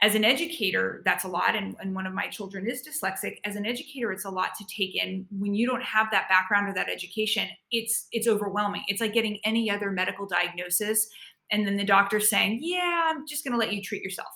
as 0.00 0.14
an 0.14 0.24
educator, 0.24 1.02
that's 1.04 1.24
a 1.24 1.28
lot. 1.28 1.54
And, 1.54 1.76
and, 1.80 1.94
one 1.94 2.06
of 2.06 2.12
my 2.12 2.26
children 2.26 2.68
is 2.68 2.86
dyslexic. 2.86 3.36
As 3.44 3.56
an 3.56 3.64
educator, 3.64 4.12
it's 4.12 4.24
a 4.24 4.30
lot 4.30 4.50
to 4.58 4.64
take 4.66 5.00
in. 5.02 5.24
When 5.30 5.54
you 5.54 5.66
don't 5.66 5.82
have 5.82 6.08
that 6.10 6.28
background 6.28 6.68
or 6.68 6.74
that 6.74 6.88
education, 6.90 7.48
it's 7.70 8.08
it's 8.10 8.26
overwhelming. 8.26 8.82
It's 8.88 9.00
like 9.00 9.14
getting 9.14 9.38
any 9.44 9.70
other 9.70 9.90
medical 9.90 10.26
diagnosis 10.26 11.08
and 11.50 11.66
then 11.66 11.76
the 11.76 11.84
doctor's 11.84 12.28
saying, 12.30 12.60
"Yeah, 12.62 13.10
I'm 13.10 13.26
just 13.26 13.44
going 13.44 13.52
to 13.52 13.58
let 13.58 13.72
you 13.72 13.82
treat 13.82 14.02
yourself." 14.02 14.28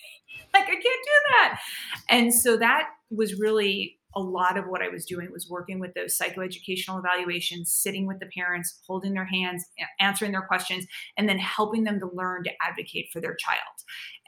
like 0.54 0.64
I 0.64 0.66
can't 0.66 0.82
do 0.82 1.20
that. 1.30 1.60
And 2.08 2.34
so 2.34 2.56
that 2.56 2.88
was 3.10 3.38
really 3.38 3.98
a 4.16 4.20
lot 4.20 4.56
of 4.56 4.66
what 4.66 4.82
I 4.82 4.88
was 4.88 5.04
doing 5.04 5.30
was 5.32 5.48
working 5.48 5.78
with 5.78 5.94
those 5.94 6.18
psychoeducational 6.18 6.98
evaluations, 6.98 7.72
sitting 7.72 8.06
with 8.06 8.18
the 8.18 8.26
parents, 8.26 8.80
holding 8.86 9.14
their 9.14 9.24
hands, 9.24 9.64
answering 10.00 10.32
their 10.32 10.42
questions, 10.42 10.84
and 11.16 11.28
then 11.28 11.38
helping 11.38 11.84
them 11.84 12.00
to 12.00 12.10
learn 12.12 12.42
to 12.44 12.50
advocate 12.66 13.08
for 13.12 13.20
their 13.20 13.36
child. 13.36 13.60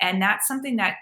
And 0.01 0.23
that's 0.23 0.47
something 0.47 0.77
that 0.77 0.97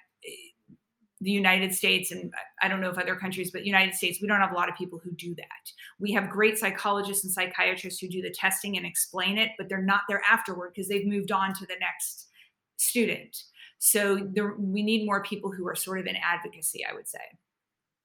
the 1.20 1.30
United 1.30 1.74
States, 1.74 2.12
and 2.12 2.32
I 2.62 2.68
don't 2.68 2.80
know 2.80 2.88
if 2.88 2.96
other 2.96 3.14
countries, 3.14 3.50
but 3.50 3.66
United 3.66 3.94
States, 3.94 4.20
we 4.22 4.28
don't 4.28 4.40
have 4.40 4.52
a 4.52 4.54
lot 4.54 4.70
of 4.70 4.74
people 4.74 4.98
who 5.02 5.10
do 5.12 5.34
that. 5.34 5.72
We 5.98 6.12
have 6.12 6.30
great 6.30 6.58
psychologists 6.58 7.24
and 7.24 7.32
psychiatrists 7.32 8.00
who 8.00 8.08
do 8.08 8.22
the 8.22 8.30
testing 8.30 8.76
and 8.76 8.86
explain 8.86 9.36
it, 9.36 9.50
but 9.58 9.68
they're 9.68 9.82
not 9.82 10.02
there 10.08 10.22
afterward 10.28 10.72
because 10.74 10.88
they've 10.88 11.06
moved 11.06 11.30
on 11.30 11.52
to 11.54 11.66
the 11.66 11.76
next 11.78 12.28
student. 12.76 13.42
So 13.78 14.28
there, 14.32 14.54
we 14.58 14.82
need 14.82 15.04
more 15.04 15.22
people 15.22 15.50
who 15.52 15.66
are 15.66 15.74
sort 15.74 16.00
of 16.00 16.06
in 16.06 16.16
advocacy, 16.16 16.84
I 16.86 16.94
would 16.94 17.08
say. 17.08 17.18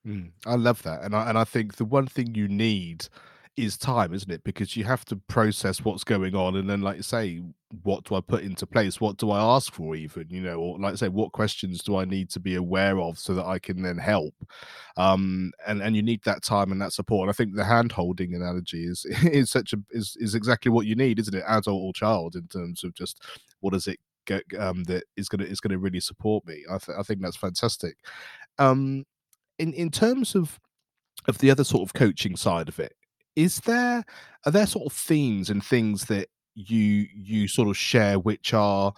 Mm, 0.06 0.32
I 0.46 0.56
love 0.56 0.84
that, 0.84 1.02
and 1.04 1.16
I 1.16 1.30
and 1.30 1.38
I 1.38 1.46
think 1.46 1.76
the 1.76 1.86
one 1.86 2.06
thing 2.06 2.36
you 2.36 2.48
need 2.48 3.08
is 3.58 3.78
time, 3.78 4.14
isn't 4.14 4.32
it? 4.32 4.44
Because 4.44 4.76
you 4.76 4.84
have 4.84 5.06
to 5.06 5.16
process 5.16 5.84
what's 5.84 6.04
going 6.04 6.36
on, 6.36 6.56
and 6.56 6.70
then, 6.70 6.82
like 6.82 6.98
you 6.98 7.04
say, 7.04 7.42
what 7.84 8.04
do 8.04 8.16
I 8.16 8.22
put 8.22 8.44
into 8.44 8.66
place? 8.66 9.00
What 9.00 9.18
do 9.18 9.32
I 9.32 9.40
ask 9.40 9.72
for, 9.74 9.96
even 9.96 10.28
you 10.30 10.42
know, 10.42 10.60
or 10.60 10.80
like 10.80 10.94
I 10.94 10.96
say, 10.96 11.10
what 11.10 11.32
questions 11.32 11.82
do 11.82 11.98
I 11.98 12.06
need 12.06 12.30
to 12.32 12.40
be 12.40 12.56
aware 12.56 13.00
of 13.00 13.18
so 13.18 13.34
that 13.34 13.46
I 13.46 13.60
can 13.60 13.82
then 13.82 13.98
help? 13.98 14.34
Um, 14.98 15.52
and 15.66 15.82
and 15.82 15.96
you 15.96 16.02
need 16.04 16.22
that 16.24 16.44
time 16.44 16.72
and 16.72 16.82
that 16.82 16.94
support. 16.94 17.24
And 17.24 17.30
I 17.30 17.34
think 17.34 17.56
the 17.56 17.64
hand 17.64 17.92
holding 17.92 18.34
analogy 18.36 18.86
is 18.86 19.06
is 19.24 19.50
such 19.50 19.74
a 19.74 19.78
is 19.92 20.18
is 20.20 20.36
exactly 20.36 20.72
what 20.72 20.86
you 20.86 20.96
need, 20.96 21.20
isn't 21.20 21.36
it, 21.36 21.44
adult 21.48 21.82
or 21.82 21.94
child, 21.94 22.36
in 22.36 22.48
terms 22.48 22.84
of 22.84 22.94
just 22.94 23.24
what 23.62 23.74
does 23.74 23.88
it 23.88 24.00
get 24.26 24.44
um, 24.60 24.84
that 24.86 25.04
is 25.16 25.30
gonna 25.30 25.46
is 25.46 25.62
gonna 25.62 25.78
really 25.78 26.02
support 26.02 26.46
me. 26.46 26.64
I 26.70 26.78
th- 26.78 26.98
I 26.98 27.04
think 27.04 27.22
that's 27.22 27.38
fantastic. 27.38 27.96
Um, 28.58 29.06
in 29.60 29.74
in 29.74 29.92
terms 29.92 30.36
of 30.36 30.60
of 31.28 31.38
the 31.38 31.50
other 31.50 31.64
sort 31.64 31.88
of 31.88 31.94
coaching 31.94 32.36
side 32.36 32.68
of 32.68 32.80
it 32.80 32.94
is 33.36 33.60
there 33.62 34.04
are 34.46 34.52
there 34.52 34.68
sort 34.68 34.86
of 34.86 34.94
themes 34.94 35.50
and 35.50 35.64
things 35.64 36.06
that 36.06 36.30
you 36.56 37.08
you 37.14 37.48
sort 37.48 37.68
of 37.68 37.78
share 37.78 38.18
which 38.20 38.54
are 38.54 38.94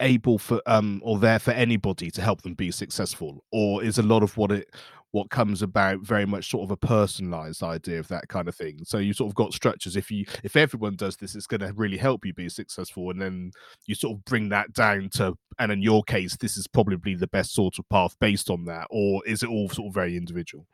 able 0.00 0.38
for 0.38 0.60
um 0.66 1.00
or 1.04 1.18
there 1.18 1.38
for 1.38 1.52
anybody 1.52 2.10
to 2.10 2.22
help 2.22 2.42
them 2.42 2.54
be 2.54 2.70
successful? 2.70 3.44
Or 3.52 3.82
is 3.82 3.98
a 3.98 4.02
lot 4.02 4.22
of 4.22 4.36
what 4.36 4.52
it 4.52 4.74
what 5.12 5.28
comes 5.28 5.60
about 5.60 6.00
very 6.00 6.24
much 6.24 6.50
sort 6.50 6.64
of 6.64 6.70
a 6.70 6.76
personalized 6.76 7.62
idea 7.62 7.98
of 7.98 8.08
that 8.08 8.28
kind 8.28 8.48
of 8.48 8.54
thing? 8.54 8.80
So 8.84 8.98
you 8.98 9.12
sort 9.12 9.30
of 9.30 9.34
got 9.34 9.52
structures 9.52 9.96
if 9.96 10.10
you 10.10 10.24
if 10.42 10.56
everyone 10.56 10.96
does 10.96 11.16
this 11.16 11.34
it's 11.34 11.46
going 11.46 11.60
to 11.60 11.72
really 11.74 11.98
help 11.98 12.24
you 12.24 12.32
be 12.32 12.48
successful 12.48 13.10
and 13.10 13.20
then 13.20 13.52
you 13.86 13.94
sort 13.94 14.16
of 14.16 14.24
bring 14.24 14.48
that 14.50 14.72
down 14.72 15.08
to 15.14 15.36
and 15.58 15.72
in 15.72 15.82
your 15.82 16.02
case 16.04 16.36
this 16.36 16.56
is 16.56 16.66
probably 16.66 17.14
the 17.14 17.26
best 17.28 17.54
sort 17.54 17.78
of 17.78 17.88
path 17.88 18.16
based 18.20 18.50
on 18.50 18.64
that 18.64 18.86
or 18.90 19.22
is 19.26 19.42
it 19.42 19.48
all 19.48 19.68
sort 19.68 19.88
of 19.88 19.94
very 19.94 20.16
individual 20.16 20.66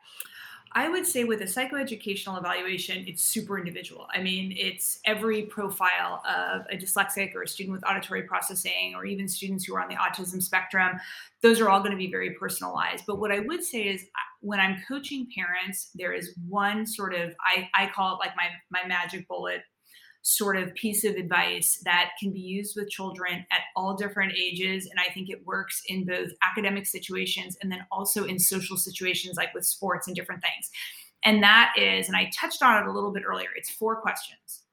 I 0.73 0.87
would 0.87 1.05
say 1.05 1.23
with 1.23 1.41
a 1.41 1.45
psychoeducational 1.45 2.37
evaluation, 2.37 3.05
it's 3.07 3.23
super 3.23 3.57
individual. 3.57 4.07
I 4.13 4.21
mean, 4.21 4.53
it's 4.57 4.99
every 5.05 5.43
profile 5.43 6.21
of 6.27 6.65
a 6.69 6.77
dyslexic 6.77 7.33
or 7.33 7.43
a 7.43 7.47
student 7.47 7.73
with 7.73 7.83
auditory 7.89 8.23
processing, 8.23 8.93
or 8.95 9.05
even 9.05 9.27
students 9.27 9.65
who 9.65 9.75
are 9.75 9.81
on 9.81 9.89
the 9.89 9.95
autism 9.95 10.41
spectrum. 10.41 10.99
Those 11.41 11.59
are 11.59 11.69
all 11.69 11.79
going 11.79 11.91
to 11.91 11.97
be 11.97 12.11
very 12.11 12.31
personalized. 12.35 13.05
But 13.07 13.19
what 13.19 13.31
I 13.31 13.39
would 13.39 13.63
say 13.63 13.87
is 13.87 14.05
when 14.41 14.59
I'm 14.59 14.81
coaching 14.87 15.27
parents, 15.35 15.89
there 15.95 16.13
is 16.13 16.35
one 16.47 16.85
sort 16.85 17.13
of, 17.15 17.33
I, 17.39 17.69
I 17.73 17.87
call 17.87 18.15
it 18.15 18.19
like 18.19 18.35
my, 18.35 18.49
my 18.69 18.87
magic 18.87 19.27
bullet 19.27 19.61
sort 20.21 20.57
of 20.57 20.73
piece 20.75 21.03
of 21.05 21.15
advice 21.15 21.81
that 21.85 22.11
can 22.19 22.31
be 22.31 22.39
used 22.39 22.75
with 22.75 22.89
children 22.89 23.45
at 23.51 23.61
all 23.75 23.95
different 23.95 24.33
ages. 24.33 24.87
And 24.87 24.99
I 24.99 25.11
think 25.13 25.29
it 25.29 25.45
works 25.45 25.81
in 25.87 26.05
both 26.05 26.29
academic 26.43 26.85
situations 26.85 27.57
and 27.61 27.71
then 27.71 27.85
also 27.91 28.25
in 28.25 28.37
social 28.37 28.77
situations 28.77 29.37
like 29.37 29.53
with 29.53 29.65
sports 29.65 30.07
and 30.07 30.15
different 30.15 30.41
things. 30.41 30.69
And 31.23 31.41
that 31.43 31.73
is, 31.77 32.07
and 32.07 32.17
I 32.17 32.31
touched 32.37 32.61
on 32.61 32.83
it 32.83 32.87
a 32.87 32.91
little 32.91 33.11
bit 33.11 33.23
earlier, 33.25 33.49
it's 33.55 33.69
four 33.69 34.01
questions 34.01 34.63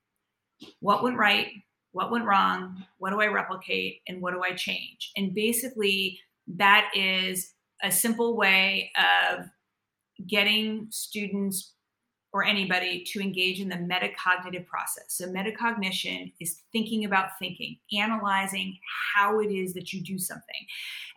What 0.81 1.03
went 1.03 1.17
right? 1.17 1.49
What 1.93 2.11
went 2.11 2.25
wrong? 2.25 2.85
What 2.99 3.11
do 3.11 3.21
I 3.21 3.27
replicate? 3.27 4.03
And 4.09 4.21
what 4.21 4.35
do 4.35 4.43
I 4.43 4.55
change? 4.55 5.13
And 5.17 5.35
basically, 5.35 6.19
that 6.57 6.91
is 6.95 7.55
a 7.83 7.91
simple 7.91 8.37
way 8.37 8.93
of 8.97 9.47
getting 10.27 10.89
students 10.91 11.73
or 12.37 12.45
anybody 12.45 13.03
to 13.03 13.19
engage 13.19 13.61
in 13.61 13.69
the 13.71 13.77
metacognitive 13.77 14.67
process. 14.67 15.07
So, 15.09 15.27
metacognition 15.29 16.35
is 16.39 16.61
thinking 16.71 17.07
about 17.07 17.31
thinking, 17.39 17.79
analyzing 17.97 18.79
how 19.15 19.41
it 19.41 19.51
is 19.51 19.73
that 19.73 19.91
you 19.91 20.03
do 20.03 20.19
something. 20.19 20.67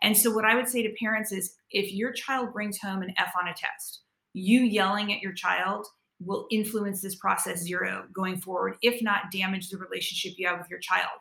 And 0.01 0.15
so, 0.15 0.31
what 0.31 0.45
I 0.45 0.55
would 0.55 0.69
say 0.69 0.81
to 0.81 0.95
parents 0.97 1.33
is 1.33 1.55
if 1.71 1.91
your 1.91 2.13
child 2.13 2.53
brings 2.53 2.79
home 2.79 3.01
an 3.01 3.13
F 3.17 3.33
on 3.37 3.49
a 3.49 3.53
test, 3.53 4.03
you 4.31 4.61
yelling 4.61 5.11
at 5.11 5.21
your 5.21 5.33
child 5.33 5.87
will 6.21 6.47
influence 6.51 7.01
this 7.01 7.15
process 7.15 7.59
zero 7.59 8.05
going 8.13 8.37
forward, 8.37 8.77
if 8.81 9.01
not 9.01 9.29
damage 9.29 9.69
the 9.69 9.77
relationship 9.77 10.39
you 10.39 10.47
have 10.47 10.57
with 10.57 10.69
your 10.69 10.79
child. 10.79 11.19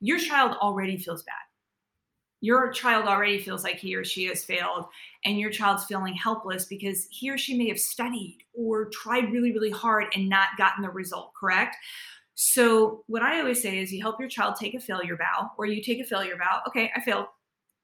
Your 0.00 0.20
child 0.20 0.56
already 0.60 0.96
feels 0.96 1.24
bad 1.24 1.49
your 2.40 2.70
child 2.72 3.06
already 3.06 3.38
feels 3.38 3.62
like 3.62 3.76
he 3.76 3.94
or 3.94 4.04
she 4.04 4.24
has 4.24 4.44
failed 4.44 4.86
and 5.24 5.38
your 5.38 5.50
child's 5.50 5.84
feeling 5.84 6.14
helpless 6.14 6.64
because 6.64 7.06
he 7.10 7.30
or 7.30 7.36
she 7.36 7.56
may 7.56 7.68
have 7.68 7.78
studied 7.78 8.38
or 8.54 8.86
tried 8.90 9.30
really 9.32 9.52
really 9.52 9.70
hard 9.70 10.06
and 10.14 10.28
not 10.28 10.48
gotten 10.56 10.82
the 10.82 10.90
result 10.90 11.32
correct? 11.38 11.76
So 12.34 13.04
what 13.06 13.22
i 13.22 13.38
always 13.40 13.62
say 13.62 13.78
is 13.78 13.92
you 13.92 14.00
help 14.00 14.18
your 14.18 14.28
child 14.28 14.56
take 14.56 14.74
a 14.74 14.80
failure 14.80 15.16
bow 15.16 15.50
or 15.58 15.66
you 15.66 15.82
take 15.82 16.00
a 16.00 16.04
failure 16.04 16.36
bow 16.36 16.60
okay 16.68 16.90
i 16.96 17.00
failed. 17.00 17.26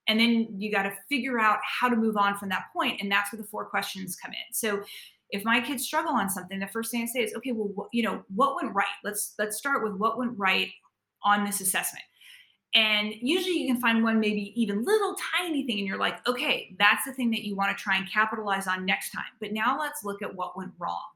And 0.09 0.21
then 0.21 0.55
you 0.57 0.71
got 0.71 0.85
to 0.85 0.93
figure 1.09 1.41
out 1.41 1.59
how 1.65 1.89
to 1.89 1.97
move 1.97 2.17
on 2.17 2.37
from 2.37 2.49
that 2.51 2.67
point 2.73 3.01
and 3.03 3.11
that's 3.11 3.33
where 3.33 3.43
the 3.43 3.49
four 3.49 3.65
questions 3.67 4.17
come 4.17 4.31
in. 4.31 4.55
So 4.55 4.83
if 5.31 5.45
my 5.45 5.61
kids 5.61 5.85
struggle 5.85 6.13
on 6.13 6.31
something 6.31 6.61
the 6.61 6.69
first 6.69 6.93
thing 6.93 7.03
i 7.03 7.07
say 7.07 7.19
is 7.19 7.35
okay 7.35 7.51
well 7.53 7.89
you 7.93 8.03
know 8.03 8.23
what 8.35 8.55
went 8.57 8.75
right? 8.75 8.87
Let's 9.05 9.35
let's 9.39 9.59
start 9.59 9.83
with 9.83 9.95
what 9.95 10.17
went 10.17 10.39
right 10.39 10.71
on 11.23 11.45
this 11.45 11.61
assessment 11.61 12.05
and 12.77 13.14
usually 13.22 13.59
you 13.59 13.72
can 13.72 13.81
find 13.81 14.05
one, 14.05 14.20
maybe 14.20 14.53
even 14.61 14.85
little 14.85 15.16
tiny 15.35 15.66
thing, 15.66 15.79
and 15.79 15.89
you're 15.89 15.99
like, 15.99 16.24
okay, 16.29 16.77
that's 16.79 17.07
the 17.07 17.12
thing 17.14 17.31
that 17.31 17.43
you 17.43 17.57
want 17.57 17.77
to 17.77 17.83
try 17.83 17.97
and 17.97 18.09
capitalize 18.09 18.66
on 18.66 18.85
next 18.85 19.12
time. 19.12 19.24
But 19.41 19.53
now 19.53 19.79
let's 19.81 20.05
look 20.05 20.20
at 20.20 20.35
what 20.35 20.59
went 20.59 20.72
wrong. 20.79 21.07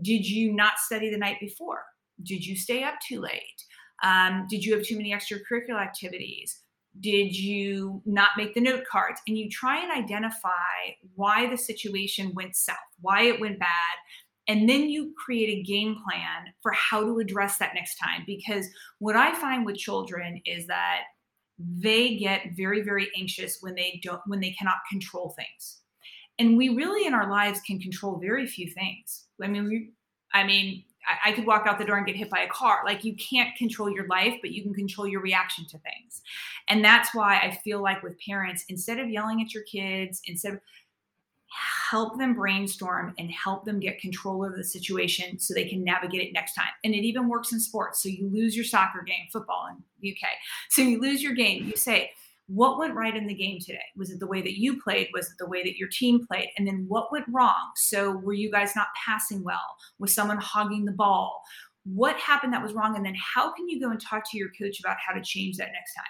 Did 0.00 0.26
you 0.26 0.50
not 0.54 0.78
study 0.78 1.10
the 1.10 1.18
night 1.18 1.36
before? 1.40 1.84
Did 2.22 2.44
you 2.44 2.56
stay 2.56 2.84
up 2.84 2.94
too 3.06 3.20
late? 3.20 3.64
Um, 4.02 4.46
did 4.48 4.64
you 4.64 4.74
have 4.74 4.82
too 4.82 4.96
many 4.96 5.12
extracurricular 5.12 5.78
activities? 5.78 6.60
Did 7.00 7.36
you 7.36 8.00
not 8.06 8.30
make 8.38 8.54
the 8.54 8.60
note 8.62 8.84
cards? 8.90 9.20
And 9.28 9.36
you 9.36 9.50
try 9.50 9.82
and 9.82 9.92
identify 9.92 10.48
why 11.16 11.50
the 11.50 11.58
situation 11.58 12.32
went 12.34 12.56
south, 12.56 12.78
why 13.02 13.24
it 13.24 13.40
went 13.40 13.58
bad, 13.58 13.68
and 14.48 14.68
then 14.68 14.88
you 14.88 15.14
create 15.16 15.48
a 15.48 15.62
game 15.62 15.96
plan 16.04 16.52
for 16.62 16.72
how 16.72 17.02
to 17.02 17.18
address 17.18 17.58
that 17.58 17.74
next 17.74 17.96
time. 17.96 18.24
Because 18.26 18.68
what 18.98 19.16
I 19.16 19.34
find 19.40 19.64
with 19.64 19.76
children 19.76 20.40
is 20.44 20.66
that 20.66 21.00
they 21.58 22.16
get 22.16 22.56
very, 22.56 22.82
very 22.82 23.08
anxious 23.16 23.58
when 23.60 23.74
they 23.74 24.00
don't, 24.02 24.20
when 24.26 24.40
they 24.40 24.50
cannot 24.50 24.78
control 24.90 25.34
things. 25.36 25.80
And 26.38 26.56
we 26.56 26.70
really 26.70 27.06
in 27.06 27.14
our 27.14 27.30
lives 27.30 27.60
can 27.66 27.78
control 27.78 28.18
very 28.18 28.46
few 28.46 28.68
things. 28.68 29.26
I 29.42 29.46
mean, 29.46 29.64
we, 29.64 29.90
I 30.32 30.44
mean, 30.44 30.84
I, 31.06 31.30
I 31.30 31.32
could 31.32 31.46
walk 31.46 31.66
out 31.66 31.78
the 31.78 31.84
door 31.84 31.96
and 31.96 32.06
get 32.06 32.16
hit 32.16 32.28
by 32.28 32.40
a 32.40 32.48
car. 32.48 32.80
Like 32.84 33.04
you 33.04 33.14
can't 33.16 33.54
control 33.56 33.88
your 33.88 34.06
life, 34.08 34.34
but 34.40 34.50
you 34.50 34.62
can 34.62 34.74
control 34.74 35.06
your 35.06 35.20
reaction 35.20 35.64
to 35.66 35.78
things. 35.78 36.22
And 36.68 36.84
that's 36.84 37.14
why 37.14 37.38
I 37.38 37.58
feel 37.62 37.80
like 37.80 38.02
with 38.02 38.18
parents, 38.18 38.64
instead 38.68 38.98
of 38.98 39.08
yelling 39.08 39.40
at 39.40 39.54
your 39.54 39.62
kids, 39.62 40.20
instead 40.26 40.54
of 40.54 40.60
help 41.90 42.18
them 42.18 42.34
brainstorm 42.34 43.14
and 43.18 43.30
help 43.30 43.64
them 43.64 43.78
get 43.78 44.00
control 44.00 44.44
of 44.44 44.56
the 44.56 44.64
situation 44.64 45.38
so 45.38 45.54
they 45.54 45.68
can 45.68 45.84
navigate 45.84 46.28
it 46.28 46.32
next 46.32 46.54
time. 46.54 46.72
And 46.82 46.94
it 46.94 47.04
even 47.04 47.28
works 47.28 47.52
in 47.52 47.60
sports. 47.60 48.02
So 48.02 48.08
you 48.08 48.28
lose 48.32 48.56
your 48.56 48.64
soccer 48.64 49.02
game, 49.02 49.26
football 49.32 49.68
in 49.70 49.82
the 50.00 50.10
UK. 50.10 50.28
So 50.70 50.82
you 50.82 51.00
lose 51.00 51.22
your 51.22 51.34
game. 51.34 51.66
You 51.66 51.76
say, 51.76 52.10
what 52.46 52.78
went 52.78 52.94
right 52.94 53.16
in 53.16 53.26
the 53.26 53.34
game 53.34 53.58
today? 53.60 53.84
Was 53.96 54.10
it 54.10 54.20
the 54.20 54.26
way 54.26 54.42
that 54.42 54.58
you 54.58 54.82
played? 54.82 55.08
Was 55.14 55.26
it 55.26 55.36
the 55.38 55.48
way 55.48 55.62
that 55.62 55.76
your 55.76 55.88
team 55.88 56.26
played? 56.26 56.48
And 56.58 56.66
then 56.66 56.84
what 56.88 57.12
went 57.12 57.26
wrong? 57.32 57.70
So 57.76 58.10
were 58.10 58.34
you 58.34 58.50
guys 58.50 58.76
not 58.76 58.88
passing 59.06 59.42
well? 59.42 59.76
Was 59.98 60.14
someone 60.14 60.38
hogging 60.38 60.84
the 60.84 60.92
ball? 60.92 61.42
What 61.84 62.16
happened 62.16 62.52
that 62.52 62.62
was 62.62 62.74
wrong? 62.74 62.96
And 62.96 63.04
then 63.04 63.16
how 63.16 63.52
can 63.52 63.68
you 63.68 63.80
go 63.80 63.90
and 63.90 64.00
talk 64.00 64.30
to 64.30 64.38
your 64.38 64.50
coach 64.60 64.80
about 64.80 64.96
how 65.06 65.14
to 65.14 65.22
change 65.22 65.56
that 65.56 65.72
next 65.72 65.94
time? 65.94 66.04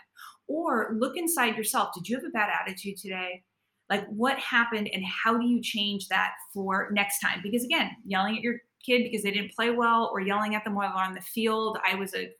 Or 0.46 0.96
look 0.98 1.16
inside 1.16 1.56
yourself. 1.56 1.90
Did 1.94 2.08
you 2.08 2.16
have 2.16 2.24
a 2.24 2.30
bad 2.30 2.50
attitude 2.50 2.96
today? 2.96 3.42
Like 3.90 4.06
what 4.08 4.38
happened 4.38 4.88
and 4.92 5.04
how 5.04 5.36
do 5.36 5.46
you 5.46 5.60
change 5.60 6.08
that 6.08 6.32
for 6.52 6.90
next 6.92 7.20
time? 7.20 7.40
Because 7.42 7.64
again 7.64 7.90
yelling 8.04 8.36
at 8.36 8.42
your 8.42 8.56
kid 8.84 9.02
because 9.02 9.22
they 9.22 9.30
didn't 9.30 9.54
play 9.54 9.70
well 9.70 10.10
or 10.12 10.20
yelling 10.20 10.54
at 10.54 10.64
them 10.64 10.74
while 10.74 10.92
they're 10.94 11.04
on 11.04 11.14
the 11.14 11.20
field. 11.20 11.78
I 11.84 11.94
was 11.94 12.14
a 12.14 12.30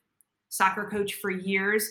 soccer 0.48 0.88
coach 0.90 1.14
for 1.14 1.30
years. 1.30 1.90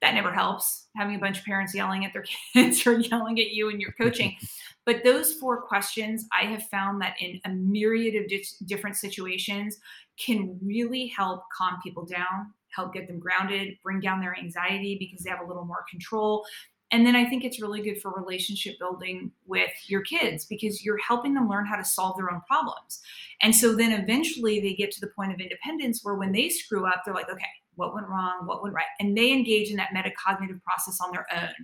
That 0.00 0.14
never 0.14 0.32
helps 0.32 0.88
having 0.96 1.14
a 1.14 1.18
bunch 1.18 1.38
of 1.38 1.44
parents 1.44 1.74
yelling 1.74 2.04
at 2.04 2.12
their 2.12 2.24
kids 2.52 2.84
or 2.86 2.98
yelling 2.98 3.38
at 3.38 3.50
you 3.50 3.70
and 3.70 3.80
your 3.80 3.92
coaching. 3.92 4.36
But 4.84 5.04
those 5.04 5.34
four 5.34 5.62
questions 5.62 6.26
i 6.36 6.44
have 6.44 6.64
found 6.64 7.00
that 7.02 7.14
in 7.20 7.40
a 7.44 7.50
myriad 7.50 8.20
of 8.20 8.28
di- 8.28 8.44
different 8.66 8.96
situations 8.96 9.78
can 10.18 10.58
really 10.60 11.06
help 11.06 11.44
calm 11.56 11.78
people 11.82 12.04
down 12.04 12.52
help 12.74 12.92
get 12.92 13.06
them 13.06 13.20
grounded 13.20 13.76
bring 13.82 14.00
down 14.00 14.20
their 14.20 14.36
anxiety 14.36 14.96
because 14.98 15.22
they 15.22 15.30
have 15.30 15.40
a 15.40 15.46
little 15.46 15.64
more 15.64 15.84
control 15.88 16.44
and 16.92 17.06
then 17.06 17.16
I 17.16 17.24
think 17.24 17.42
it's 17.42 17.60
really 17.60 17.80
good 17.80 18.00
for 18.00 18.12
relationship 18.12 18.78
building 18.78 19.32
with 19.46 19.72
your 19.86 20.02
kids 20.02 20.44
because 20.44 20.84
you're 20.84 20.98
helping 20.98 21.32
them 21.32 21.48
learn 21.48 21.66
how 21.66 21.76
to 21.76 21.84
solve 21.84 22.16
their 22.18 22.30
own 22.30 22.42
problems. 22.46 23.00
And 23.40 23.56
so 23.56 23.74
then 23.74 23.92
eventually 23.92 24.60
they 24.60 24.74
get 24.74 24.90
to 24.92 25.00
the 25.00 25.10
point 25.16 25.32
of 25.32 25.40
independence 25.40 26.00
where 26.02 26.14
when 26.14 26.32
they 26.32 26.50
screw 26.50 26.86
up, 26.86 27.02
they're 27.04 27.14
like, 27.14 27.30
okay, 27.30 27.44
what 27.76 27.94
went 27.94 28.08
wrong, 28.08 28.42
what 28.44 28.62
went 28.62 28.74
right. 28.74 28.84
And 29.00 29.16
they 29.16 29.32
engage 29.32 29.70
in 29.70 29.76
that 29.76 29.94
metacognitive 29.94 30.62
process 30.62 30.98
on 31.02 31.10
their 31.12 31.26
own. 31.34 31.54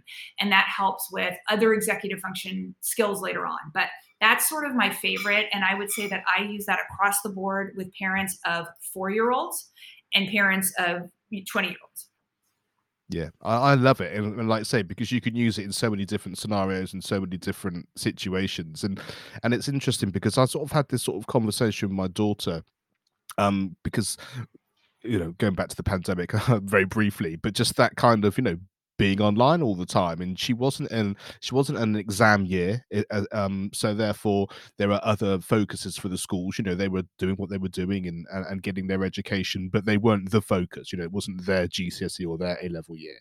And 0.41 0.51
that 0.51 0.67
helps 0.75 1.09
with 1.13 1.35
other 1.51 1.75
executive 1.75 2.21
function 2.21 2.75
skills 2.81 3.21
later 3.21 3.47
on. 3.47 3.59
But 3.75 3.89
that's 4.23 4.49
sort 4.49 4.65
of 4.65 4.75
my 4.75 4.91
favorite. 4.91 5.47
And 5.53 5.63
I 5.63 5.75
would 5.75 5.91
say 5.91 6.07
that 6.09 6.25
I 6.27 6.45
use 6.45 6.65
that 6.67 6.81
across 6.91 7.21
the 7.21 7.29
board 7.29 7.75
with 7.77 7.93
parents 8.01 8.39
of 8.47 8.67
four 8.95 9.11
year 9.11 9.31
olds 9.31 9.71
and 10.15 10.29
parents 10.29 10.73
of 10.79 11.03
20 11.31 11.69
year 11.69 11.77
olds. 11.83 12.08
Yeah, 13.11 13.31
I, 13.43 13.57
I 13.57 13.75
love 13.75 14.03
it, 14.03 14.15
and, 14.15 14.39
and, 14.39 14.49
like 14.51 14.61
I 14.61 14.65
say, 14.65 14.83
because 14.83 15.11
you 15.11 15.21
can 15.21 15.35
use 15.35 15.59
it 15.59 15.65
in 15.65 15.73
so 15.73 15.89
many 15.89 16.05
different 16.05 16.37
scenarios 16.37 16.93
and 16.93 17.03
so 17.03 17.19
many 17.21 17.39
different 17.39 17.89
situations, 17.97 18.85
and 18.85 19.01
and 19.43 19.55
it's 19.55 19.69
interesting 19.69 20.11
because 20.11 20.37
I 20.37 20.45
sort 20.45 20.65
of 20.65 20.73
had 20.73 20.89
this 20.89 21.05
sort 21.05 21.17
of 21.17 21.27
conversation 21.27 21.89
with 21.89 21.97
my 21.97 22.09
daughter, 22.09 22.63
um, 23.39 23.77
because 23.83 24.19
you 25.03 25.19
know, 25.19 25.33
going 25.39 25.55
back 25.55 25.69
to 25.69 25.77
the 25.77 25.83
pandemic 25.83 26.33
very 26.63 26.85
briefly, 26.85 27.37
but 27.37 27.55
just 27.55 27.77
that 27.77 27.97
kind 27.97 28.27
of 28.27 28.37
you 28.37 28.45
know 28.45 28.59
being 28.99 29.21
online 29.21 29.63
all 29.63 29.75
the 29.75 29.87
time 29.87 30.21
and 30.21 30.39
she 30.39 30.53
wasn't 30.53 30.91
in 30.91 31.17
she 31.41 31.55
wasn't 31.55 31.79
an 31.79 31.97
exam 31.97 32.45
year 32.45 32.85
uh, 33.11 33.23
um 33.33 33.71
so 33.73 33.95
therefore 33.95 34.47
there 34.77 34.91
are 34.93 35.01
other 35.05 35.41
focuses 35.41 35.97
for 35.97 36.09
the 36.09 36.19
schools 36.19 36.59
you 36.59 36.65
know 36.65 36.75
they 36.75 36.89
were 36.89 37.05
doing 37.17 37.37
what 37.37 37.49
they 37.49 37.59
were 37.59 37.69
doing 37.69 38.07
and, 38.09 38.27
and, 38.33 38.45
and 38.47 38.63
getting 38.63 38.87
their 38.87 39.05
education 39.05 39.71
but 39.73 39.85
they 39.85 39.97
weren't 39.97 40.31
the 40.31 40.43
focus 40.43 40.93
you 40.93 40.99
know 40.99 41.05
it 41.05 41.13
wasn't 41.13 41.45
their 41.47 41.69
gcse 41.69 42.29
or 42.29 42.37
their 42.37 42.59
a 42.61 42.69
level 42.69 42.97
year 42.97 43.19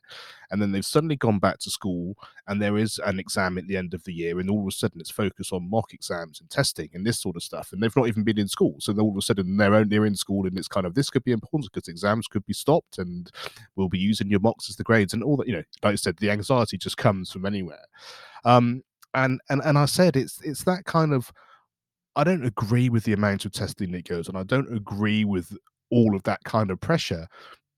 and 0.51 0.61
then 0.61 0.71
they've 0.71 0.85
suddenly 0.85 1.15
gone 1.15 1.39
back 1.39 1.59
to 1.59 1.69
school 1.69 2.15
and 2.47 2.61
there 2.61 2.77
is 2.77 2.99
an 3.05 3.19
exam 3.19 3.57
at 3.57 3.67
the 3.67 3.77
end 3.77 3.93
of 3.93 4.03
the 4.03 4.13
year 4.13 4.39
and 4.39 4.49
all 4.49 4.61
of 4.61 4.67
a 4.67 4.71
sudden 4.71 4.99
it's 4.99 5.11
focused 5.11 5.53
on 5.53 5.69
mock 5.69 5.93
exams 5.93 6.39
and 6.39 6.49
testing 6.49 6.89
and 6.93 7.05
this 7.05 7.19
sort 7.19 7.35
of 7.35 7.43
stuff 7.43 7.71
and 7.71 7.81
they've 7.81 7.95
not 7.95 8.07
even 8.07 8.23
been 8.23 8.39
in 8.39 8.47
school 8.47 8.75
so 8.79 8.97
all 8.99 9.11
of 9.11 9.17
a 9.17 9.21
sudden 9.21 9.57
they're 9.57 9.85
they're 9.85 10.05
in 10.05 10.15
school 10.15 10.45
and 10.45 10.57
it's 10.57 10.67
kind 10.67 10.85
of 10.85 10.93
this 10.93 11.09
could 11.09 11.23
be 11.23 11.31
important 11.31 11.71
because 11.71 11.87
exams 11.87 12.27
could 12.27 12.45
be 12.45 12.53
stopped 12.53 12.97
and 12.97 13.31
we'll 13.75 13.89
be 13.89 13.99
using 13.99 14.29
your 14.29 14.39
mocks 14.39 14.69
as 14.69 14.75
the 14.75 14.83
grades 14.83 15.13
and 15.13 15.23
all 15.23 15.37
that 15.37 15.47
you 15.47 15.53
know 15.53 15.63
like 15.83 15.93
I 15.93 15.95
said 15.95 16.17
the 16.17 16.31
anxiety 16.31 16.77
just 16.77 16.97
comes 16.97 17.31
from 17.31 17.45
anywhere 17.45 17.85
um 18.45 18.83
and 19.13 19.39
and 19.49 19.61
and 19.63 19.77
I 19.77 19.85
said 19.85 20.15
it's 20.15 20.41
it's 20.41 20.63
that 20.63 20.85
kind 20.85 21.13
of 21.13 21.31
I 22.15 22.23
don't 22.23 22.45
agree 22.45 22.89
with 22.89 23.03
the 23.03 23.13
amount 23.13 23.45
of 23.45 23.51
testing 23.51 23.91
that 23.91 24.07
goes 24.07 24.27
on. 24.27 24.35
I 24.35 24.41
don't 24.41 24.75
agree 24.75 25.23
with 25.23 25.55
all 25.91 26.15
of 26.15 26.23
that 26.23 26.43
kind 26.43 26.71
of 26.71 26.81
pressure. 26.81 27.27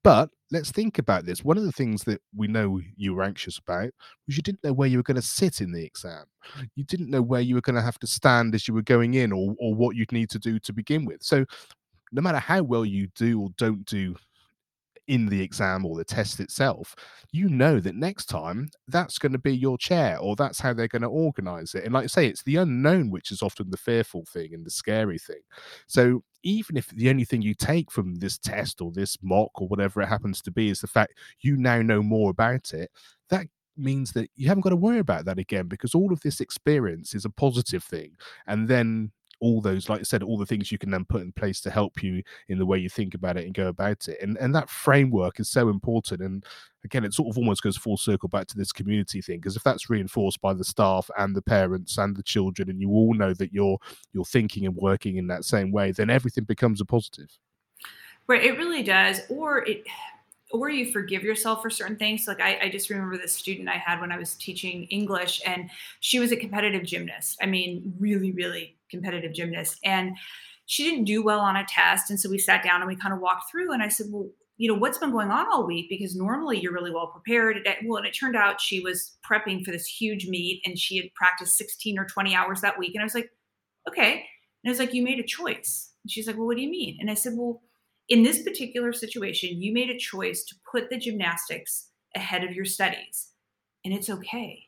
But 0.02 0.30
let's 0.52 0.72
think 0.72 0.98
about 0.98 1.26
this. 1.26 1.44
One 1.44 1.58
of 1.58 1.64
the 1.64 1.72
things 1.72 2.04
that 2.06 2.22
we 2.36 2.48
know 2.48 2.82
you 2.96 3.14
were 3.14 3.24
anxious 3.24 3.58
about 3.60 3.92
was 4.28 4.38
you 4.38 4.44
didn't 4.44 4.64
know 4.64 4.74
where 4.74 4.88
you 4.88 4.98
were 4.98 5.04
going 5.04 5.16
to 5.16 5.22
sit 5.22 5.62
in 5.62 5.72
the 5.72 5.84
exam. 5.84 6.26
You 6.76 6.84
didn't 6.84 7.10
know 7.10 7.22
where 7.22 7.42
you 7.42 7.56
were 7.56 7.62
going 7.62 7.76
to 7.76 7.82
have 7.82 8.00
to 8.00 8.08
stand 8.08 8.56
as 8.56 8.68
you 8.68 8.74
were 8.74 8.82
going 8.82 9.14
in 9.14 9.32
or, 9.32 9.56
or 9.60 9.74
what 9.76 9.96
you'd 9.96 10.12
need 10.12 10.30
to 10.32 10.40
do 10.40 10.60
to 10.60 10.74
begin 10.74 11.06
with. 11.06 11.22
So, 11.22 11.46
no 12.12 12.22
matter 12.22 12.40
how 12.40 12.64
well 12.64 12.86
you 12.86 13.08
do 13.16 13.40
or 13.40 13.50
don't 13.58 13.86
do 13.86 14.16
in 15.10 15.26
the 15.26 15.42
exam 15.42 15.86
or 15.86 15.98
the 15.98 16.06
test 16.06 16.40
itself, 16.40 16.96
you 17.32 17.50
know 17.50 17.80
that 17.80 17.96
next 17.96 18.28
time 18.28 18.70
that's 18.88 19.18
going 19.18 19.32
to 19.32 19.40
be 19.40 19.56
your 19.56 19.78
chair 19.78 20.20
or 20.20 20.36
that's 20.36 20.60
how 20.60 20.72
they're 20.72 20.88
going 20.88 21.02
to 21.02 21.08
organize 21.08 21.74
it. 21.74 21.84
And 21.84 21.94
like 21.94 22.04
I 22.04 22.08
say, 22.08 22.28
it's 22.28 22.44
the 22.44 22.58
unknown 22.58 23.10
which 23.10 23.32
is 23.32 23.42
often 23.42 23.72
the 23.72 23.78
fearful 23.78 24.24
thing 24.32 24.54
and 24.54 24.64
the 24.64 24.70
scary 24.70 25.18
thing. 25.18 25.42
So 25.88 26.24
even 26.44 26.78
if 26.78 26.88
the 26.90 27.10
only 27.10 27.26
thing 27.26 27.42
you 27.42 27.56
take 27.56 27.92
from 27.92 28.16
this 28.16 28.38
test 28.38 28.82
or 28.82 28.92
this 28.92 29.18
mock 29.24 29.60
or 29.60 29.68
whatever 29.68 30.02
it 30.02 30.08
happens 30.08 30.42
to 30.44 30.52
be 30.52 30.70
is 30.70 30.80
the 30.80 30.88
fact 30.88 31.14
you 31.42 31.58
now 31.58 31.82
know 31.82 32.04
more 32.04 32.30
about 32.30 32.72
it, 32.74 32.92
that 33.30 33.48
means 33.76 34.12
that 34.12 34.30
you 34.36 34.48
haven't 34.48 34.62
got 34.62 34.70
to 34.70 34.76
worry 34.76 35.00
about 35.00 35.26
that 35.26 35.40
again 35.40 35.68
because 35.68 35.96
all 35.96 36.14
of 36.14 36.22
this 36.22 36.40
experience 36.40 37.16
is 37.16 37.26
a 37.26 37.30
positive 37.32 37.84
thing. 37.84 38.12
And 38.46 38.68
then 38.68 39.12
all 39.42 39.62
those, 39.62 39.90
like 39.90 40.00
I 40.00 40.04
said, 40.04 40.24
all 40.24 40.38
the 40.38 40.46
things 40.46 40.72
you 40.72 40.78
can 40.78 40.92
then 40.92 41.06
put 41.06 41.22
in 41.22 41.32
place 41.32 41.62
to 41.62 41.72
help 41.72 42.04
you 42.04 42.22
in 42.48 42.58
the 42.58 42.66
way 42.66 42.78
you 42.78 42.90
think 42.90 43.14
about 43.14 43.38
it 43.38 43.46
and 43.46 43.54
go 43.54 43.68
about 43.68 44.08
it. 44.08 44.18
And 44.22 44.38
and 44.38 44.54
that 44.56 44.70
framework 44.70 45.40
is 45.40 45.50
so 45.50 45.70
important. 45.70 46.22
And 46.22 46.46
again, 46.84 47.06
it 47.06 47.14
sort 47.14 47.30
of 47.30 47.38
almost 47.38 47.64
goes 47.64 47.78
full 47.78 47.98
circle 47.98 48.30
back 48.30 48.48
to 48.48 48.58
this 48.58 48.72
community 48.72 49.22
thing 49.22 49.40
because 49.40 49.56
if 49.56 49.64
that's 49.64 49.90
reinforced 49.90 50.42
by 50.42 50.54
the 50.54 50.64
staff 50.64 51.10
and 51.18 51.36
the 51.36 51.42
parents 51.42 51.98
and 51.98 52.16
the 52.16 52.24
children, 52.24 52.70
and 52.70 52.82
you 52.82 52.90
all 52.90 53.14
know 53.14 53.34
that 53.34 53.54
you're 53.54 53.78
you're 54.14 54.26
thinking 54.26 54.66
and 54.66 54.76
working 54.76 55.18
in 55.18 55.28
that 55.28 55.46
same 55.46 55.72
way, 55.72 55.92
then 55.92 56.10
everything 56.10 56.44
becomes 56.44 56.82
a 56.82 56.86
positive. 56.86 57.30
Right, 58.28 58.44
it 58.44 58.58
really 58.58 58.84
does. 58.84 59.22
Or 59.30 59.66
it 59.66 59.88
or 60.52 60.70
you 60.70 60.92
forgive 60.92 61.24
yourself 61.24 61.62
for 61.62 61.70
certain 61.70 61.96
things. 61.96 62.28
Like 62.28 62.42
I, 62.42 62.60
I, 62.64 62.70
just 62.70 62.90
remember 62.90 63.18
this 63.18 63.34
student 63.34 63.70
I 63.70 63.78
had 63.78 64.02
when 64.02 64.12
I 64.12 64.18
was 64.18 64.36
teaching 64.36 64.86
English, 64.86 65.42
and 65.46 65.70
she 66.00 66.20
was 66.20 66.32
a 66.32 66.36
competitive 66.36 66.84
gymnast. 66.84 67.38
I 67.42 67.46
mean, 67.46 67.94
really, 68.00 68.32
really 68.32 68.78
competitive 68.90 69.34
gymnast. 69.34 69.80
And 69.84 70.16
she 70.66 70.84
didn't 70.84 71.06
do 71.06 71.24
well 71.24 71.40
on 71.40 71.56
a 71.56 71.66
test. 71.66 72.10
And 72.10 72.20
so 72.20 72.30
we 72.30 72.38
sat 72.38 72.64
down 72.64 72.82
and 72.82 72.88
we 72.88 72.96
kind 72.96 73.14
of 73.14 73.20
walked 73.20 73.50
through, 73.52 73.74
and 73.74 73.84
I 73.84 73.90
said, 73.90 74.08
Well, 74.10 74.30
you 74.60 74.68
know, 74.68 74.78
what's 74.78 74.98
been 74.98 75.12
going 75.12 75.32
on 75.32 75.48
all 75.50 75.66
week? 75.66 75.88
Because 75.90 76.16
normally 76.16 76.60
you're 76.60 76.74
really 76.74 76.92
well 76.92 77.08
prepared. 77.08 77.66
Well, 77.86 77.98
and 77.98 78.06
it 78.06 78.12
turned 78.12 78.36
out 78.36 78.60
she 78.60 78.82
was 78.82 79.18
prepping 79.30 79.64
for 79.64 79.72
this 79.72 79.88
huge 79.88 80.28
meet 80.28 80.62
and 80.66 80.78
she 80.78 80.98
had 80.98 81.14
practiced 81.16 81.58
16 81.58 81.98
or 81.98 82.06
20 82.06 82.36
hours 82.36 82.60
that 82.60 82.78
week. 82.78 82.94
And 82.94 83.02
I 83.02 83.06
was 83.06 83.16
like, 83.16 83.32
Okay. 83.88 84.12
And 84.12 84.68
I 84.68 84.70
was 84.70 84.80
like, 84.80 84.94
You 84.94 85.02
made 85.02 85.20
a 85.20 85.24
choice. 85.24 85.94
And 86.04 86.12
she's 86.12 86.28
like, 86.28 86.38
Well, 86.38 86.46
what 86.46 86.58
do 86.58 86.62
you 86.62 86.70
mean? 86.70 86.98
And 87.00 87.10
I 87.10 87.14
said, 87.14 87.34
Well, 87.38 87.62
in 88.10 88.24
this 88.24 88.42
particular 88.42 88.92
situation, 88.92 89.62
you 89.62 89.74
made 89.74 89.90
a 89.90 89.98
choice 89.98 90.44
to 90.46 90.56
put 90.70 90.90
the 90.90 90.98
gymnastics 90.98 91.90
ahead 92.16 92.44
of 92.44 92.54
your 92.54 92.66
studies, 92.66 93.30
and 93.86 93.94
it's 93.94 94.10
okay. 94.10 94.66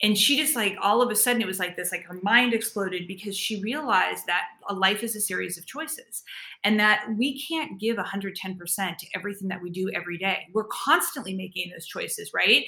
And 0.00 0.16
she 0.16 0.36
just 0.36 0.54
like 0.54 0.76
all 0.80 1.02
of 1.02 1.10
a 1.10 1.16
sudden 1.16 1.42
it 1.42 1.46
was 1.46 1.58
like 1.58 1.76
this, 1.76 1.90
like 1.90 2.04
her 2.04 2.20
mind 2.22 2.54
exploded 2.54 3.08
because 3.08 3.36
she 3.36 3.60
realized 3.60 4.26
that 4.26 4.44
a 4.68 4.74
life 4.74 5.02
is 5.02 5.16
a 5.16 5.20
series 5.20 5.58
of 5.58 5.66
choices 5.66 6.22
and 6.62 6.78
that 6.78 7.04
we 7.18 7.42
can't 7.42 7.80
give 7.80 7.96
110% 7.96 8.32
to 8.96 9.06
everything 9.14 9.48
that 9.48 9.60
we 9.60 9.70
do 9.70 9.90
every 9.92 10.16
day. 10.16 10.46
We're 10.54 10.68
constantly 10.70 11.34
making 11.34 11.72
those 11.72 11.86
choices, 11.86 12.30
right? 12.32 12.64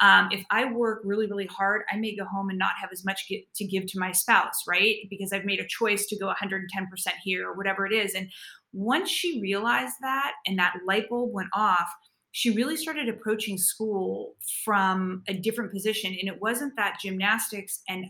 Um, 0.00 0.28
if 0.32 0.44
I 0.50 0.70
work 0.72 1.02
really, 1.04 1.26
really 1.26 1.46
hard, 1.46 1.82
I 1.90 1.96
may 1.96 2.16
go 2.16 2.24
home 2.24 2.50
and 2.50 2.58
not 2.58 2.72
have 2.80 2.90
as 2.92 3.04
much 3.04 3.28
get, 3.28 3.44
to 3.54 3.64
give 3.64 3.86
to 3.86 3.98
my 3.98 4.12
spouse, 4.12 4.64
right? 4.66 4.96
Because 5.08 5.32
I've 5.32 5.44
made 5.44 5.60
a 5.60 5.66
choice 5.68 6.06
to 6.06 6.18
go 6.18 6.32
110% 6.32 6.66
here 7.22 7.48
or 7.48 7.54
whatever 7.54 7.86
it 7.86 7.92
is. 7.92 8.14
And 8.14 8.28
once 8.74 9.08
she 9.08 9.40
realized 9.40 9.94
that 10.00 10.32
and 10.46 10.58
that 10.58 10.74
light 10.86 11.08
bulb 11.08 11.32
went 11.32 11.48
off, 11.54 11.88
she 12.32 12.50
really 12.50 12.76
started 12.76 13.08
approaching 13.08 13.56
school 13.56 14.34
from 14.64 15.22
a 15.28 15.34
different 15.34 15.72
position. 15.72 16.16
And 16.20 16.28
it 16.28 16.40
wasn't 16.42 16.74
that 16.76 16.98
gymnastics 17.00 17.82
and 17.88 18.06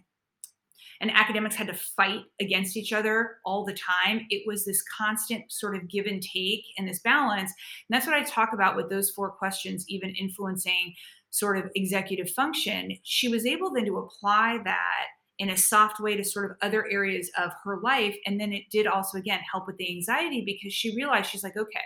and 1.01 1.11
academics 1.11 1.57
had 1.57 1.67
to 1.67 1.75
fight 1.75 2.21
against 2.41 2.77
each 2.77 2.93
other 2.93 3.39
all 3.45 3.65
the 3.65 3.75
time. 3.75 4.27
It 4.31 4.45
was 4.47 4.65
this 4.65 4.83
constant 4.97 5.51
sort 5.51 5.75
of 5.75 5.91
give 5.91 6.07
and 6.07 6.23
take 6.23 6.63
and 6.79 6.89
this 6.89 7.01
balance. 7.01 7.51
And 7.51 7.91
that's 7.95 8.07
what 8.07 8.15
I 8.15 8.23
talk 8.23 8.53
about 8.55 8.77
with 8.77 8.89
those 8.89 9.11
four 9.11 9.31
questions, 9.33 9.85
even 9.89 10.15
influencing 10.15 10.95
sort 11.35 11.59
of 11.59 11.69
executive 11.75 12.31
function, 12.31 12.93
she 13.03 13.29
was 13.29 13.45
able 13.45 13.73
then 13.73 13.85
to 13.85 13.99
apply 13.99 14.61
that 14.65 15.07
in 15.39 15.51
a 15.51 15.57
soft 15.57 16.01
way 16.01 16.17
to 16.17 16.25
sort 16.25 16.51
of 16.51 16.57
other 16.63 16.87
areas 16.91 17.31
of 17.39 17.51
her 17.65 17.79
life. 17.83 18.17
And 18.27 18.41
then 18.41 18.53
it 18.53 18.65
did 18.71 18.87
also, 18.87 19.19
again, 19.19 19.41
help 19.51 19.67
with 19.67 19.77
the 19.77 19.91
anxiety 19.91 20.43
because 20.45 20.73
she 20.73 20.95
realized 20.95 21.31
she's 21.31 21.43
like, 21.43 21.57
okay, 21.57 21.81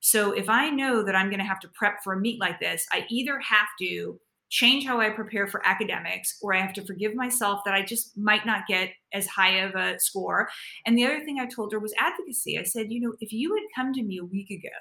so 0.00 0.32
if 0.32 0.48
I 0.48 0.70
know 0.70 1.02
that 1.02 1.16
I'm 1.16 1.28
going 1.28 1.40
to 1.40 1.44
have 1.44 1.60
to 1.60 1.70
prep 1.74 1.96
for 2.04 2.12
a 2.12 2.20
meet 2.20 2.40
like 2.40 2.60
this, 2.60 2.86
I 2.92 3.04
either 3.10 3.40
have 3.40 3.68
to 3.80 4.20
change 4.50 4.86
how 4.86 5.00
I 5.00 5.10
prepare 5.10 5.46
for 5.46 5.66
academics 5.66 6.38
or 6.40 6.54
I 6.54 6.60
have 6.60 6.72
to 6.74 6.86
forgive 6.86 7.14
myself 7.14 7.60
that 7.64 7.74
I 7.74 7.82
just 7.82 8.16
might 8.16 8.46
not 8.46 8.66
get 8.66 8.90
as 9.12 9.26
high 9.26 9.58
of 9.58 9.74
a 9.74 9.98
score. 9.98 10.48
And 10.86 10.96
the 10.96 11.04
other 11.04 11.20
thing 11.20 11.38
I 11.38 11.46
told 11.46 11.72
her 11.72 11.78
was 11.78 11.92
advocacy. 11.98 12.58
I 12.58 12.62
said, 12.62 12.86
you 12.90 13.00
know, 13.00 13.14
if 13.20 13.32
you 13.32 13.54
had 13.54 13.64
come 13.74 13.92
to 13.92 14.02
me 14.02 14.18
a 14.18 14.24
week 14.24 14.50
ago 14.50 14.74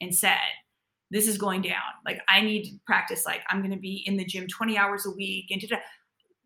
and 0.00 0.14
said, 0.14 0.38
this 1.10 1.26
is 1.26 1.36
going 1.36 1.62
down. 1.62 1.74
Like 2.06 2.20
I 2.28 2.40
need 2.40 2.64
to 2.64 2.78
practice. 2.86 3.26
Like 3.26 3.42
I'm 3.50 3.60
going 3.60 3.72
to 3.72 3.78
be 3.78 4.02
in 4.06 4.16
the 4.16 4.24
gym 4.24 4.46
20 4.46 4.78
hours 4.78 5.06
a 5.06 5.10
week, 5.10 5.46
and 5.50 5.60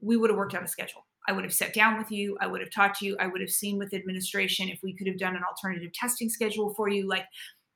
we 0.04 0.16
would 0.16 0.30
have 0.30 0.36
worked 0.36 0.54
out 0.54 0.62
a 0.62 0.68
schedule. 0.68 1.06
I 1.26 1.32
would 1.32 1.44
have 1.44 1.54
sat 1.54 1.72
down 1.72 1.96
with 1.98 2.10
you. 2.10 2.36
I 2.40 2.46
would 2.46 2.60
have 2.60 2.70
talked 2.70 2.98
to 2.98 3.06
you. 3.06 3.16
I 3.18 3.26
would 3.26 3.40
have 3.40 3.50
seen 3.50 3.78
with 3.78 3.94
administration 3.94 4.68
if 4.68 4.82
we 4.82 4.92
could 4.92 5.06
have 5.06 5.18
done 5.18 5.36
an 5.36 5.42
alternative 5.42 5.92
testing 5.92 6.28
schedule 6.28 6.74
for 6.74 6.88
you. 6.88 7.08
Like, 7.08 7.24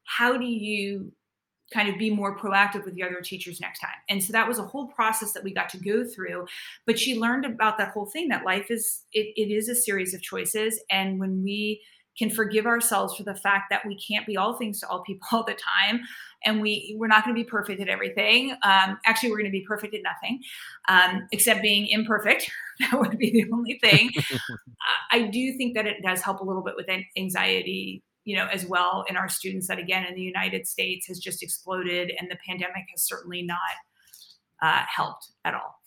how 0.05 0.37
do 0.37 0.45
you 0.45 1.12
kind 1.72 1.89
of 1.89 1.99
be 1.99 2.11
more 2.11 2.37
proactive 2.37 2.85
with 2.85 2.95
the 2.95 3.03
other 3.03 3.20
teachers 3.22 3.61
next 3.61 3.81
time? 3.81 3.91
And 4.09 4.22
so 4.22 4.33
that 4.33 4.47
was 4.47 4.59
a 4.59 4.62
whole 4.62 4.89
process 4.89 5.33
that 5.33 5.45
we 5.45 5.53
got 5.53 5.68
to 5.70 5.79
go 5.79 6.05
through. 6.05 6.47
But 6.87 6.99
she 6.99 7.18
learned 7.18 7.47
about 7.47 7.79
that 7.79 7.93
whole 7.93 8.07
thing 8.07 8.29
that 8.29 8.45
life 8.45 8.70
is 8.70 9.05
it, 9.12 9.33
it 9.37 9.53
is 9.53 9.68
a 9.68 9.74
series 9.74 10.14
of 10.14 10.22
choices, 10.22 10.81
and 10.91 11.18
when 11.18 11.43
we 11.43 11.81
can 12.18 12.31
forgive 12.31 12.66
ourselves 12.66 13.14
for 13.14 13.22
the 13.22 13.35
fact 13.35 13.66
that 13.70 13.87
we 13.87 13.97
can't 13.97 14.26
be 14.26 14.37
all 14.37 14.55
things 14.55 14.81
to 14.81 14.89
all 14.89 15.03
people 15.05 15.26
all 15.33 15.45
the 15.45 15.55
time 15.55 16.01
and 16.45 16.61
we 16.61 16.97
we're 16.99 17.09
not 17.09 17.24
going 17.24 17.34
to 17.34 17.43
be 17.43 17.49
perfect 17.49 17.80
at 17.80 17.89
everything. 17.89 18.53
Um, 18.62 18.99
actually 19.07 19.30
we're 19.30 19.39
going 19.39 19.51
to 19.51 19.59
be 19.59 19.64
perfect 19.66 19.95
at 19.95 20.01
nothing 20.03 20.41
um, 20.89 21.26
except 21.32 21.62
being 21.62 21.86
imperfect. 21.89 22.51
That 22.80 23.01
would 23.01 23.18
be 23.18 23.32
the 23.32 23.45
only 23.53 23.80
thing. 23.82 24.12
I 25.11 25.22
do 25.22 25.59
think 25.59 25.74
that 25.74 25.84
it 25.84 25.97
does 26.01 26.20
help 26.20 26.39
a 26.39 26.45
little 26.45 26.62
bit 26.62 26.74
with 26.76 26.86
anxiety 27.16 28.05
you 28.24 28.36
know 28.36 28.47
as 28.53 28.66
well 28.66 29.05
in 29.09 29.16
our 29.16 29.28
students 29.28 29.66
that 29.68 29.78
again 29.78 30.05
in 30.05 30.14
the 30.14 30.22
united 30.22 30.66
states 30.66 31.07
has 31.09 31.18
just 31.18 31.43
exploded 31.43 32.12
and 32.18 32.30
the 32.30 32.36
pandemic 32.47 32.84
has 32.91 33.03
certainly 33.03 33.43
not 33.43 33.59
uh, 34.62 34.82
helped 34.95 35.32
at 35.45 35.55
all 35.55 35.78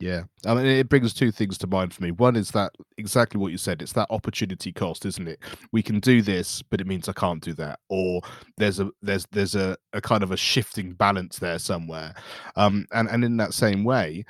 yeah, 0.00 0.22
I 0.46 0.54
mean, 0.54 0.64
it 0.64 0.88
brings 0.88 1.12
two 1.12 1.30
things 1.30 1.58
to 1.58 1.66
mind 1.66 1.92
for 1.92 2.02
me. 2.02 2.10
One 2.10 2.34
is 2.34 2.50
that 2.52 2.72
exactly 2.96 3.38
what 3.38 3.52
you 3.52 3.58
said. 3.58 3.82
It's 3.82 3.92
that 3.92 4.06
opportunity 4.08 4.72
cost, 4.72 5.04
isn't 5.04 5.28
it? 5.28 5.40
We 5.72 5.82
can 5.82 6.00
do 6.00 6.22
this, 6.22 6.62
but 6.62 6.80
it 6.80 6.86
means 6.86 7.06
I 7.06 7.12
can't 7.12 7.42
do 7.42 7.52
that, 7.54 7.80
or 7.90 8.22
there's 8.56 8.80
a 8.80 8.90
there's 9.02 9.26
there's 9.30 9.54
a, 9.54 9.76
a 9.92 10.00
kind 10.00 10.22
of 10.22 10.32
a 10.32 10.38
shifting 10.38 10.94
balance 10.94 11.38
there 11.38 11.58
somewhere. 11.58 12.14
Um, 12.56 12.86
and 12.92 13.10
and 13.10 13.22
in 13.22 13.36
that 13.36 13.52
same 13.52 13.84
way, 13.84 14.24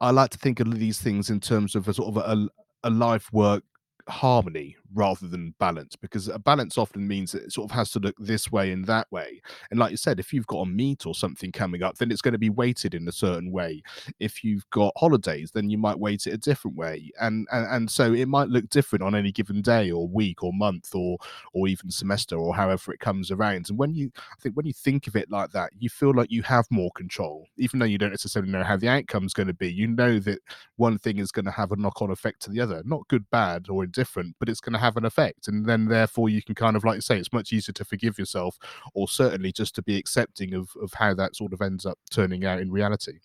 I 0.00 0.10
like 0.10 0.30
to 0.30 0.38
think 0.38 0.58
of 0.58 0.68
these 0.76 1.00
things 1.00 1.30
in 1.30 1.38
terms 1.38 1.76
of 1.76 1.86
a 1.86 1.94
sort 1.94 2.08
of 2.08 2.16
a, 2.16 2.48
a 2.82 2.90
life 2.90 3.32
work 3.32 3.62
harmony 4.08 4.76
rather 4.94 5.26
than 5.26 5.54
balance 5.58 5.96
because 5.96 6.28
a 6.28 6.38
balance 6.38 6.78
often 6.78 7.06
means 7.06 7.34
it 7.34 7.52
sort 7.52 7.70
of 7.70 7.74
has 7.74 7.90
to 7.90 7.98
look 7.98 8.14
this 8.18 8.50
way 8.50 8.70
and 8.70 8.86
that 8.86 9.10
way. 9.10 9.42
And 9.70 9.80
like 9.80 9.90
you 9.90 9.96
said 9.96 10.20
if 10.20 10.32
you've 10.32 10.46
got 10.46 10.60
a 10.60 10.66
meet 10.66 11.06
or 11.06 11.14
something 11.14 11.52
coming 11.52 11.82
up 11.82 11.98
then 11.98 12.10
it's 12.10 12.22
going 12.22 12.32
to 12.32 12.38
be 12.38 12.50
weighted 12.50 12.94
in 12.94 13.08
a 13.08 13.12
certain 13.12 13.50
way. 13.50 13.82
If 14.20 14.44
you've 14.44 14.68
got 14.70 14.92
holidays 14.96 15.50
then 15.52 15.68
you 15.68 15.78
might 15.78 15.98
weight 15.98 16.26
it 16.26 16.34
a 16.34 16.38
different 16.38 16.76
way. 16.76 17.10
And 17.20 17.46
and, 17.50 17.66
and 17.66 17.90
so 17.90 18.12
it 18.12 18.28
might 18.28 18.48
look 18.48 18.68
different 18.68 19.02
on 19.02 19.14
any 19.14 19.32
given 19.32 19.62
day 19.62 19.90
or 19.90 20.06
week 20.06 20.42
or 20.42 20.52
month 20.52 20.94
or 20.94 21.18
or 21.52 21.68
even 21.68 21.90
semester 21.90 22.36
or 22.36 22.54
however 22.54 22.92
it 22.92 23.00
comes 23.00 23.30
around. 23.30 23.68
And 23.68 23.78
when 23.78 23.94
you 23.94 24.10
i 24.16 24.40
think 24.40 24.56
when 24.56 24.66
you 24.66 24.72
think 24.72 25.06
of 25.06 25.16
it 25.16 25.30
like 25.30 25.50
that 25.52 25.70
you 25.78 25.88
feel 25.88 26.14
like 26.14 26.30
you 26.30 26.42
have 26.42 26.66
more 26.70 26.90
control 26.94 27.46
even 27.56 27.78
though 27.78 27.86
you 27.86 27.98
don't 27.98 28.10
necessarily 28.10 28.50
know 28.50 28.62
how 28.62 28.76
the 28.76 28.88
outcome's 28.88 29.34
going 29.34 29.46
to 29.48 29.54
be. 29.54 29.72
You 29.72 29.88
know 29.88 30.18
that 30.20 30.38
one 30.76 30.98
thing 30.98 31.18
is 31.18 31.32
going 31.32 31.44
to 31.44 31.50
have 31.50 31.72
a 31.72 31.76
knock-on 31.76 32.10
effect 32.10 32.42
to 32.42 32.50
the 32.50 32.60
other. 32.60 32.82
Not 32.84 33.08
good 33.08 33.28
bad 33.30 33.66
or 33.68 33.84
indifferent 33.84 34.36
but 34.38 34.48
it's 34.48 34.60
going 34.60 34.72
to 34.72 34.78
have 34.84 34.96
an 34.98 35.04
effect 35.06 35.48
and 35.48 35.64
then 35.64 35.86
therefore 35.86 36.28
you 36.28 36.42
can 36.42 36.54
kind 36.54 36.76
of 36.76 36.84
like 36.84 37.00
say 37.00 37.16
it's 37.18 37.32
much 37.32 37.52
easier 37.52 37.72
to 37.72 37.84
forgive 37.84 38.18
yourself 38.18 38.58
or 38.92 39.08
certainly 39.08 39.50
just 39.50 39.74
to 39.74 39.82
be 39.82 39.96
accepting 39.96 40.52
of 40.52 40.70
of 40.82 40.92
how 40.92 41.14
that 41.14 41.34
sort 41.34 41.54
of 41.54 41.62
ends 41.62 41.86
up 41.86 41.98
turning 42.10 42.44
out 42.44 42.60
in 42.60 42.70
reality. 42.70 43.18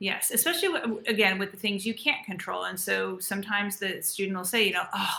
Yes 0.00 0.32
especially 0.32 1.00
again 1.06 1.38
with 1.38 1.52
the 1.52 1.56
things 1.56 1.86
you 1.86 1.94
can't 1.94 2.26
control 2.26 2.64
and 2.64 2.78
so 2.78 3.18
sometimes 3.20 3.78
the 3.78 4.02
student 4.02 4.36
will 4.36 4.44
say 4.44 4.66
you 4.66 4.72
know 4.72 4.86
oh 4.92 5.18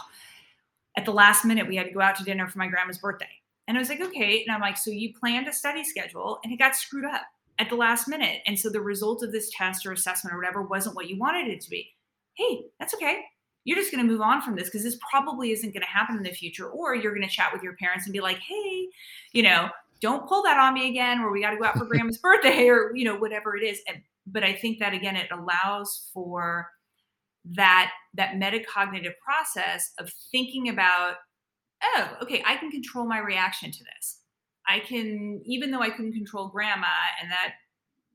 at 0.97 1.05
the 1.05 1.13
last 1.13 1.45
minute 1.45 1.67
we 1.67 1.78
had 1.78 1.88
to 1.88 1.93
go 1.93 2.01
out 2.01 2.17
to 2.17 2.24
dinner 2.26 2.47
for 2.47 2.59
my 2.59 2.67
grandma's 2.67 2.97
birthday. 2.97 3.30
And 3.67 3.78
i 3.78 3.80
was 3.80 3.88
like 3.88 4.01
okay 4.01 4.43
and 4.45 4.53
i'm 4.53 4.61
like 4.61 4.78
so 4.78 4.91
you 4.91 5.13
planned 5.13 5.47
a 5.47 5.53
study 5.53 5.86
schedule 5.86 6.39
and 6.43 6.51
it 6.51 6.59
got 6.59 6.76
screwed 6.76 7.05
up 7.05 7.22
at 7.59 7.69
the 7.69 7.76
last 7.76 8.09
minute 8.09 8.41
and 8.45 8.59
so 8.59 8.69
the 8.69 8.82
result 8.82 9.24
of 9.24 9.32
this 9.32 9.49
test 9.55 9.86
or 9.86 9.93
assessment 9.93 10.34
or 10.36 10.38
whatever 10.38 10.63
wasn't 10.63 10.95
what 10.95 11.07
you 11.07 11.17
wanted 11.17 11.47
it 11.47 11.61
to 11.61 11.69
be. 11.69 11.93
Hey 12.34 12.65
that's 12.78 12.93
okay 12.93 13.24
you're 13.64 13.78
just 13.78 13.91
going 13.91 14.05
to 14.05 14.12
move 14.12 14.22
on 14.22 14.41
from 14.41 14.55
this 14.55 14.66
because 14.66 14.84
this 14.84 14.97
probably 15.09 15.51
isn't 15.51 15.74
going 15.74 15.82
to 15.82 15.88
happen 15.88 16.18
in 16.18 16.24
the 16.24 16.32
future. 16.32 16.68
Or 16.68 16.95
you're 16.95 17.14
going 17.14 17.28
to 17.28 17.34
chat 17.34 17.51
with 17.53 17.62
your 17.62 17.76
parents 17.76 18.05
and 18.05 18.14
be 18.14 18.22
like, 18.22 18.39
hey, 18.39 18.88
you 19.34 19.43
know, 19.43 19.70
don't 19.99 20.28
pull 20.28 20.41
that 20.43 20.57
on 20.57 20.74
me 20.74 20.89
again, 20.89 21.20
or 21.20 21.32
we 21.32 21.41
got 21.41 21.51
to 21.51 21.57
go 21.57 21.66
out 21.66 21.78
for 21.78 21.86
grandma's 21.86 22.18
birthday, 22.22 22.68
or, 22.68 22.95
you 22.95 23.05
know, 23.05 23.16
whatever 23.16 23.55
it 23.55 23.64
is. 23.64 23.82
And, 23.88 24.01
but 24.26 24.43
I 24.43 24.53
think 24.53 24.80
that 24.80 24.93
again, 24.93 25.16
it 25.16 25.30
allows 25.32 26.09
for 26.14 26.70
that 27.43 27.91
that 28.14 28.36
metacognitive 28.36 29.14
process 29.24 29.91
of 29.99 30.12
thinking 30.32 30.70
about, 30.70 31.16
oh, 31.84 32.18
okay, 32.22 32.43
I 32.45 32.55
can 32.57 32.72
control 32.72 33.05
my 33.05 33.20
reaction 33.20 33.72
to 33.72 33.84
this. 33.84 34.20
I 34.68 34.80
can, 34.80 35.41
even 35.45 35.72
though 35.72 35.82
I 35.82 35.89
couldn't 35.89 36.14
control 36.14 36.49
grandma 36.49 36.88
and 37.22 37.32
that 37.32 37.53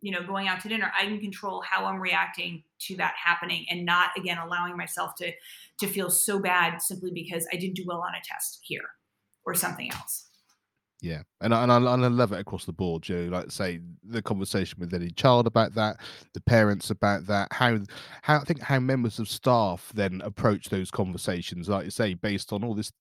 you 0.00 0.12
know 0.12 0.22
going 0.22 0.46
out 0.48 0.60
to 0.60 0.68
dinner 0.68 0.92
i 0.98 1.04
can 1.04 1.18
control 1.18 1.62
how 1.62 1.84
i'm 1.84 1.98
reacting 1.98 2.62
to 2.78 2.96
that 2.96 3.14
happening 3.22 3.64
and 3.70 3.84
not 3.84 4.10
again 4.16 4.38
allowing 4.38 4.76
myself 4.76 5.14
to 5.16 5.32
to 5.78 5.86
feel 5.86 6.10
so 6.10 6.38
bad 6.38 6.80
simply 6.80 7.10
because 7.12 7.46
i 7.52 7.56
didn't 7.56 7.76
do 7.76 7.84
well 7.86 8.00
on 8.00 8.14
a 8.14 8.22
test 8.24 8.58
here 8.62 8.84
or 9.44 9.54
something 9.54 9.92
else 9.92 10.28
yeah, 11.02 11.22
and 11.42 11.54
I, 11.54 11.62
and 11.62 11.70
I, 11.70 11.76
and 11.76 12.04
I 12.04 12.08
love 12.08 12.32
it 12.32 12.40
across 12.40 12.64
the 12.64 12.72
board, 12.72 13.06
You 13.06 13.26
know, 13.26 13.36
Like 13.36 13.50
say 13.50 13.80
the 14.02 14.22
conversation 14.22 14.78
with 14.80 14.94
any 14.94 15.10
child 15.10 15.46
about 15.46 15.74
that, 15.74 15.98
the 16.32 16.40
parents 16.40 16.88
about 16.88 17.26
that, 17.26 17.52
how 17.52 17.78
how 18.22 18.36
I 18.36 18.44
think 18.44 18.62
how 18.62 18.80
members 18.80 19.18
of 19.18 19.28
staff 19.28 19.92
then 19.94 20.22
approach 20.24 20.70
those 20.70 20.90
conversations. 20.90 21.68
Like 21.68 21.84
you 21.84 21.90
say, 21.90 22.14
based 22.14 22.50
on 22.50 22.64
all 22.64 22.74
this, 22.74 22.92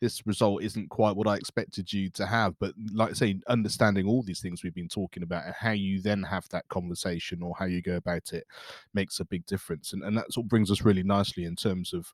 this 0.00 0.26
result 0.26 0.64
isn't 0.64 0.90
quite 0.90 1.14
what 1.14 1.28
I 1.28 1.36
expected 1.36 1.92
you 1.92 2.10
to 2.10 2.26
have. 2.26 2.58
But 2.58 2.74
like 2.92 3.10
I 3.10 3.14
say, 3.14 3.38
understanding 3.46 4.08
all 4.08 4.24
these 4.24 4.40
things 4.40 4.64
we've 4.64 4.74
been 4.74 4.88
talking 4.88 5.22
about 5.22 5.44
and 5.46 5.54
how 5.56 5.70
you 5.72 6.00
then 6.00 6.24
have 6.24 6.48
that 6.48 6.68
conversation 6.68 7.40
or 7.40 7.54
how 7.56 7.66
you 7.66 7.82
go 7.82 7.94
about 7.96 8.32
it 8.32 8.44
makes 8.94 9.20
a 9.20 9.24
big 9.24 9.46
difference. 9.46 9.92
And 9.92 10.02
and 10.02 10.16
that 10.18 10.32
sort 10.32 10.44
of 10.44 10.48
brings 10.48 10.72
us 10.72 10.82
really 10.82 11.04
nicely 11.04 11.44
in 11.44 11.54
terms 11.54 11.92
of 11.92 12.12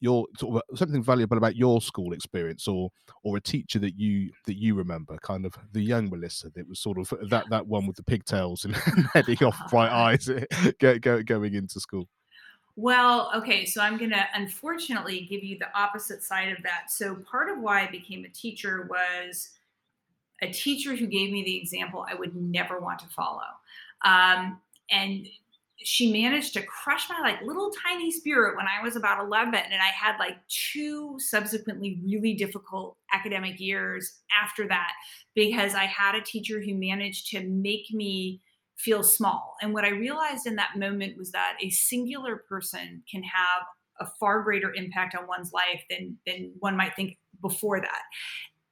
your 0.00 0.26
sort 0.38 0.62
of 0.68 0.78
something 0.78 1.02
valuable 1.02 1.36
about 1.36 1.56
your 1.56 1.80
school 1.80 2.12
experience 2.12 2.68
or 2.68 2.90
or 3.22 3.36
a 3.36 3.40
teacher 3.40 3.78
that 3.78 3.98
you 3.98 4.30
that 4.46 4.56
you 4.56 4.74
remember 4.74 5.16
kind 5.22 5.46
of 5.46 5.54
the 5.72 5.80
young 5.80 6.08
melissa 6.10 6.50
that 6.50 6.68
was 6.68 6.78
sort 6.78 6.98
of 6.98 7.12
that 7.28 7.44
that 7.50 7.66
one 7.66 7.86
with 7.86 7.96
the 7.96 8.02
pigtails 8.02 8.64
and 8.64 8.76
heading 9.14 9.42
off 9.42 9.58
bright 9.70 9.90
eyes 9.92 10.28
go, 10.80 10.98
go, 10.98 11.22
going 11.22 11.54
into 11.54 11.80
school? 11.80 12.08
Well 12.76 13.30
okay 13.34 13.64
so 13.64 13.80
i'm 13.80 13.96
going 13.96 14.10
to 14.10 14.24
unfortunately 14.34 15.26
give 15.30 15.42
you 15.42 15.58
the 15.58 15.68
opposite 15.78 16.22
side 16.22 16.50
of 16.50 16.62
that. 16.62 16.90
So 16.90 17.16
part 17.16 17.48
of 17.48 17.58
why 17.58 17.82
i 17.82 17.90
became 17.90 18.24
a 18.24 18.28
teacher 18.28 18.88
was 18.90 19.50
a 20.42 20.52
teacher 20.52 20.94
who 20.94 21.06
gave 21.06 21.32
me 21.32 21.42
the 21.42 21.56
example 21.56 22.06
i 22.08 22.14
would 22.14 22.36
never 22.36 22.78
want 22.78 22.98
to 23.00 23.06
follow. 23.08 23.40
Um, 24.04 24.60
and 24.90 25.26
she 25.82 26.12
managed 26.12 26.54
to 26.54 26.62
crush 26.62 27.08
my 27.10 27.20
like 27.20 27.42
little 27.42 27.70
tiny 27.86 28.10
spirit 28.10 28.56
when 28.56 28.66
I 28.66 28.82
was 28.82 28.96
about 28.96 29.24
11 29.24 29.54
and 29.54 29.82
I 29.82 29.88
had 29.88 30.18
like 30.18 30.36
two 30.48 31.16
subsequently 31.18 32.00
really 32.04 32.34
difficult 32.34 32.96
academic 33.12 33.60
years 33.60 34.20
after 34.42 34.66
that 34.68 34.92
because 35.34 35.74
I 35.74 35.84
had 35.84 36.14
a 36.14 36.22
teacher 36.22 36.62
who 36.62 36.74
managed 36.74 37.30
to 37.32 37.46
make 37.46 37.92
me 37.92 38.40
feel 38.76 39.02
small. 39.02 39.56
And 39.62 39.72
what 39.72 39.84
I 39.84 39.90
realized 39.90 40.46
in 40.46 40.56
that 40.56 40.76
moment 40.76 41.16
was 41.16 41.32
that 41.32 41.56
a 41.60 41.70
singular 41.70 42.36
person 42.48 43.02
can 43.10 43.22
have 43.22 43.62
a 44.00 44.06
far 44.18 44.42
greater 44.42 44.74
impact 44.74 45.14
on 45.14 45.26
one's 45.26 45.52
life 45.52 45.82
than 45.88 46.16
than 46.26 46.52
one 46.58 46.76
might 46.76 46.94
think 46.94 47.18
before 47.40 47.80
that. 47.80 48.02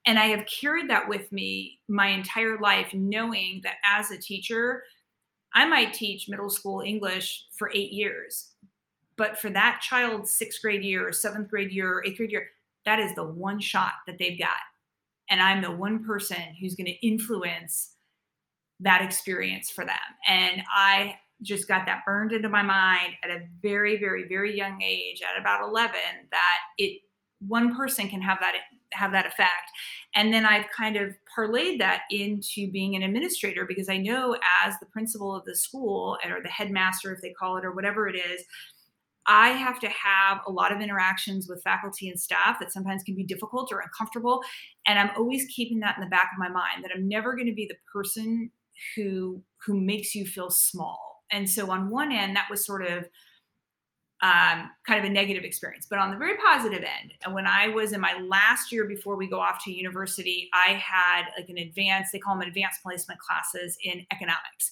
And 0.07 0.19
I 0.19 0.25
have 0.25 0.45
carried 0.45 0.89
that 0.89 1.09
with 1.09 1.31
me 1.31 1.79
my 1.87 2.07
entire 2.07 2.59
life 2.59 2.93
knowing 2.93 3.61
that 3.63 3.77
as 3.83 4.11
a 4.11 4.17
teacher 4.19 4.83
I 5.55 5.65
might 5.65 5.93
teach 5.93 6.29
middle 6.29 6.49
school 6.49 6.81
English 6.81 7.45
for 7.57 7.71
eight 7.73 7.91
years, 7.93 8.51
but 9.17 9.39
for 9.39 9.49
that 9.51 9.81
child's 9.81 10.29
sixth 10.29 10.61
grade 10.61 10.83
year 10.83 11.07
or 11.07 11.13
seventh 11.13 11.49
grade 11.49 11.71
year 11.71 11.93
or 11.93 12.05
eighth 12.05 12.17
grade 12.17 12.31
year, 12.31 12.47
that 12.85 12.99
is 12.99 13.15
the 13.15 13.23
one 13.23 13.59
shot 13.59 13.93
that 14.05 14.17
they've 14.19 14.37
got. 14.37 14.49
And 15.29 15.41
I'm 15.41 15.61
the 15.61 15.71
one 15.71 16.03
person 16.03 16.37
who's 16.59 16.75
going 16.75 16.87
to 16.87 17.07
influence 17.07 17.93
that 18.81 19.01
experience 19.01 19.69
for 19.71 19.85
them. 19.85 19.95
And 20.27 20.61
I 20.75 21.15
just 21.41 21.67
got 21.67 21.85
that 21.85 22.03
burned 22.05 22.33
into 22.33 22.49
my 22.49 22.61
mind 22.61 23.13
at 23.23 23.29
a 23.29 23.47
very, 23.61 23.97
very, 23.97 24.27
very 24.27 24.55
young 24.55 24.81
age, 24.81 25.21
at 25.21 25.39
about 25.39 25.67
11, 25.67 25.95
that 26.31 26.57
it 26.77 27.01
one 27.39 27.75
person 27.75 28.07
can 28.07 28.21
have 28.21 28.39
that 28.39 28.55
have 28.93 29.11
that 29.11 29.25
effect. 29.25 29.71
And 30.15 30.33
then 30.33 30.45
I've 30.45 30.65
kind 30.75 30.95
of 30.95 31.15
parlayed 31.37 31.79
that 31.79 32.03
into 32.11 32.71
being 32.71 32.95
an 32.95 33.03
administrator 33.03 33.65
because 33.65 33.89
I 33.89 33.97
know 33.97 34.37
as 34.63 34.79
the 34.79 34.85
principal 34.85 35.35
of 35.35 35.45
the 35.45 35.55
school 35.55 36.17
or 36.25 36.41
the 36.41 36.49
headmaster, 36.49 37.13
if 37.13 37.21
they 37.21 37.33
call 37.33 37.57
it, 37.57 37.65
or 37.65 37.71
whatever 37.71 38.07
it 38.07 38.15
is, 38.15 38.43
I 39.27 39.49
have 39.49 39.79
to 39.79 39.87
have 39.89 40.41
a 40.45 40.51
lot 40.51 40.71
of 40.71 40.81
interactions 40.81 41.47
with 41.49 41.63
faculty 41.63 42.09
and 42.09 42.19
staff 42.19 42.59
that 42.59 42.71
sometimes 42.71 43.03
can 43.03 43.15
be 43.15 43.23
difficult 43.23 43.71
or 43.71 43.79
uncomfortable. 43.79 44.43
And 44.85 44.99
I'm 44.99 45.09
always 45.17 45.45
keeping 45.45 45.79
that 45.79 45.97
in 45.97 46.03
the 46.03 46.09
back 46.09 46.29
of 46.33 46.39
my 46.39 46.49
mind 46.49 46.83
that 46.83 46.91
I'm 46.95 47.07
never 47.07 47.35
going 47.35 47.47
to 47.47 47.53
be 47.53 47.65
the 47.65 47.77
person 47.91 48.51
who 48.95 49.41
who 49.65 49.79
makes 49.79 50.13
you 50.13 50.25
feel 50.25 50.51
small. 50.51 51.23
And 51.31 51.49
so 51.49 51.71
on 51.71 51.89
one 51.89 52.11
end, 52.11 52.35
that 52.35 52.49
was 52.51 52.65
sort 52.65 52.85
of 52.85 53.07
um, 54.25 54.71
kind 54.87 54.97
of 54.97 55.05
a 55.05 55.13
negative 55.13 55.43
experience. 55.43 55.85
But 55.87 55.99
on 55.99 56.09
the 56.09 56.17
very 56.17 56.35
positive 56.37 56.83
end, 56.83 57.13
when 57.31 57.45
I 57.45 57.67
was 57.67 57.93
in 57.93 58.01
my 58.01 58.19
last 58.27 58.71
year 58.71 58.85
before 58.85 59.15
we 59.15 59.27
go 59.27 59.39
off 59.39 59.63
to 59.65 59.71
university, 59.71 60.49
I 60.51 60.73
had 60.73 61.25
like 61.37 61.47
an 61.49 61.59
advanced, 61.59 62.11
they 62.11 62.17
call 62.17 62.35
them 62.35 62.47
advanced 62.47 62.81
placement 62.81 63.19
classes 63.19 63.77
in 63.83 64.03
economics. 64.11 64.71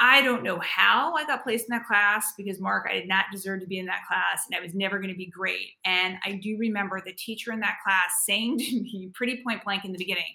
I 0.00 0.22
don't 0.22 0.42
know 0.42 0.58
how 0.60 1.14
I 1.14 1.26
got 1.26 1.42
placed 1.42 1.68
in 1.68 1.76
that 1.76 1.86
class 1.86 2.32
because 2.34 2.58
Mark, 2.58 2.86
I 2.90 2.94
did 2.94 3.08
not 3.08 3.26
deserve 3.30 3.60
to 3.60 3.66
be 3.66 3.78
in 3.78 3.86
that 3.86 4.06
class 4.08 4.46
and 4.46 4.58
I 4.58 4.62
was 4.62 4.74
never 4.74 4.98
going 4.98 5.12
to 5.12 5.18
be 5.18 5.26
great. 5.26 5.72
And 5.84 6.16
I 6.24 6.40
do 6.42 6.56
remember 6.58 7.02
the 7.04 7.12
teacher 7.12 7.52
in 7.52 7.60
that 7.60 7.76
class 7.84 8.22
saying 8.24 8.58
to 8.58 8.80
me 8.80 9.10
pretty 9.12 9.42
point 9.42 9.64
blank 9.64 9.84
in 9.84 9.92
the 9.92 9.98
beginning, 9.98 10.34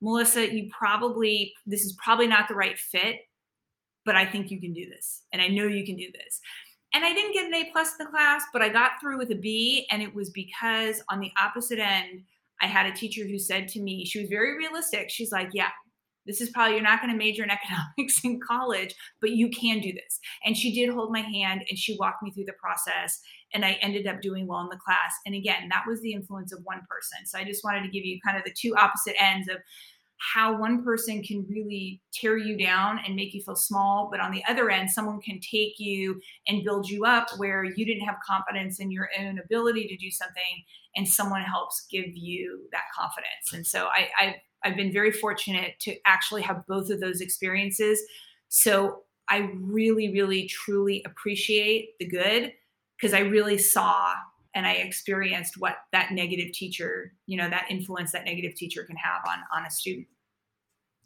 Melissa, 0.00 0.54
you 0.54 0.70
probably, 0.70 1.52
this 1.66 1.84
is 1.84 1.92
probably 2.02 2.26
not 2.26 2.48
the 2.48 2.54
right 2.54 2.78
fit, 2.78 3.16
but 4.06 4.16
I 4.16 4.24
think 4.24 4.50
you 4.50 4.58
can 4.58 4.72
do 4.72 4.88
this. 4.88 5.24
And 5.30 5.42
I 5.42 5.48
know 5.48 5.66
you 5.66 5.84
can 5.84 5.96
do 5.96 6.10
this. 6.10 6.40
And 6.92 7.04
I 7.04 7.12
didn't 7.12 7.34
get 7.34 7.46
an 7.46 7.54
A 7.54 7.70
plus 7.70 7.92
in 7.98 8.04
the 8.04 8.10
class, 8.10 8.42
but 8.52 8.62
I 8.62 8.68
got 8.68 8.92
through 9.00 9.18
with 9.18 9.30
a 9.30 9.36
B. 9.36 9.86
And 9.90 10.02
it 10.02 10.14
was 10.14 10.30
because 10.30 11.02
on 11.08 11.20
the 11.20 11.30
opposite 11.40 11.78
end, 11.78 12.22
I 12.60 12.66
had 12.66 12.86
a 12.86 12.92
teacher 12.92 13.24
who 13.24 13.38
said 13.38 13.68
to 13.68 13.80
me, 13.80 14.04
she 14.04 14.20
was 14.20 14.28
very 14.28 14.56
realistic. 14.56 15.08
She's 15.08 15.32
like, 15.32 15.50
Yeah, 15.52 15.70
this 16.26 16.40
is 16.40 16.50
probably, 16.50 16.74
you're 16.74 16.82
not 16.82 17.00
going 17.00 17.12
to 17.12 17.18
major 17.18 17.42
in 17.42 17.50
economics 17.98 18.24
in 18.24 18.40
college, 18.40 18.94
but 19.20 19.30
you 19.30 19.48
can 19.50 19.80
do 19.80 19.92
this. 19.92 20.20
And 20.44 20.56
she 20.56 20.72
did 20.72 20.92
hold 20.92 21.12
my 21.12 21.20
hand 21.20 21.64
and 21.68 21.78
she 21.78 21.96
walked 21.98 22.22
me 22.22 22.30
through 22.30 22.44
the 22.44 22.52
process. 22.52 23.20
And 23.52 23.64
I 23.64 23.72
ended 23.82 24.06
up 24.06 24.20
doing 24.20 24.46
well 24.46 24.60
in 24.60 24.68
the 24.68 24.76
class. 24.76 25.14
And 25.26 25.34
again, 25.34 25.68
that 25.70 25.84
was 25.88 26.00
the 26.02 26.12
influence 26.12 26.52
of 26.52 26.60
one 26.64 26.82
person. 26.88 27.26
So 27.26 27.38
I 27.38 27.44
just 27.44 27.64
wanted 27.64 27.82
to 27.82 27.88
give 27.88 28.04
you 28.04 28.20
kind 28.24 28.36
of 28.36 28.44
the 28.44 28.54
two 28.56 28.74
opposite 28.76 29.20
ends 29.20 29.48
of 29.48 29.56
how 30.20 30.58
one 30.58 30.84
person 30.84 31.22
can 31.22 31.46
really 31.48 32.02
tear 32.12 32.36
you 32.36 32.58
down 32.58 33.00
and 33.06 33.16
make 33.16 33.32
you 33.32 33.42
feel 33.42 33.56
small, 33.56 34.08
but 34.10 34.20
on 34.20 34.30
the 34.30 34.44
other 34.46 34.68
end, 34.68 34.90
someone 34.90 35.20
can 35.20 35.40
take 35.40 35.78
you 35.78 36.20
and 36.46 36.62
build 36.62 36.88
you 36.88 37.06
up 37.06 37.28
where 37.38 37.64
you 37.64 37.86
didn't 37.86 38.04
have 38.04 38.16
confidence 38.26 38.80
in 38.80 38.90
your 38.90 39.08
own 39.18 39.38
ability 39.38 39.88
to 39.88 39.96
do 39.96 40.10
something, 40.10 40.64
and 40.94 41.08
someone 41.08 41.40
helps 41.42 41.86
give 41.90 42.14
you 42.14 42.68
that 42.72 42.84
confidence. 42.94 43.52
And 43.54 43.66
so 43.66 43.86
I, 43.86 44.08
I've 44.20 44.34
I've 44.62 44.76
been 44.76 44.92
very 44.92 45.10
fortunate 45.10 45.80
to 45.80 45.96
actually 46.04 46.42
have 46.42 46.66
both 46.66 46.90
of 46.90 47.00
those 47.00 47.22
experiences. 47.22 48.02
So 48.48 49.04
I 49.28 49.50
really, 49.54 50.12
really, 50.12 50.46
truly 50.48 51.02
appreciate 51.06 51.98
the 51.98 52.06
good 52.06 52.52
because 52.96 53.14
I 53.14 53.20
really 53.20 53.56
saw 53.56 54.12
and 54.54 54.66
I 54.66 54.72
experienced 54.72 55.54
what 55.58 55.76
that 55.92 56.12
negative 56.12 56.52
teacher, 56.52 57.12
you 57.26 57.36
know, 57.36 57.48
that 57.48 57.66
influence 57.70 58.12
that 58.12 58.24
negative 58.24 58.54
teacher 58.54 58.84
can 58.84 58.96
have 58.96 59.22
on 59.26 59.38
on 59.56 59.66
a 59.66 59.70
student. 59.70 60.06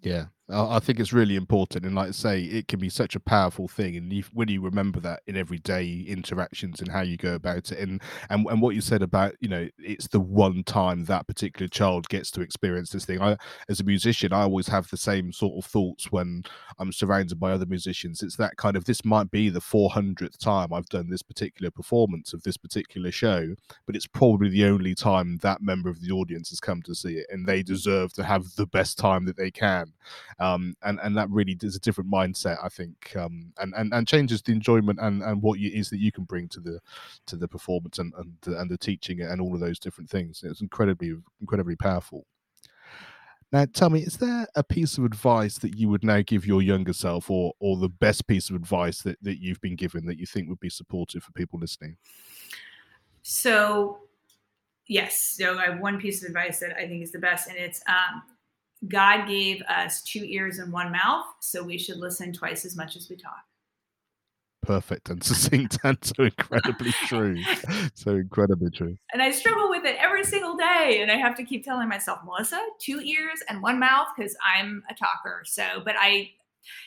Yeah, 0.00 0.26
I 0.50 0.78
think 0.78 1.00
it's 1.00 1.14
really 1.14 1.36
important, 1.36 1.86
and 1.86 1.94
like 1.94 2.08
I 2.08 2.10
say, 2.10 2.42
it 2.42 2.68
can 2.68 2.78
be 2.78 2.90
such 2.90 3.16
a 3.16 3.20
powerful 3.20 3.66
thing. 3.66 3.96
And 3.96 4.12
you, 4.12 4.24
when 4.34 4.48
you 4.48 4.60
remember 4.60 5.00
that 5.00 5.20
in 5.26 5.38
everyday 5.38 6.04
interactions 6.06 6.80
and 6.80 6.90
how 6.90 7.00
you 7.00 7.16
go 7.16 7.34
about 7.34 7.72
it, 7.72 7.78
and 7.78 8.02
and 8.28 8.46
and 8.48 8.60
what 8.60 8.74
you 8.74 8.82
said 8.82 9.00
about 9.00 9.34
you 9.40 9.48
know, 9.48 9.68
it's 9.78 10.06
the 10.08 10.20
one 10.20 10.62
time 10.62 11.06
that 11.06 11.26
particular 11.26 11.66
child 11.66 12.10
gets 12.10 12.30
to 12.32 12.42
experience 12.42 12.90
this 12.90 13.06
thing. 13.06 13.22
I, 13.22 13.38
as 13.70 13.80
a 13.80 13.84
musician, 13.84 14.34
I 14.34 14.42
always 14.42 14.68
have 14.68 14.90
the 14.90 14.98
same 14.98 15.32
sort 15.32 15.64
of 15.64 15.70
thoughts 15.70 16.12
when 16.12 16.42
I'm 16.78 16.92
surrounded 16.92 17.40
by 17.40 17.52
other 17.52 17.64
musicians. 17.64 18.22
It's 18.22 18.36
that 18.36 18.58
kind 18.58 18.76
of 18.76 18.84
this 18.84 19.02
might 19.02 19.30
be 19.30 19.48
the 19.48 19.60
400th 19.60 20.36
time 20.36 20.74
I've 20.74 20.90
done 20.90 21.08
this 21.08 21.22
particular 21.22 21.70
performance 21.70 22.34
of 22.34 22.42
this 22.42 22.58
particular 22.58 23.10
show, 23.10 23.54
but 23.86 23.96
it's 23.96 24.06
probably 24.06 24.50
the 24.50 24.66
only 24.66 24.94
time 24.94 25.38
that 25.38 25.62
member 25.62 25.88
of 25.88 26.02
the 26.02 26.10
audience 26.10 26.50
has 26.50 26.60
come 26.60 26.82
to 26.82 26.94
see 26.94 27.14
it, 27.14 27.26
and 27.30 27.46
they 27.46 27.62
deserve 27.62 28.12
to 28.12 28.24
have 28.24 28.44
the 28.56 28.66
best 28.66 28.98
time 28.98 29.24
that 29.24 29.38
they 29.38 29.50
can 29.50 29.90
um, 30.38 30.74
and 30.82 30.98
and 31.02 31.16
that 31.16 31.30
really 31.30 31.56
is 31.62 31.76
a 31.76 31.80
different 31.80 32.10
mindset, 32.10 32.58
I 32.62 32.68
think, 32.68 33.14
um, 33.16 33.52
and 33.58 33.74
and 33.76 33.92
and 33.92 34.06
changes 34.06 34.42
the 34.42 34.52
enjoyment 34.52 34.98
and 35.00 35.22
and 35.22 35.42
what 35.42 35.58
you, 35.58 35.70
is 35.72 35.90
that 35.90 36.00
you 36.00 36.12
can 36.12 36.24
bring 36.24 36.48
to 36.48 36.60
the 36.60 36.80
to 37.26 37.36
the 37.36 37.48
performance 37.48 37.98
and 37.98 38.12
and 38.18 38.32
the, 38.42 38.58
and 38.60 38.70
the 38.70 38.78
teaching 38.78 39.20
and 39.20 39.40
all 39.40 39.54
of 39.54 39.60
those 39.60 39.78
different 39.78 40.10
things. 40.10 40.42
It's 40.44 40.60
incredibly 40.60 41.14
incredibly 41.40 41.76
powerful. 41.76 42.26
Now, 43.52 43.66
tell 43.72 43.88
me, 43.88 44.00
is 44.00 44.16
there 44.16 44.48
a 44.56 44.64
piece 44.64 44.98
of 44.98 45.04
advice 45.04 45.58
that 45.58 45.78
you 45.78 45.88
would 45.88 46.02
now 46.02 46.22
give 46.22 46.44
your 46.44 46.60
younger 46.60 46.92
self, 46.92 47.30
or 47.30 47.52
or 47.60 47.76
the 47.76 47.88
best 47.88 48.26
piece 48.26 48.50
of 48.50 48.56
advice 48.56 49.02
that 49.02 49.16
that 49.22 49.40
you've 49.40 49.60
been 49.60 49.76
given 49.76 50.06
that 50.06 50.18
you 50.18 50.26
think 50.26 50.48
would 50.48 50.58
be 50.58 50.70
supportive 50.70 51.22
for 51.22 51.30
people 51.32 51.60
listening? 51.60 51.96
So, 53.22 54.00
yes, 54.88 55.36
so 55.38 55.56
I 55.56 55.66
have 55.66 55.80
one 55.80 56.00
piece 56.00 56.22
of 56.22 56.28
advice 56.28 56.58
that 56.60 56.76
I 56.76 56.88
think 56.88 57.02
is 57.02 57.12
the 57.12 57.20
best, 57.20 57.48
and 57.48 57.56
it's 57.56 57.80
um, 57.86 58.22
God 58.88 59.26
gave 59.26 59.62
us 59.62 60.02
two 60.02 60.24
ears 60.24 60.58
and 60.58 60.72
one 60.72 60.92
mouth, 60.92 61.26
so 61.40 61.62
we 61.62 61.78
should 61.78 61.98
listen 61.98 62.32
twice 62.32 62.64
as 62.64 62.76
much 62.76 62.96
as 62.96 63.08
we 63.08 63.16
talk. 63.16 63.44
Perfect 64.62 65.10
and 65.10 65.22
succinct 65.24 65.78
and 65.84 65.98
so 66.02 66.24
incredibly 66.24 66.92
true. 67.06 67.36
So 67.94 68.12
incredibly 68.12 68.70
true. 68.70 68.96
And 69.12 69.22
I 69.22 69.30
struggle 69.30 69.70
with 69.70 69.84
it 69.84 69.96
every 69.98 70.24
single 70.24 70.56
day. 70.56 71.00
And 71.02 71.10
I 71.10 71.16
have 71.16 71.36
to 71.36 71.44
keep 71.44 71.64
telling 71.64 71.88
myself, 71.88 72.20
Melissa, 72.24 72.60
two 72.78 73.00
ears 73.00 73.42
and 73.48 73.62
one 73.62 73.78
mouth, 73.78 74.08
because 74.16 74.36
I'm 74.44 74.82
a 74.90 74.94
talker. 74.94 75.42
So, 75.44 75.82
but 75.84 75.96
I, 75.98 76.30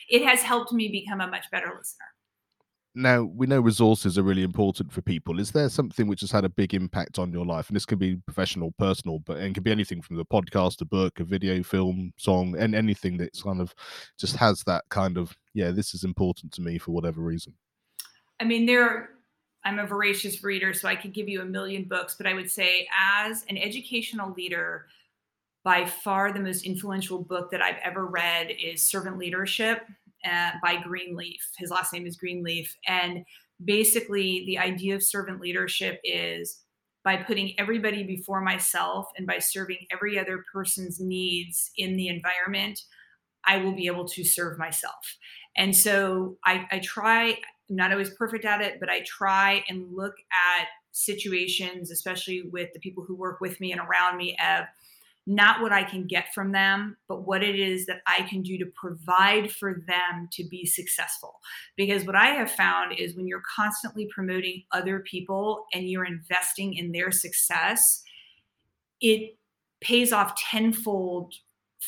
it 0.08 0.24
has 0.24 0.42
helped 0.42 0.72
me 0.72 0.88
become 0.88 1.20
a 1.20 1.28
much 1.28 1.50
better 1.50 1.72
listener. 1.76 2.06
Now, 2.98 3.22
we 3.22 3.46
know 3.46 3.60
resources 3.60 4.18
are 4.18 4.24
really 4.24 4.42
important 4.42 4.92
for 4.92 5.02
people. 5.02 5.38
Is 5.38 5.52
there 5.52 5.68
something 5.68 6.08
which 6.08 6.20
has 6.22 6.32
had 6.32 6.44
a 6.44 6.48
big 6.48 6.74
impact 6.74 7.20
on 7.20 7.30
your 7.30 7.46
life? 7.46 7.68
And 7.68 7.76
this 7.76 7.86
can 7.86 7.96
be 7.96 8.16
professional, 8.16 8.72
personal, 8.76 9.20
but 9.20 9.36
it 9.36 9.54
can 9.54 9.62
be 9.62 9.70
anything 9.70 10.02
from 10.02 10.16
the 10.16 10.24
podcast, 10.24 10.80
a 10.80 10.84
book, 10.84 11.20
a 11.20 11.24
video, 11.24 11.62
film, 11.62 12.12
song, 12.16 12.56
and 12.58 12.74
anything 12.74 13.16
that's 13.16 13.44
kind 13.44 13.60
of 13.60 13.72
just 14.18 14.34
has 14.34 14.64
that 14.64 14.82
kind 14.88 15.16
of, 15.16 15.36
yeah, 15.54 15.70
this 15.70 15.94
is 15.94 16.02
important 16.02 16.50
to 16.54 16.60
me 16.60 16.76
for 16.76 16.90
whatever 16.90 17.20
reason. 17.20 17.54
I 18.40 18.44
mean, 18.44 18.66
there 18.66 18.82
are, 18.82 19.10
I'm 19.64 19.78
a 19.78 19.86
voracious 19.86 20.42
reader, 20.42 20.74
so 20.74 20.88
I 20.88 20.96
could 20.96 21.12
give 21.12 21.28
you 21.28 21.40
a 21.40 21.44
million 21.44 21.84
books, 21.84 22.16
but 22.18 22.26
I 22.26 22.34
would 22.34 22.50
say, 22.50 22.88
as 23.00 23.44
an 23.48 23.58
educational 23.58 24.32
leader, 24.32 24.86
by 25.62 25.84
far 25.84 26.32
the 26.32 26.40
most 26.40 26.64
influential 26.64 27.22
book 27.22 27.52
that 27.52 27.62
I've 27.62 27.78
ever 27.84 28.06
read 28.06 28.50
is 28.50 28.82
Servant 28.82 29.18
Leadership 29.18 29.86
uh, 30.28 30.50
by 30.62 30.76
Greenleaf. 30.76 31.40
His 31.56 31.70
last 31.70 31.92
name 31.92 32.06
is 32.06 32.16
Greenleaf. 32.16 32.76
And 32.86 33.24
basically, 33.64 34.44
the 34.46 34.58
idea 34.58 34.94
of 34.94 35.02
servant 35.02 35.40
leadership 35.40 36.00
is 36.04 36.62
by 37.04 37.16
putting 37.16 37.58
everybody 37.58 38.02
before 38.02 38.40
myself 38.40 39.08
and 39.16 39.26
by 39.26 39.38
serving 39.38 39.78
every 39.90 40.18
other 40.18 40.44
person's 40.52 41.00
needs 41.00 41.70
in 41.76 41.96
the 41.96 42.08
environment, 42.08 42.82
I 43.46 43.58
will 43.58 43.72
be 43.72 43.86
able 43.86 44.06
to 44.08 44.24
serve 44.24 44.58
myself. 44.58 45.16
And 45.56 45.74
so 45.74 46.36
I, 46.44 46.66
I 46.70 46.80
try, 46.80 47.38
I'm 47.70 47.76
not 47.76 47.92
always 47.92 48.10
perfect 48.10 48.44
at 48.44 48.60
it, 48.60 48.78
but 48.78 48.90
I 48.90 49.00
try 49.02 49.64
and 49.68 49.90
look 49.90 50.14
at 50.32 50.66
situations, 50.92 51.90
especially 51.90 52.42
with 52.52 52.72
the 52.74 52.80
people 52.80 53.04
who 53.04 53.14
work 53.14 53.40
with 53.40 53.60
me 53.60 53.72
and 53.72 53.80
around 53.80 54.16
me, 54.16 54.36
of 54.36 54.66
not 55.28 55.60
what 55.60 55.72
I 55.72 55.84
can 55.84 56.06
get 56.06 56.32
from 56.34 56.52
them, 56.52 56.96
but 57.06 57.26
what 57.26 57.44
it 57.44 57.54
is 57.54 57.84
that 57.84 58.00
I 58.06 58.22
can 58.22 58.42
do 58.42 58.56
to 58.56 58.64
provide 58.74 59.52
for 59.52 59.84
them 59.86 60.26
to 60.32 60.44
be 60.48 60.64
successful. 60.64 61.34
Because 61.76 62.04
what 62.04 62.16
I 62.16 62.28
have 62.28 62.50
found 62.50 62.98
is 62.98 63.14
when 63.14 63.26
you're 63.26 63.42
constantly 63.54 64.08
promoting 64.12 64.62
other 64.72 65.00
people 65.00 65.66
and 65.74 65.88
you're 65.88 66.06
investing 66.06 66.74
in 66.74 66.92
their 66.92 67.10
success, 67.10 68.02
it 69.02 69.36
pays 69.82 70.14
off 70.14 70.34
tenfold 70.34 71.34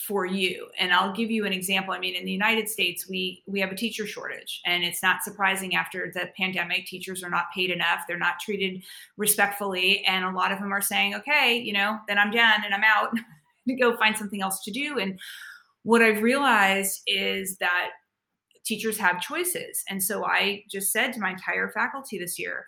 for 0.06 0.26
you. 0.26 0.68
And 0.78 0.92
i'll 0.92 1.12
give 1.12 1.30
you 1.30 1.44
an 1.44 1.52
example. 1.52 1.92
I 1.92 1.98
mean 1.98 2.14
in 2.14 2.24
the 2.24 2.32
united 2.32 2.68
states 2.68 3.08
we 3.08 3.42
we 3.46 3.60
have 3.60 3.72
a 3.72 3.76
teacher 3.76 4.06
shortage 4.06 4.60
and 4.64 4.82
it's 4.84 5.02
not 5.02 5.22
surprising 5.22 5.74
after 5.74 6.10
the 6.14 6.30
pandemic 6.36 6.86
teachers 6.86 7.22
are 7.22 7.30
not 7.30 7.52
paid 7.54 7.70
enough. 7.70 8.00
They're 8.06 8.18
not 8.18 8.40
treated 8.40 8.82
respectfully 9.16 10.04
and 10.06 10.24
a 10.24 10.30
lot 10.30 10.52
of 10.52 10.58
them 10.58 10.72
are 10.72 10.80
saying 10.80 11.14
okay 11.16 11.58
you 11.58 11.72
know 11.72 11.98
then 12.08 12.18
i'm 12.18 12.30
done 12.30 12.62
and 12.64 12.74
i'm 12.74 12.84
out. 12.84 13.14
To 13.68 13.76
go 13.76 13.94
find 13.98 14.16
something 14.16 14.40
else 14.40 14.64
to 14.64 14.70
do. 14.70 14.98
And 14.98 15.20
what 15.82 16.02
i've 16.02 16.22
realized 16.22 17.02
is 17.06 17.58
that 17.58 17.90
teachers 18.64 18.96
have 18.98 19.20
choices. 19.20 19.84
And 19.88 20.02
so 20.02 20.24
i 20.24 20.64
just 20.68 20.90
said 20.92 21.12
to 21.12 21.20
my 21.20 21.30
entire 21.30 21.68
faculty 21.68 22.18
this 22.18 22.38
year 22.38 22.64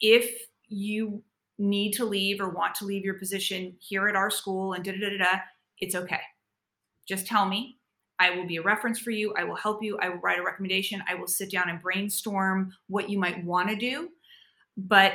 if 0.00 0.30
you 0.68 1.22
need 1.58 1.92
to 1.92 2.06
leave 2.06 2.40
or 2.40 2.48
want 2.48 2.74
to 2.76 2.86
leave 2.86 3.04
your 3.04 3.14
position 3.14 3.76
here 3.78 4.08
at 4.08 4.16
our 4.16 4.30
school 4.30 4.72
and 4.72 4.82
da 4.82 4.92
da 4.92 5.10
da 5.10 5.18
da 5.18 5.38
it's 5.80 5.94
okay. 5.94 6.20
Just 7.08 7.26
tell 7.26 7.46
me. 7.46 7.76
I 8.18 8.36
will 8.36 8.46
be 8.46 8.58
a 8.58 8.62
reference 8.62 8.98
for 8.98 9.10
you. 9.10 9.32
I 9.34 9.44
will 9.44 9.56
help 9.56 9.82
you. 9.82 9.98
I 9.98 10.10
will 10.10 10.18
write 10.18 10.38
a 10.38 10.42
recommendation. 10.42 11.02
I 11.08 11.14
will 11.14 11.26
sit 11.26 11.50
down 11.50 11.70
and 11.70 11.80
brainstorm 11.80 12.74
what 12.88 13.08
you 13.08 13.18
might 13.18 13.42
want 13.44 13.70
to 13.70 13.76
do. 13.76 14.10
But 14.76 15.14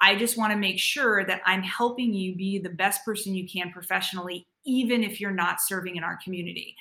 I 0.00 0.16
just 0.16 0.38
want 0.38 0.52
to 0.52 0.58
make 0.58 0.78
sure 0.78 1.26
that 1.26 1.42
I'm 1.44 1.62
helping 1.62 2.14
you 2.14 2.34
be 2.34 2.58
the 2.58 2.70
best 2.70 3.04
person 3.04 3.34
you 3.34 3.46
can 3.46 3.70
professionally, 3.70 4.46
even 4.64 5.04
if 5.04 5.20
you're 5.20 5.30
not 5.30 5.60
serving 5.60 5.96
in 5.96 6.04
our 6.04 6.18
community. 6.24 6.76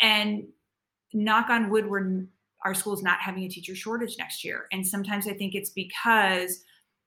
And 0.00 0.44
knock 1.12 1.50
on 1.50 1.70
wood, 1.70 1.88
we're 1.88 2.26
our 2.64 2.74
school's 2.74 3.02
not 3.02 3.20
having 3.20 3.44
a 3.44 3.48
teacher 3.48 3.74
shortage 3.74 4.16
next 4.18 4.42
year. 4.44 4.66
And 4.72 4.86
sometimes 4.86 5.28
I 5.28 5.34
think 5.34 5.54
it's 5.54 5.70
because 5.70 6.64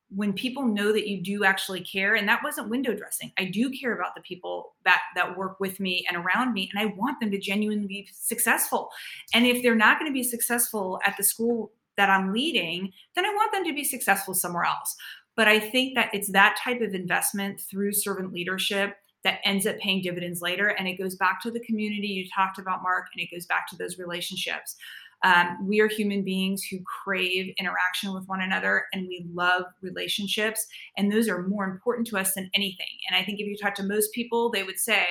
when 0.09 0.31
people 0.31 0.65
know 0.65 0.93
that 0.93 1.07
you 1.07 1.21
do 1.21 1.43
actually 1.43 1.81
care 1.81 2.15
and 2.15 2.27
that 2.29 2.43
wasn't 2.43 2.69
window 2.69 2.93
dressing. 2.95 3.31
I 3.37 3.45
do 3.45 3.69
care 3.69 3.93
about 3.93 4.15
the 4.15 4.21
people 4.21 4.75
that 4.85 5.01
that 5.15 5.37
work 5.37 5.59
with 5.59 5.79
me 5.79 6.05
and 6.07 6.17
around 6.17 6.53
me 6.53 6.69
and 6.71 6.81
i 6.81 6.93
want 6.95 7.19
them 7.19 7.31
to 7.31 7.37
genuinely 7.37 7.87
be 7.87 8.09
successful. 8.13 8.89
And 9.33 9.45
if 9.45 9.61
they're 9.61 9.75
not 9.75 9.99
going 9.99 10.09
to 10.09 10.13
be 10.13 10.23
successful 10.23 10.99
at 11.05 11.17
the 11.17 11.23
school 11.23 11.71
that 11.97 12.09
i'm 12.09 12.31
leading 12.31 12.93
then 13.15 13.25
i 13.25 13.29
want 13.29 13.51
them 13.51 13.65
to 13.65 13.73
be 13.73 13.83
successful 13.83 14.33
somewhere 14.33 14.63
else. 14.63 14.95
But 15.35 15.47
i 15.47 15.59
think 15.59 15.95
that 15.95 16.13
it's 16.13 16.31
that 16.31 16.57
type 16.63 16.81
of 16.81 16.93
investment 16.93 17.59
through 17.59 17.91
servant 17.91 18.33
leadership 18.33 18.95
that 19.23 19.39
ends 19.43 19.67
up 19.67 19.77
paying 19.79 20.01
dividends 20.01 20.41
later 20.41 20.67
and 20.69 20.87
it 20.87 20.97
goes 20.97 21.15
back 21.15 21.41
to 21.41 21.51
the 21.51 21.59
community 21.59 22.07
you 22.07 22.29
talked 22.33 22.59
about 22.59 22.81
mark 22.81 23.07
and 23.13 23.21
it 23.21 23.29
goes 23.33 23.45
back 23.45 23.67
to 23.67 23.75
those 23.75 23.99
relationships 23.99 24.77
um, 25.23 25.67
we 25.67 25.79
are 25.79 25.87
human 25.87 26.23
beings 26.23 26.63
who 26.63 26.77
crave 27.03 27.53
interaction 27.57 28.13
with 28.13 28.27
one 28.27 28.41
another 28.41 28.85
and 28.93 29.07
we 29.07 29.25
love 29.33 29.63
relationships. 29.81 30.65
And 30.95 31.11
those 31.11 31.27
are 31.27 31.47
more 31.47 31.65
important 31.65 32.07
to 32.07 32.17
us 32.17 32.33
than 32.33 32.49
anything. 32.53 32.85
And 33.09 33.19
I 33.19 33.25
think 33.25 33.39
if 33.39 33.47
you 33.47 33.57
talk 33.57 33.75
to 33.75 33.83
most 33.83 34.13
people, 34.13 34.51
they 34.51 34.63
would 34.63 34.77
say, 34.77 35.05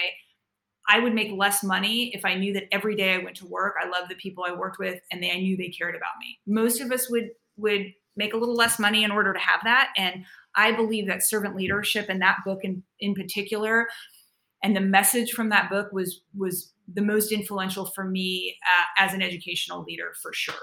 I 0.89 1.01
would 1.01 1.15
make 1.15 1.33
less 1.33 1.65
money 1.65 2.15
if 2.15 2.25
I 2.25 2.35
knew 2.35 2.53
that 2.53 2.73
every 2.73 2.95
day 2.95 3.15
I 3.15 3.19
went 3.19 3.37
to 3.39 3.47
work, 3.47 3.75
I 3.83 3.89
loved 3.89 4.09
the 4.09 4.15
people 4.17 4.45
I 4.47 4.53
worked 4.53 4.79
with 4.79 5.01
and 5.11 5.21
they, 5.21 5.33
I 5.33 5.37
knew 5.37 5.57
they 5.57 5.69
cared 5.69 5.97
about 5.97 6.13
me. 6.21 6.39
Most 6.47 6.81
of 6.81 6.93
us 6.93 7.11
would 7.11 7.31
would 7.57 7.93
make 8.17 8.35
a 8.35 8.37
little 8.37 8.55
less 8.55 8.79
money 8.79 9.05
in 9.05 9.11
order 9.11 9.33
to 9.33 9.39
have 9.39 9.61
that. 9.65 9.93
And 9.97 10.25
I 10.55 10.73
believe 10.73 11.07
that 11.07 11.23
servant 11.23 11.57
leadership 11.57 12.07
and 12.09 12.21
that 12.23 12.39
book 12.45 12.61
in, 12.63 12.83
in 13.01 13.15
particular 13.15 13.89
and 14.67 14.75
the 14.75 14.81
message 14.81 15.31
from 15.31 15.49
that 15.49 15.71
book 15.71 15.93
was 15.93 16.23
was 16.37 16.73
the 16.93 17.01
most 17.01 17.31
influential 17.31 17.87
for 17.87 18.05
me 18.05 18.57
uh, 18.67 19.05
as 19.05 19.15
an 19.15 19.23
educational 19.23 19.83
leader 19.83 20.13
for 20.21 20.33
sure 20.33 20.55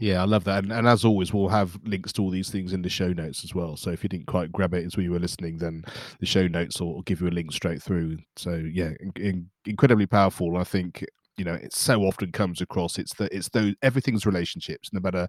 yeah, 0.00 0.22
I 0.22 0.26
love 0.26 0.44
that. 0.44 0.62
And, 0.62 0.72
and, 0.72 0.86
as 0.86 1.04
always, 1.04 1.34
we'll 1.34 1.48
have 1.48 1.76
links 1.82 2.12
to 2.12 2.22
all 2.22 2.30
these 2.30 2.50
things 2.50 2.72
in 2.72 2.82
the 2.82 2.88
show 2.88 3.12
notes 3.12 3.42
as 3.42 3.52
well. 3.52 3.76
So 3.76 3.90
if 3.90 4.04
you 4.04 4.08
didn't 4.08 4.28
quite 4.28 4.52
grab 4.52 4.72
it 4.72 4.86
as 4.86 4.96
we 4.96 5.08
were 5.08 5.18
listening, 5.18 5.58
then 5.58 5.84
the 6.20 6.26
show 6.26 6.46
notes 6.46 6.80
will, 6.80 6.94
will 6.94 7.02
give 7.02 7.20
you 7.20 7.26
a 7.26 7.30
link 7.30 7.50
straight 7.50 7.82
through. 7.82 8.18
So 8.36 8.54
yeah, 8.54 8.92
in, 9.00 9.12
in, 9.16 9.50
incredibly 9.66 10.06
powerful. 10.06 10.56
I 10.56 10.62
think 10.62 11.04
you 11.36 11.44
know 11.44 11.54
it 11.54 11.74
so 11.74 12.02
often 12.02 12.30
comes 12.30 12.60
across. 12.60 12.96
It's 12.96 13.12
that 13.14 13.32
it's 13.32 13.48
those 13.48 13.74
everything's 13.82 14.24
relationships, 14.24 14.90
no 14.92 15.00
matter 15.00 15.26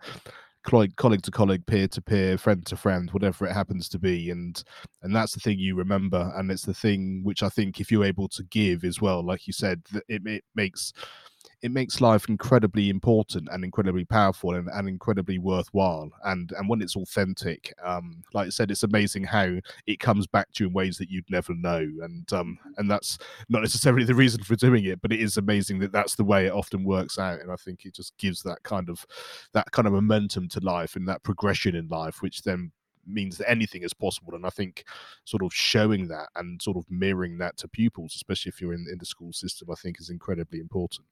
colleague, 0.64 0.96
to 1.24 1.32
colleague, 1.32 1.66
peer 1.66 1.88
to 1.88 2.02
peer, 2.02 2.38
friend 2.38 2.66
to 2.66 2.76
friend, 2.76 3.10
whatever 3.12 3.46
it 3.46 3.54
happens 3.54 3.90
to 3.90 4.00
be, 4.00 4.30
and 4.30 4.64
and 5.02 5.16
that's 5.16 5.34
the 5.34 5.40
thing 5.40 5.60
you 5.60 5.76
remember, 5.76 6.32
and 6.36 6.52
it's 6.52 6.66
the 6.66 6.74
thing 6.74 7.22
which 7.24 7.44
I 7.44 7.50
think 7.50 7.80
if 7.80 7.92
you're 7.92 8.06
able 8.06 8.28
to 8.30 8.44
give 8.44 8.84
as 8.84 9.02
well, 9.02 9.24
like 9.24 9.48
you 9.48 9.54
said, 9.54 9.82
it, 10.08 10.26
it 10.26 10.44
makes 10.56 10.94
it 11.62 11.72
makes 11.72 12.00
life 12.00 12.30
incredibly 12.30 12.90
important 12.90 13.50
and 13.52 13.66
incredibly 13.66 14.06
powerful 14.06 14.56
and, 14.56 14.70
and 14.70 14.88
incredibly 14.88 15.38
worthwhile. 15.38 16.10
And 16.24 16.52
and 16.54 16.70
when 16.70 16.82
it's 16.82 16.96
authentic, 16.96 17.74
um, 17.84 18.24
like 18.34 18.48
I 18.48 18.50
said, 18.50 18.72
it's 18.72 18.84
amazing 18.84 19.26
how 19.26 19.60
it 19.86 20.00
comes 20.00 20.26
back 20.26 20.52
to 20.54 20.64
you 20.64 20.68
in 20.70 20.74
ways 20.74 20.98
that 20.98 21.10
you'd 21.10 21.30
never 21.30 21.54
know. 21.54 21.80
And 21.80 22.32
um, 22.32 22.58
and 22.78 22.90
that's 22.90 23.18
not 23.50 23.62
necessarily 23.62 24.06
the 24.06 24.16
reason 24.16 24.44
for 24.44 24.56
doing 24.56 24.86
it, 24.86 25.02
but 25.02 25.12
it 25.12 25.20
is 25.20 25.38
amazing 25.38 25.80
that 25.80 25.92
that's 25.92 26.16
the 26.16 26.24
way 26.24 26.46
it 26.46 26.54
often 26.54 26.84
works 26.84 27.20
out. 27.20 27.42
And 27.42 27.52
I 27.52 27.58
think 27.58 27.86
it 27.86 27.94
just 27.94 28.18
gives 28.18 28.42
that 28.44 28.64
kind 28.64 28.90
of 28.90 29.06
that 29.54 29.70
kind 29.72 29.88
of 29.88 29.94
momentum 29.94 30.48
to 30.50 30.60
life 30.62 30.96
and 30.96 31.08
that 31.10 31.24
progression 31.24 31.76
in 31.76 31.88
life, 31.90 32.22
which 32.22 32.42
then 32.44 32.72
means 33.06 33.38
that 33.38 33.50
anything 33.50 33.84
is 33.84 33.94
possible. 33.94 34.36
And 34.36 34.46
I 34.46 34.50
think 34.50 34.86
sort 35.26 35.44
of 35.44 35.54
showing 35.54 36.08
that 36.08 36.30
and 36.36 36.62
sort 36.62 36.78
of 36.78 36.86
mirroring 36.90 37.38
that 37.40 37.58
to 37.58 37.68
pupils, 37.68 38.16
especially 38.16 38.50
if 38.52 38.62
you're 38.62 38.74
in, 38.74 38.86
in 38.92 38.98
the 38.98 39.06
school 39.06 39.34
system, 39.34 39.70
I 39.72 39.76
think 39.76 40.00
is 40.00 40.10
incredibly 40.10 40.60
important. 40.60 41.06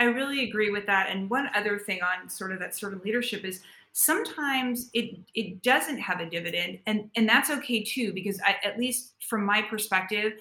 I 0.00 0.04
really 0.04 0.48
agree 0.48 0.70
with 0.70 0.86
that. 0.86 1.08
And 1.10 1.30
one 1.30 1.48
other 1.54 1.78
thing 1.78 2.00
on 2.02 2.28
sort 2.28 2.52
of 2.52 2.58
that 2.58 2.74
servant 2.74 3.04
leadership 3.04 3.44
is 3.44 3.62
sometimes 3.92 4.90
it 4.92 5.18
it 5.34 5.62
doesn't 5.62 5.98
have 5.98 6.20
a 6.20 6.28
dividend, 6.28 6.80
and 6.86 7.10
and 7.16 7.28
that's 7.28 7.50
okay 7.50 7.82
too 7.82 8.12
because 8.12 8.40
I, 8.44 8.56
at 8.64 8.78
least 8.78 9.14
from 9.20 9.44
my 9.44 9.62
perspective, 9.62 10.34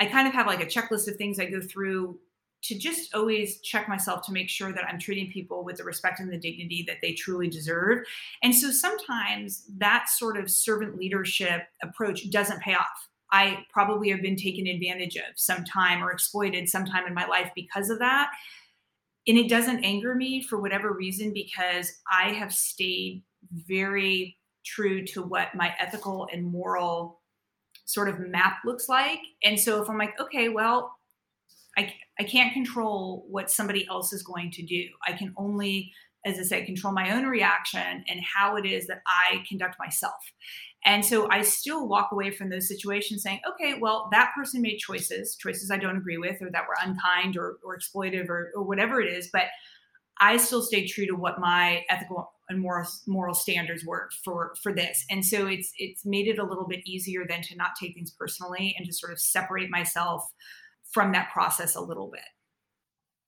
I 0.00 0.06
kind 0.06 0.26
of 0.26 0.34
have 0.34 0.46
like 0.46 0.62
a 0.62 0.66
checklist 0.66 1.08
of 1.08 1.16
things 1.16 1.38
I 1.38 1.46
go 1.46 1.60
through 1.60 2.18
to 2.62 2.78
just 2.78 3.14
always 3.14 3.60
check 3.60 3.88
myself 3.88 4.24
to 4.26 4.32
make 4.32 4.48
sure 4.50 4.72
that 4.72 4.84
I'm 4.86 4.98
treating 4.98 5.32
people 5.32 5.64
with 5.64 5.76
the 5.76 5.84
respect 5.84 6.20
and 6.20 6.30
the 6.30 6.36
dignity 6.36 6.84
that 6.86 6.98
they 7.00 7.12
truly 7.12 7.48
deserve. 7.48 8.04
And 8.42 8.54
so 8.54 8.70
sometimes 8.70 9.64
that 9.78 10.08
sort 10.10 10.36
of 10.36 10.50
servant 10.50 10.96
leadership 10.96 11.62
approach 11.82 12.28
doesn't 12.30 12.60
pay 12.60 12.74
off. 12.74 13.08
I 13.32 13.64
probably 13.72 14.10
have 14.10 14.20
been 14.20 14.36
taken 14.36 14.66
advantage 14.66 15.16
of 15.16 15.36
sometime 15.36 16.02
or 16.02 16.10
exploited 16.10 16.68
sometime 16.68 17.06
in 17.06 17.14
my 17.14 17.26
life 17.26 17.50
because 17.54 17.88
of 17.88 17.98
that. 18.00 18.30
And 19.26 19.38
it 19.38 19.48
doesn't 19.48 19.84
anger 19.84 20.14
me 20.14 20.42
for 20.42 20.60
whatever 20.60 20.92
reason 20.92 21.32
because 21.32 21.92
I 22.10 22.30
have 22.30 22.52
stayed 22.52 23.22
very 23.52 24.36
true 24.64 25.04
to 25.06 25.22
what 25.22 25.54
my 25.54 25.74
ethical 25.78 26.28
and 26.32 26.44
moral 26.44 27.20
sort 27.84 28.08
of 28.08 28.20
map 28.20 28.58
looks 28.64 28.88
like. 28.88 29.20
And 29.42 29.58
so 29.58 29.82
if 29.82 29.88
I'm 29.90 29.98
like, 29.98 30.18
okay, 30.20 30.48
well, 30.48 30.96
I, 31.76 31.92
I 32.18 32.24
can't 32.24 32.52
control 32.52 33.26
what 33.28 33.50
somebody 33.50 33.86
else 33.88 34.12
is 34.12 34.22
going 34.22 34.50
to 34.52 34.62
do. 34.62 34.84
I 35.06 35.12
can 35.12 35.32
only, 35.36 35.92
as 36.24 36.38
I 36.38 36.42
say, 36.42 36.64
control 36.64 36.92
my 36.92 37.12
own 37.12 37.24
reaction 37.24 38.04
and 38.08 38.20
how 38.20 38.56
it 38.56 38.66
is 38.66 38.86
that 38.88 39.02
I 39.06 39.42
conduct 39.48 39.76
myself. 39.78 40.32
And 40.84 41.04
so 41.04 41.28
I 41.30 41.42
still 41.42 41.88
walk 41.88 42.10
away 42.12 42.30
from 42.30 42.48
those 42.48 42.68
situations 42.68 43.22
saying, 43.22 43.40
okay, 43.48 43.74
well, 43.78 44.08
that 44.12 44.32
person 44.34 44.62
made 44.62 44.78
choices, 44.78 45.36
choices 45.36 45.70
I 45.70 45.76
don't 45.76 45.96
agree 45.96 46.18
with, 46.18 46.40
or 46.40 46.50
that 46.50 46.64
were 46.66 46.76
unkind 46.82 47.36
or, 47.36 47.58
or 47.64 47.78
exploitive 47.78 48.28
or, 48.28 48.50
or 48.54 48.62
whatever 48.62 49.00
it 49.00 49.12
is. 49.12 49.28
But 49.32 49.44
I 50.18 50.36
still 50.36 50.62
stay 50.62 50.86
true 50.86 51.06
to 51.06 51.14
what 51.14 51.40
my 51.40 51.84
ethical 51.88 52.32
and 52.50 52.60
moral 52.60 52.86
moral 53.06 53.34
standards 53.34 53.84
were 53.86 54.10
for 54.24 54.54
for 54.62 54.72
this. 54.72 55.04
And 55.10 55.24
so 55.24 55.46
it's 55.46 55.72
it's 55.78 56.04
made 56.04 56.28
it 56.28 56.38
a 56.38 56.44
little 56.44 56.66
bit 56.66 56.80
easier 56.86 57.24
than 57.26 57.42
to 57.42 57.56
not 57.56 57.70
take 57.80 57.94
things 57.94 58.10
personally 58.10 58.74
and 58.76 58.86
to 58.86 58.92
sort 58.92 59.12
of 59.12 59.20
separate 59.20 59.70
myself 59.70 60.30
from 60.92 61.12
that 61.12 61.30
process 61.32 61.74
a 61.74 61.80
little 61.80 62.10
bit. 62.10 62.22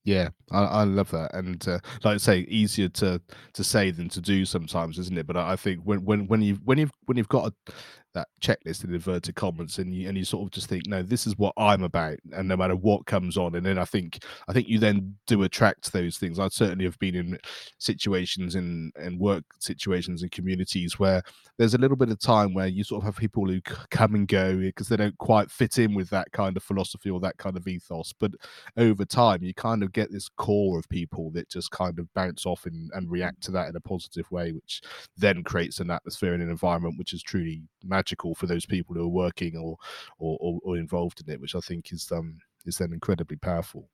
Yeah, 0.05 0.31
I, 0.51 0.65
I 0.65 0.85
love 0.85 1.13
that, 1.13 1.33
and 1.33 1.67
uh, 1.69 1.79
like 2.03 2.15
I 2.15 2.17
say, 2.17 2.39
easier 2.49 2.89
to 2.89 3.21
to 3.53 3.63
say 3.63 3.93
than 3.93 4.09
to 4.11 4.21
do 4.21 4.45
sometimes, 4.45 4.99
isn't 4.99 5.17
it? 5.17 5.29
But 5.29 5.37
I, 5.37 5.53
I 5.53 5.57
think 5.57 5.81
when 5.85 6.05
when 6.05 6.27
when 6.27 6.43
you 6.43 6.57
when 6.65 6.79
you've 6.79 6.91
when 7.07 7.17
you've 7.17 7.29
got 7.29 7.53
a, 7.53 7.73
that 8.15 8.29
checklist 8.41 8.85
in 8.85 8.93
inverted 8.93 9.35
commas 9.35 9.79
and 9.79 9.95
you 9.95 10.09
and 10.09 10.19
you 10.19 10.25
sort 10.25 10.45
of 10.45 10.51
just 10.51 10.69
think 10.69 10.87
no 10.87 11.03
this 11.03 11.27
is 11.27 11.39
what 11.39 11.55
i'm 11.57 11.83
about 11.83 12.19
and 12.33 12.49
no 12.49 12.57
matter 12.57 12.77
what 12.77 13.07
comes 13.07 13.37
on. 13.37 13.55
And 13.55 13.65
then 13.65 13.79
i 13.79 13.85
think 13.85 14.25
i 14.49 14.53
think 14.53 14.69
you 14.69 14.79
then 14.79 15.17
do 15.27 15.43
attract 15.43 15.93
those 15.93 16.19
things. 16.19 16.39
I 16.39 16.49
certainly 16.49 16.85
have 16.85 16.99
been 16.99 17.15
in 17.15 17.39
situations 17.79 18.55
in 18.55 18.93
and 18.97 19.19
work 19.19 19.45
situations 19.59 20.23
and 20.23 20.31
communities 20.31 20.99
where 20.99 21.23
there's 21.59 21.75
a 21.75 21.79
little 21.79 21.97
bit 21.97 22.11
of 22.11 22.19
time 22.19 22.55
where 22.55 22.67
you 22.67 22.85
sort 22.85 23.03
of 23.03 23.07
have 23.07 23.17
people 23.17 23.47
who 23.47 23.61
come 23.91 24.15
and 24.15 24.27
go 24.29 24.57
because 24.57 24.89
they 24.89 24.97
don't 24.97 25.17
quite 25.19 25.51
fit 25.51 25.79
in 25.79 25.95
with 25.95 26.11
that 26.11 26.31
kind 26.33 26.57
of 26.57 26.63
philosophy 26.63 27.11
or 27.11 27.21
that 27.21 27.37
kind 27.37 27.57
of 27.57 27.67
ethos. 27.69 28.13
But 28.19 28.33
over 28.77 29.05
time 29.05 29.43
you 29.43 29.55
kind 29.55 29.83
of 29.83 29.93
get 29.93 30.11
this 30.11 30.29
core 30.29 30.79
of 30.79 30.89
people 30.89 31.31
that 31.33 31.49
just 31.49 31.71
kind 31.71 31.99
of 31.99 32.13
bounce 32.15 32.47
off 32.47 32.67
and, 32.67 32.91
and 32.95 33.11
react 33.11 33.43
to 33.45 33.51
that 33.53 33.69
in 33.69 33.77
a 33.77 33.81
positive 33.81 34.31
way 34.31 34.53
which 34.53 34.83
then 35.17 35.43
creates 35.43 35.81
an 35.81 35.91
atmosphere 35.91 36.35
and 36.35 36.43
an 36.43 36.51
environment 36.51 36.99
which 36.99 37.13
is 37.13 37.23
truly 37.23 37.63
magical 37.85 38.02
magical 38.03 38.35
for 38.35 38.47
those 38.47 38.67
people 38.67 38.95
who 38.95 39.03
are 39.03 39.09
working 39.09 39.57
or 39.57 39.77
or, 40.19 40.37
or, 40.41 40.61
or 40.65 40.77
involved 40.77 41.23
in 41.25 41.33
it, 41.33 41.41
which 41.41 41.55
I 41.55 41.61
think 41.61 41.93
is 41.93 42.11
um 42.11 42.39
is 42.67 42.79
then 42.79 42.93
incredibly 42.93 43.37
powerful. 43.37 43.89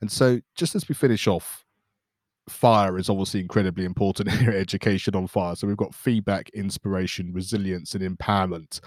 And 0.00 0.10
so, 0.10 0.40
just 0.56 0.74
as 0.74 0.88
we 0.88 0.94
finish 0.94 1.26
off, 1.26 1.64
fire 2.48 2.98
is 2.98 3.08
obviously 3.08 3.40
incredibly 3.40 3.84
important 3.84 4.28
in 4.40 4.48
education 4.48 5.14
on 5.14 5.26
fire. 5.26 5.54
So 5.54 5.66
we've 5.66 5.76
got 5.76 5.94
feedback, 5.94 6.48
inspiration, 6.50 7.32
resilience, 7.32 7.94
and 7.94 8.18
empowerment. 8.18 8.80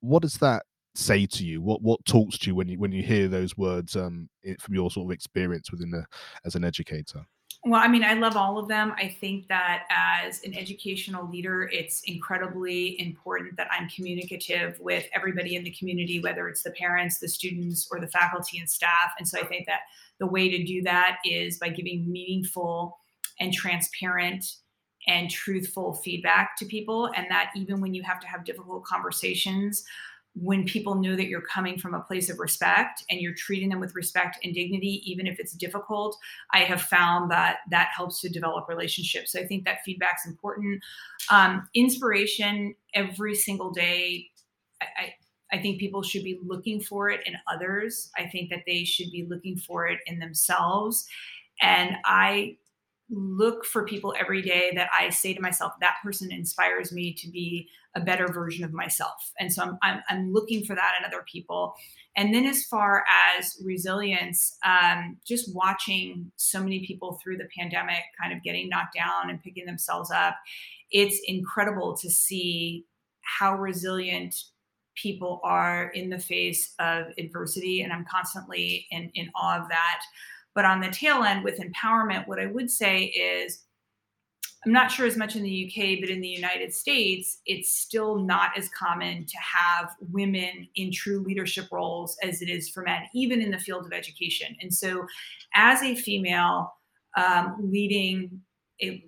What 0.00 0.22
does 0.22 0.38
that 0.38 0.64
say 0.94 1.26
to 1.26 1.44
you? 1.44 1.62
What 1.62 1.82
what 1.82 2.04
talks 2.04 2.38
to 2.38 2.46
you 2.48 2.54
when 2.54 2.68
you 2.68 2.78
when 2.78 2.92
you 2.92 3.02
hear 3.02 3.28
those 3.28 3.56
words 3.56 3.96
um, 3.96 4.28
from 4.60 4.74
your 4.74 4.90
sort 4.90 5.06
of 5.06 5.12
experience 5.12 5.70
within 5.70 5.90
the 5.90 6.04
as 6.44 6.54
an 6.54 6.64
educator? 6.64 7.24
Well, 7.64 7.80
I 7.80 7.86
mean, 7.86 8.02
I 8.02 8.14
love 8.14 8.36
all 8.36 8.58
of 8.58 8.66
them. 8.66 8.92
I 8.98 9.06
think 9.20 9.46
that 9.46 9.84
as 9.88 10.42
an 10.42 10.52
educational 10.52 11.30
leader, 11.30 11.70
it's 11.72 12.02
incredibly 12.06 13.00
important 13.00 13.56
that 13.56 13.68
I'm 13.70 13.88
communicative 13.88 14.76
with 14.80 15.06
everybody 15.14 15.54
in 15.54 15.62
the 15.62 15.70
community, 15.70 16.20
whether 16.20 16.48
it's 16.48 16.64
the 16.64 16.72
parents, 16.72 17.18
the 17.18 17.28
students, 17.28 17.86
or 17.92 18.00
the 18.00 18.08
faculty 18.08 18.58
and 18.58 18.68
staff. 18.68 19.12
And 19.16 19.28
so 19.28 19.38
I 19.38 19.44
think 19.44 19.66
that 19.66 19.82
the 20.18 20.26
way 20.26 20.48
to 20.48 20.64
do 20.64 20.82
that 20.82 21.18
is 21.24 21.58
by 21.58 21.68
giving 21.68 22.10
meaningful 22.10 22.98
and 23.38 23.52
transparent 23.52 24.44
and 25.06 25.30
truthful 25.30 25.94
feedback 25.94 26.56
to 26.56 26.64
people. 26.64 27.12
And 27.14 27.28
that 27.30 27.52
even 27.54 27.80
when 27.80 27.94
you 27.94 28.02
have 28.02 28.18
to 28.20 28.26
have 28.26 28.44
difficult 28.44 28.84
conversations, 28.84 29.84
when 30.34 30.64
people 30.64 30.94
know 30.94 31.14
that 31.14 31.26
you're 31.26 31.42
coming 31.42 31.78
from 31.78 31.94
a 31.94 32.00
place 32.00 32.30
of 32.30 32.38
respect 32.38 33.04
and 33.10 33.20
you're 33.20 33.34
treating 33.34 33.68
them 33.68 33.80
with 33.80 33.94
respect 33.94 34.38
and 34.42 34.54
dignity 34.54 35.02
even 35.04 35.26
if 35.26 35.38
it's 35.38 35.52
difficult 35.52 36.16
i 36.52 36.60
have 36.60 36.80
found 36.80 37.30
that 37.30 37.58
that 37.70 37.90
helps 37.94 38.20
to 38.20 38.28
develop 38.28 38.66
relationships 38.68 39.32
so 39.32 39.40
i 39.40 39.46
think 39.46 39.64
that 39.64 39.84
feedback's 39.84 40.26
important 40.26 40.82
um, 41.30 41.68
inspiration 41.74 42.74
every 42.94 43.34
single 43.34 43.70
day 43.70 44.28
I, 44.80 44.86
I 44.98 45.14
I 45.52 45.60
think 45.60 45.78
people 45.78 46.02
should 46.02 46.24
be 46.24 46.40
looking 46.42 46.80
for 46.80 47.10
it 47.10 47.20
in 47.26 47.34
others. 47.46 48.10
I 48.16 48.24
think 48.24 48.48
that 48.50 48.62
they 48.66 48.84
should 48.84 49.10
be 49.10 49.26
looking 49.28 49.58
for 49.58 49.86
it 49.86 50.00
in 50.06 50.18
themselves. 50.18 51.06
And 51.60 51.96
I 52.06 52.56
look 53.10 53.64
for 53.64 53.84
people 53.84 54.14
every 54.18 54.42
day 54.42 54.72
that 54.74 54.88
I 54.98 55.10
say 55.10 55.34
to 55.34 55.40
myself, 55.40 55.72
that 55.80 55.96
person 56.02 56.32
inspires 56.32 56.92
me 56.92 57.12
to 57.14 57.30
be 57.30 57.68
a 57.94 58.00
better 58.00 58.26
version 58.26 58.64
of 58.64 58.72
myself. 58.72 59.32
And 59.38 59.52
so 59.52 59.62
I'm, 59.62 59.78
I'm, 59.82 60.00
I'm 60.08 60.32
looking 60.32 60.64
for 60.64 60.74
that 60.74 60.94
in 60.98 61.04
other 61.04 61.24
people. 61.30 61.74
And 62.16 62.34
then, 62.34 62.44
as 62.44 62.64
far 62.64 63.04
as 63.38 63.56
resilience, 63.64 64.56
um, 64.64 65.18
just 65.26 65.54
watching 65.54 66.30
so 66.36 66.62
many 66.62 66.86
people 66.86 67.18
through 67.22 67.38
the 67.38 67.48
pandemic 67.58 68.02
kind 68.20 68.34
of 68.34 68.42
getting 68.42 68.68
knocked 68.68 68.94
down 68.94 69.30
and 69.30 69.42
picking 69.42 69.66
themselves 69.66 70.10
up, 70.10 70.36
it's 70.90 71.20
incredible 71.26 71.96
to 71.98 72.10
see 72.10 72.84
how 73.22 73.56
resilient 73.56 74.34
people 74.94 75.40
are 75.42 75.88
in 75.94 76.10
the 76.10 76.18
face 76.18 76.74
of 76.78 77.06
adversity. 77.18 77.80
And 77.80 77.92
I'm 77.92 78.04
constantly 78.04 78.86
in, 78.90 79.10
in 79.14 79.30
awe 79.34 79.62
of 79.62 79.68
that. 79.70 80.02
But 80.54 80.64
on 80.64 80.80
the 80.80 80.88
tail 80.88 81.22
end 81.22 81.44
with 81.44 81.60
empowerment, 81.60 82.28
what 82.28 82.38
I 82.38 82.46
would 82.46 82.70
say 82.70 83.04
is 83.04 83.64
I'm 84.64 84.72
not 84.72 84.92
sure 84.92 85.06
as 85.06 85.16
much 85.16 85.34
in 85.34 85.42
the 85.42 85.66
UK, 85.66 85.98
but 86.00 86.08
in 86.08 86.20
the 86.20 86.28
United 86.28 86.72
States, 86.72 87.38
it's 87.46 87.74
still 87.74 88.18
not 88.18 88.56
as 88.56 88.68
common 88.68 89.26
to 89.26 89.36
have 89.38 89.90
women 90.12 90.68
in 90.76 90.92
true 90.92 91.20
leadership 91.20 91.66
roles 91.72 92.16
as 92.22 92.42
it 92.42 92.48
is 92.48 92.68
for 92.68 92.82
men, 92.84 93.02
even 93.12 93.42
in 93.42 93.50
the 93.50 93.58
field 93.58 93.84
of 93.84 93.92
education. 93.92 94.54
And 94.60 94.72
so, 94.72 95.04
as 95.56 95.82
a 95.82 95.96
female 95.96 96.72
um, 97.16 97.56
leading 97.60 98.40
a, 98.80 99.04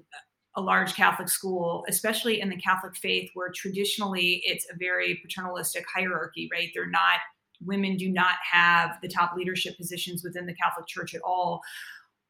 a 0.57 0.61
large 0.61 0.95
Catholic 0.95 1.29
school, 1.29 1.85
especially 1.89 2.41
in 2.41 2.49
the 2.49 2.57
Catholic 2.57 2.97
faith, 2.97 3.31
where 3.35 3.51
traditionally 3.55 4.43
it's 4.45 4.67
a 4.73 4.77
very 4.77 5.21
paternalistic 5.23 5.85
hierarchy, 5.93 6.49
right? 6.53 6.71
They're 6.75 6.91
not 6.91 7.21
women 7.61 7.97
do 7.97 8.09
not 8.09 8.37
have 8.51 8.99
the 9.03 9.09
top 9.09 9.35
leadership 9.37 9.77
positions 9.77 10.23
within 10.25 10.47
the 10.47 10.55
Catholic 10.55 10.87
Church 10.87 11.15
at 11.15 11.23
all. 11.23 11.61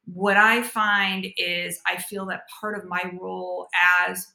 What 0.06 0.36
I 0.36 0.62
find 0.62 1.26
is 1.38 1.80
I 1.86 1.96
feel 1.96 2.26
that 2.26 2.42
part 2.60 2.76
of 2.76 2.84
my 2.84 3.12
role 3.20 3.68
as 4.06 4.26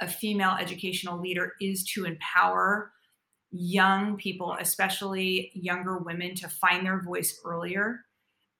a 0.00 0.06
female 0.06 0.56
educational 0.60 1.20
leader 1.20 1.54
is 1.60 1.82
to 1.94 2.04
empower 2.04 2.92
young 3.50 4.16
people, 4.16 4.56
especially 4.60 5.50
younger 5.54 5.98
women, 5.98 6.34
to 6.36 6.48
find 6.48 6.86
their 6.86 7.02
voice 7.02 7.40
earlier 7.44 8.00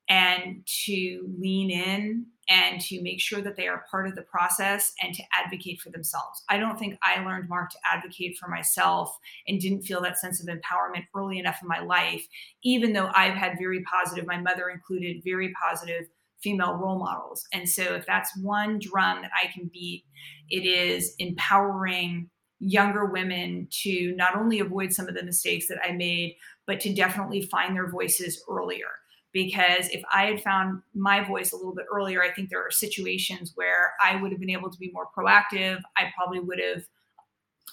and 0.09 0.67
to 0.85 1.29
lean 1.39 1.71
in 1.71 2.27
and 2.49 2.81
to 2.81 3.03
make 3.03 3.21
sure 3.21 3.43
that 3.43 3.57
they 3.57 3.69
are 3.69 3.85
part 3.91 4.07
of 4.07 4.15
the 4.15 4.23
process 4.23 4.93
and 5.03 5.15
to 5.15 5.23
advocate 5.35 5.81
for 5.81 5.91
themselves. 5.91 6.43
I 6.49 6.59
don't 6.59 6.79
think 6.79 6.99
I 7.03 7.23
learned, 7.23 7.49
Mark, 7.49 7.71
to 7.71 7.79
advocate 7.93 8.39
for 8.39 8.49
myself 8.49 9.17
and 9.47 9.61
didn't 9.61 9.83
feel 9.83 10.01
that 10.03 10.19
sense 10.19 10.41
of 10.41 10.49
empowerment 10.49 11.05
early 11.15 11.39
enough 11.39 11.59
in 11.61 11.69
my 11.69 11.81
life, 11.81 12.27
even 12.65 12.93
though 12.93 13.11
I've 13.15 13.35
had 13.35 13.59
very 13.59 13.83
positive, 13.83 14.27
my 14.27 14.41
mother 14.41 14.71
included, 14.71 15.23
very 15.25 15.53
positive 15.63 16.07
female 16.43 16.75
role 16.75 16.99
models. 16.99 17.45
And 17.53 17.69
so 17.69 17.83
if 17.95 18.07
that's 18.07 18.31
one 18.39 18.79
drum 18.79 19.23
that 19.23 19.31
I 19.35 19.49
can 19.49 19.71
beat, 19.73 20.05
it 20.49 20.65
is 20.65 21.15
empowering 21.19 22.31
younger 22.61 23.05
women 23.05 23.69
to 23.71 24.15
not 24.17 24.37
only 24.37 24.61
avoid 24.61 24.93
some 24.93 25.09
of 25.09 25.15
the 25.15 25.23
mistakes 25.23 25.69
that 25.69 25.79
I 25.85 25.93
made, 25.93 26.37
but 26.67 26.81
to 26.81 26.95
definitely 26.95 27.43
find 27.43 27.75
their 27.77 27.91
voices 27.91 28.43
earlier 28.49 28.87
because 29.33 29.89
if 29.91 30.03
I 30.13 30.27
had 30.27 30.43
found 30.43 30.83
my 30.95 31.23
voice 31.23 31.53
a 31.53 31.57
little 31.57 31.75
bit 31.75 31.87
earlier, 31.93 32.23
I 32.23 32.31
think 32.31 32.51
there 32.51 32.65
are 32.65 32.71
situations 32.71 33.53
where 33.55 33.93
I 34.03 34.21
would 34.21 34.31
have 34.31 34.41
been 34.41 34.51
able 34.51 34.71
to 34.71 34.79
be 34.79 34.91
more 34.93 35.09
proactive. 35.17 35.81
I 35.97 36.13
probably 36.17 36.41
would 36.41 36.61
have 36.61 36.85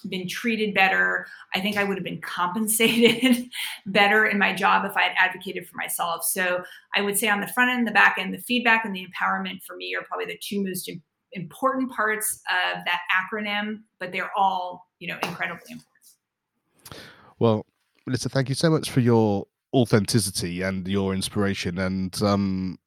been 0.08 0.28
treated 0.28 0.74
better. 0.74 1.26
I 1.54 1.60
think 1.60 1.76
I 1.76 1.84
would 1.84 1.96
have 1.96 2.04
been 2.04 2.20
compensated 2.20 3.48
better 3.86 4.26
in 4.26 4.38
my 4.38 4.52
job 4.52 4.84
if 4.84 4.96
I 4.96 5.02
had 5.02 5.12
advocated 5.18 5.66
for 5.66 5.76
myself. 5.76 6.24
So 6.24 6.62
I 6.94 7.00
would 7.00 7.18
say 7.18 7.28
on 7.28 7.40
the 7.40 7.48
front 7.48 7.70
end, 7.70 7.86
the 7.86 7.92
back 7.92 8.16
end, 8.18 8.34
the 8.34 8.38
feedback 8.38 8.84
and 8.84 8.94
the 8.94 9.06
empowerment 9.06 9.62
for 9.62 9.76
me 9.76 9.94
are 9.94 10.02
probably 10.02 10.26
the 10.26 10.38
two 10.40 10.62
most 10.62 10.90
important 11.32 11.90
parts 11.90 12.40
of 12.74 12.84
that 12.84 13.00
acronym, 13.10 13.80
but 13.98 14.12
they're 14.12 14.30
all, 14.36 14.86
you 14.98 15.08
know, 15.08 15.18
incredibly 15.22 15.72
important. 15.72 17.06
Well, 17.38 17.66
Melissa, 18.06 18.28
thank 18.28 18.48
you 18.48 18.54
so 18.54 18.70
much 18.70 18.90
for 18.90 19.00
your 19.00 19.46
authenticity 19.76 20.62
and 20.62 20.88
your 20.88 21.14
inspiration. 21.14 21.78
And 21.78 22.22
um, 22.22 22.78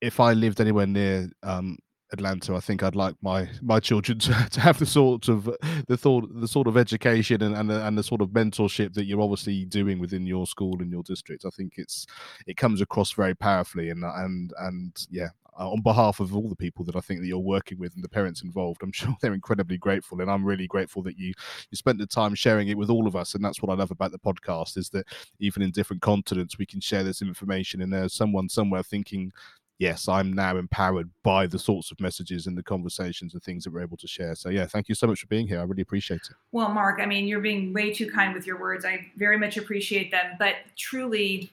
if 0.00 0.18
I 0.18 0.32
lived 0.32 0.60
anywhere 0.60 0.86
near 0.86 1.28
um, 1.42 1.78
Atlanta, 2.12 2.54
I 2.54 2.60
think 2.60 2.82
I'd 2.82 2.94
like 2.94 3.16
my 3.22 3.48
my 3.60 3.80
children 3.80 4.18
to, 4.20 4.48
to 4.50 4.60
have 4.60 4.78
the 4.78 4.86
sort 4.86 5.28
of 5.28 5.44
the 5.88 5.96
thought 5.96 6.28
the 6.40 6.48
sort 6.48 6.66
of 6.66 6.76
education 6.76 7.42
and 7.42 7.56
and 7.56 7.70
the, 7.70 7.86
and 7.86 7.96
the 7.96 8.02
sort 8.02 8.20
of 8.20 8.28
mentorship 8.30 8.94
that 8.94 9.04
you're 9.04 9.20
obviously 9.20 9.64
doing 9.64 9.98
within 9.98 10.26
your 10.26 10.46
school 10.46 10.80
and 10.80 10.90
your 10.90 11.02
district. 11.02 11.44
I 11.44 11.50
think 11.50 11.74
it's 11.76 12.06
it 12.46 12.56
comes 12.56 12.80
across 12.80 13.12
very 13.12 13.34
powerfully 13.34 13.90
and 13.90 14.04
and 14.04 14.52
and 14.58 15.06
yeah, 15.10 15.28
uh, 15.58 15.70
on 15.70 15.82
behalf 15.82 16.18
of 16.20 16.34
all 16.34 16.48
the 16.48 16.56
people 16.56 16.84
that 16.84 16.96
I 16.96 17.00
think 17.00 17.20
that 17.20 17.26
you're 17.26 17.38
working 17.38 17.78
with 17.78 17.94
and 17.94 18.02
the 18.02 18.08
parents 18.08 18.42
involved, 18.42 18.82
I'm 18.82 18.92
sure 18.92 19.14
they're 19.20 19.34
incredibly 19.34 19.76
grateful, 19.76 20.20
and 20.20 20.30
I'm 20.30 20.44
really 20.44 20.66
grateful 20.66 21.02
that 21.02 21.18
you 21.18 21.34
you 21.70 21.76
spent 21.76 21.98
the 21.98 22.06
time 22.06 22.34
sharing 22.34 22.68
it 22.68 22.78
with 22.78 22.90
all 22.90 23.06
of 23.06 23.16
us. 23.16 23.34
And 23.34 23.44
that's 23.44 23.60
what 23.60 23.70
I 23.70 23.74
love 23.74 23.90
about 23.90 24.12
the 24.12 24.18
podcast 24.18 24.76
is 24.76 24.88
that 24.90 25.06
even 25.40 25.62
in 25.62 25.70
different 25.70 26.02
continents, 26.02 26.58
we 26.58 26.66
can 26.66 26.80
share 26.80 27.02
this 27.04 27.22
information, 27.22 27.82
and 27.82 27.92
there's 27.92 28.14
someone 28.14 28.48
somewhere 28.48 28.82
thinking. 28.82 29.32
Yes, 29.78 30.06
I'm 30.06 30.32
now 30.32 30.56
empowered 30.56 31.10
by 31.24 31.46
the 31.48 31.58
sorts 31.58 31.90
of 31.90 32.00
messages 32.00 32.46
and 32.46 32.56
the 32.56 32.62
conversations 32.62 33.34
and 33.34 33.42
things 33.42 33.64
that 33.64 33.72
we're 33.72 33.82
able 33.82 33.96
to 33.96 34.06
share. 34.06 34.36
So, 34.36 34.48
yeah, 34.48 34.66
thank 34.66 34.88
you 34.88 34.94
so 34.94 35.08
much 35.08 35.20
for 35.20 35.26
being 35.26 35.48
here. 35.48 35.58
I 35.58 35.64
really 35.64 35.82
appreciate 35.82 36.20
it. 36.20 36.36
Well, 36.52 36.68
Mark, 36.68 37.00
I 37.00 37.06
mean, 37.06 37.26
you're 37.26 37.40
being 37.40 37.72
way 37.72 37.92
too 37.92 38.08
kind 38.08 38.32
with 38.32 38.46
your 38.46 38.60
words. 38.60 38.84
I 38.84 39.06
very 39.16 39.38
much 39.38 39.56
appreciate 39.56 40.12
them. 40.12 40.36
But 40.38 40.54
truly, 40.76 41.50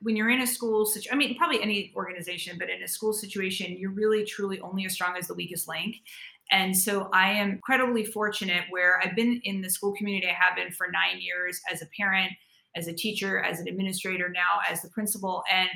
when 0.00 0.16
you're 0.16 0.30
in 0.30 0.40
a 0.40 0.46
school 0.46 0.86
situation, 0.86 1.12
I 1.12 1.16
mean, 1.16 1.36
probably 1.36 1.62
any 1.62 1.92
organization, 1.94 2.56
but 2.58 2.70
in 2.70 2.82
a 2.82 2.88
school 2.88 3.12
situation, 3.12 3.76
you're 3.78 3.90
really 3.90 4.24
truly 4.24 4.60
only 4.60 4.86
as 4.86 4.94
strong 4.94 5.16
as 5.18 5.26
the 5.26 5.34
weakest 5.34 5.68
link. 5.68 5.96
And 6.50 6.76
so 6.76 7.10
I 7.12 7.32
am 7.32 7.50
incredibly 7.50 8.04
fortunate 8.04 8.64
where 8.70 9.00
I've 9.04 9.14
been 9.14 9.40
in 9.44 9.60
the 9.60 9.70
school 9.70 9.92
community 9.94 10.26
I 10.26 10.32
have 10.32 10.56
been 10.56 10.72
for 10.72 10.88
nine 10.90 11.20
years 11.20 11.60
as 11.70 11.82
a 11.82 11.86
parent, 11.96 12.32
as 12.74 12.88
a 12.88 12.92
teacher, 12.92 13.40
as 13.40 13.60
an 13.60 13.68
administrator, 13.68 14.28
now 14.28 14.60
as 14.68 14.82
the 14.82 14.88
principal. 14.88 15.44
And 15.52 15.68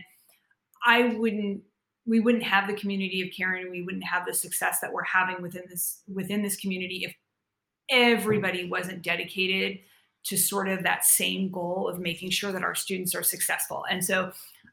I 0.85 1.15
wouldn't 1.17 1.63
we 2.07 2.21
wouldn't 2.21 2.45
have 2.45 2.67
the 2.67 2.75
community 2.75 3.23
of 3.23 3.29
Caring, 3.35 3.71
we 3.71 3.83
wouldn't 3.83 4.05
have 4.05 4.27
the 4.27 4.35
success 4.35 4.81
that 4.81 4.93
we're 4.93 5.05
having 5.05 5.41
within 5.41 5.65
this 5.69 6.03
within 6.13 6.43
this 6.43 6.57
community 6.57 7.05
if 7.05 7.15
everybody 7.91 8.69
wasn't 8.69 9.03
dedicated 9.03 9.79
to 10.25 10.39
sort 10.39 10.69
of 10.69 10.83
that 10.83 11.05
same 11.05 11.51
goal 11.51 11.89
of 11.89 11.99
making 11.99 12.31
sure 12.31 12.51
that 12.51 12.63
our 12.63 12.75
students 12.75 13.15
are 13.15 13.23
successful. 13.23 13.85
And 13.91 14.03
so 14.03 14.33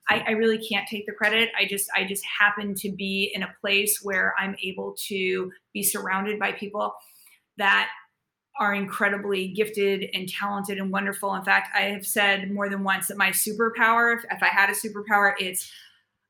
I, 0.10 0.24
I, 0.28 0.32
really 0.32 0.58
can't 0.58 0.88
take 0.88 1.06
the 1.06 1.12
credit. 1.12 1.50
I 1.60 1.66
just 1.66 1.90
I 1.96 2.06
just 2.06 2.24
happen 2.26 2.74
to 2.76 2.90
be 2.90 3.32
in 3.36 3.44
a 3.44 3.54
place 3.60 4.00
where 4.02 4.34
I'm 4.40 4.56
able 4.64 4.96
to 5.08 5.52
be 5.74 5.84
surrounded 5.84 6.40
by 6.40 6.54
people 6.54 6.94
that 7.58 7.90
are 8.60 8.74
incredibly 8.74 9.50
gifted 9.50 10.10
and 10.14 10.28
talented 10.28 10.78
and 10.78 10.92
wonderful. 10.92 11.34
In 11.36 11.44
fact, 11.44 11.70
I 11.76 11.82
have 11.84 12.06
said 12.06 12.52
more 12.52 12.70
than 12.70 12.84
once 12.84 13.08
that 13.08 13.18
my 13.18 13.30
superpower, 13.30 14.18
if, 14.18 14.24
if 14.32 14.44
I 14.44 14.48
had 14.48 14.70
a 14.70 14.74
superpower, 14.74 15.34
it's 15.40 15.72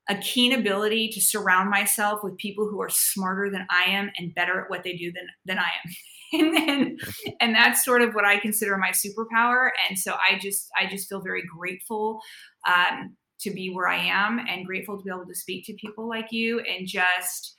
a 0.08 0.16
keen 0.16 0.52
ability 0.52 1.08
to 1.08 1.20
surround 1.20 1.70
myself 1.70 2.20
with 2.22 2.36
people 2.36 2.68
who 2.68 2.80
are 2.80 2.88
smarter 2.88 3.50
than 3.50 3.66
I 3.70 3.90
am 3.90 4.10
and 4.18 4.34
better 4.34 4.60
at 4.60 4.70
what 4.70 4.82
they 4.82 4.96
do 4.96 5.12
than 5.12 5.26
than 5.44 5.58
I 5.58 5.70
am. 5.84 5.92
and 6.32 6.56
then, 6.56 6.98
and 7.40 7.54
that's 7.54 7.84
sort 7.84 8.00
of 8.00 8.14
what 8.14 8.24
I 8.24 8.38
consider 8.38 8.76
my 8.78 8.90
superpower. 8.90 9.70
And 9.88 9.98
so 9.98 10.14
I 10.14 10.38
just 10.38 10.68
I 10.78 10.86
just 10.86 11.08
feel 11.08 11.20
very 11.20 11.42
grateful 11.58 12.20
um, 12.66 13.16
to 13.40 13.50
be 13.50 13.72
where 13.72 13.88
I 13.88 13.98
am 13.98 14.40
and 14.48 14.66
grateful 14.66 14.98
to 14.98 15.04
be 15.04 15.10
able 15.10 15.26
to 15.26 15.34
speak 15.34 15.66
to 15.66 15.74
people 15.74 16.08
like 16.08 16.28
you 16.30 16.60
and 16.60 16.86
just 16.86 17.56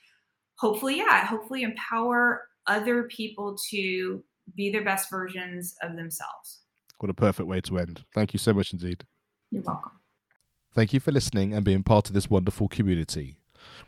hopefully 0.58 0.98
yeah 0.98 1.26
hopefully 1.26 1.62
empower 1.62 2.42
other 2.66 3.04
people 3.04 3.56
to 3.70 4.22
be 4.56 4.70
their 4.70 4.84
best 4.84 5.10
versions 5.10 5.74
of 5.82 5.96
themselves. 5.96 6.60
What 6.98 7.10
a 7.10 7.14
perfect 7.14 7.48
way 7.48 7.60
to 7.62 7.78
end. 7.78 8.04
Thank 8.14 8.32
you 8.32 8.38
so 8.38 8.52
much 8.52 8.72
indeed. 8.72 9.04
You're 9.50 9.62
welcome. 9.62 9.92
Thank 10.74 10.92
you 10.92 11.00
for 11.00 11.12
listening 11.12 11.54
and 11.54 11.64
being 11.64 11.84
part 11.84 12.08
of 12.08 12.14
this 12.14 12.28
wonderful 12.28 12.68
community. 12.68 13.36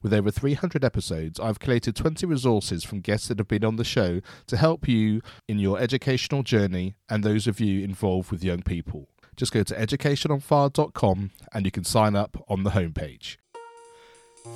With 0.02 0.14
over 0.14 0.30
300 0.30 0.84
episodes, 0.84 1.40
I've 1.40 1.58
collated 1.58 1.96
20 1.96 2.24
resources 2.26 2.84
from 2.84 3.00
guests 3.00 3.28
that 3.28 3.38
have 3.38 3.48
been 3.48 3.64
on 3.64 3.76
the 3.76 3.84
show 3.84 4.20
to 4.46 4.56
help 4.56 4.86
you 4.86 5.20
in 5.48 5.58
your 5.58 5.80
educational 5.80 6.44
journey 6.44 6.94
and 7.08 7.24
those 7.24 7.46
of 7.46 7.60
you 7.60 7.82
involved 7.82 8.30
with 8.30 8.44
young 8.44 8.62
people. 8.62 9.08
Just 9.36 9.52
go 9.52 9.62
to 9.64 9.74
educationonfire.com 9.74 11.30
and 11.52 11.64
you 11.64 11.70
can 11.70 11.84
sign 11.84 12.16
up 12.16 12.42
on 12.48 12.62
the 12.62 12.70
homepage. 12.70 13.36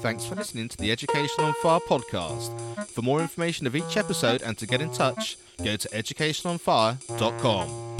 Thanks 0.01 0.25
for 0.25 0.37
listening 0.37 0.69
to 0.69 0.77
the 0.77 0.93
Education 0.93 1.45
on 1.45 1.53
Fire 1.55 1.81
podcast. 1.81 2.87
For 2.87 3.03
more 3.03 3.21
information 3.21 3.67
of 3.67 3.75
each 3.75 3.97
episode 3.97 4.41
and 4.41 4.57
to 4.57 4.67
get 4.67 4.81
in 4.81 4.93
touch, 4.93 5.37
go 5.59 5.77
to 5.77 5.89
educationonfire.com. 5.89 8.00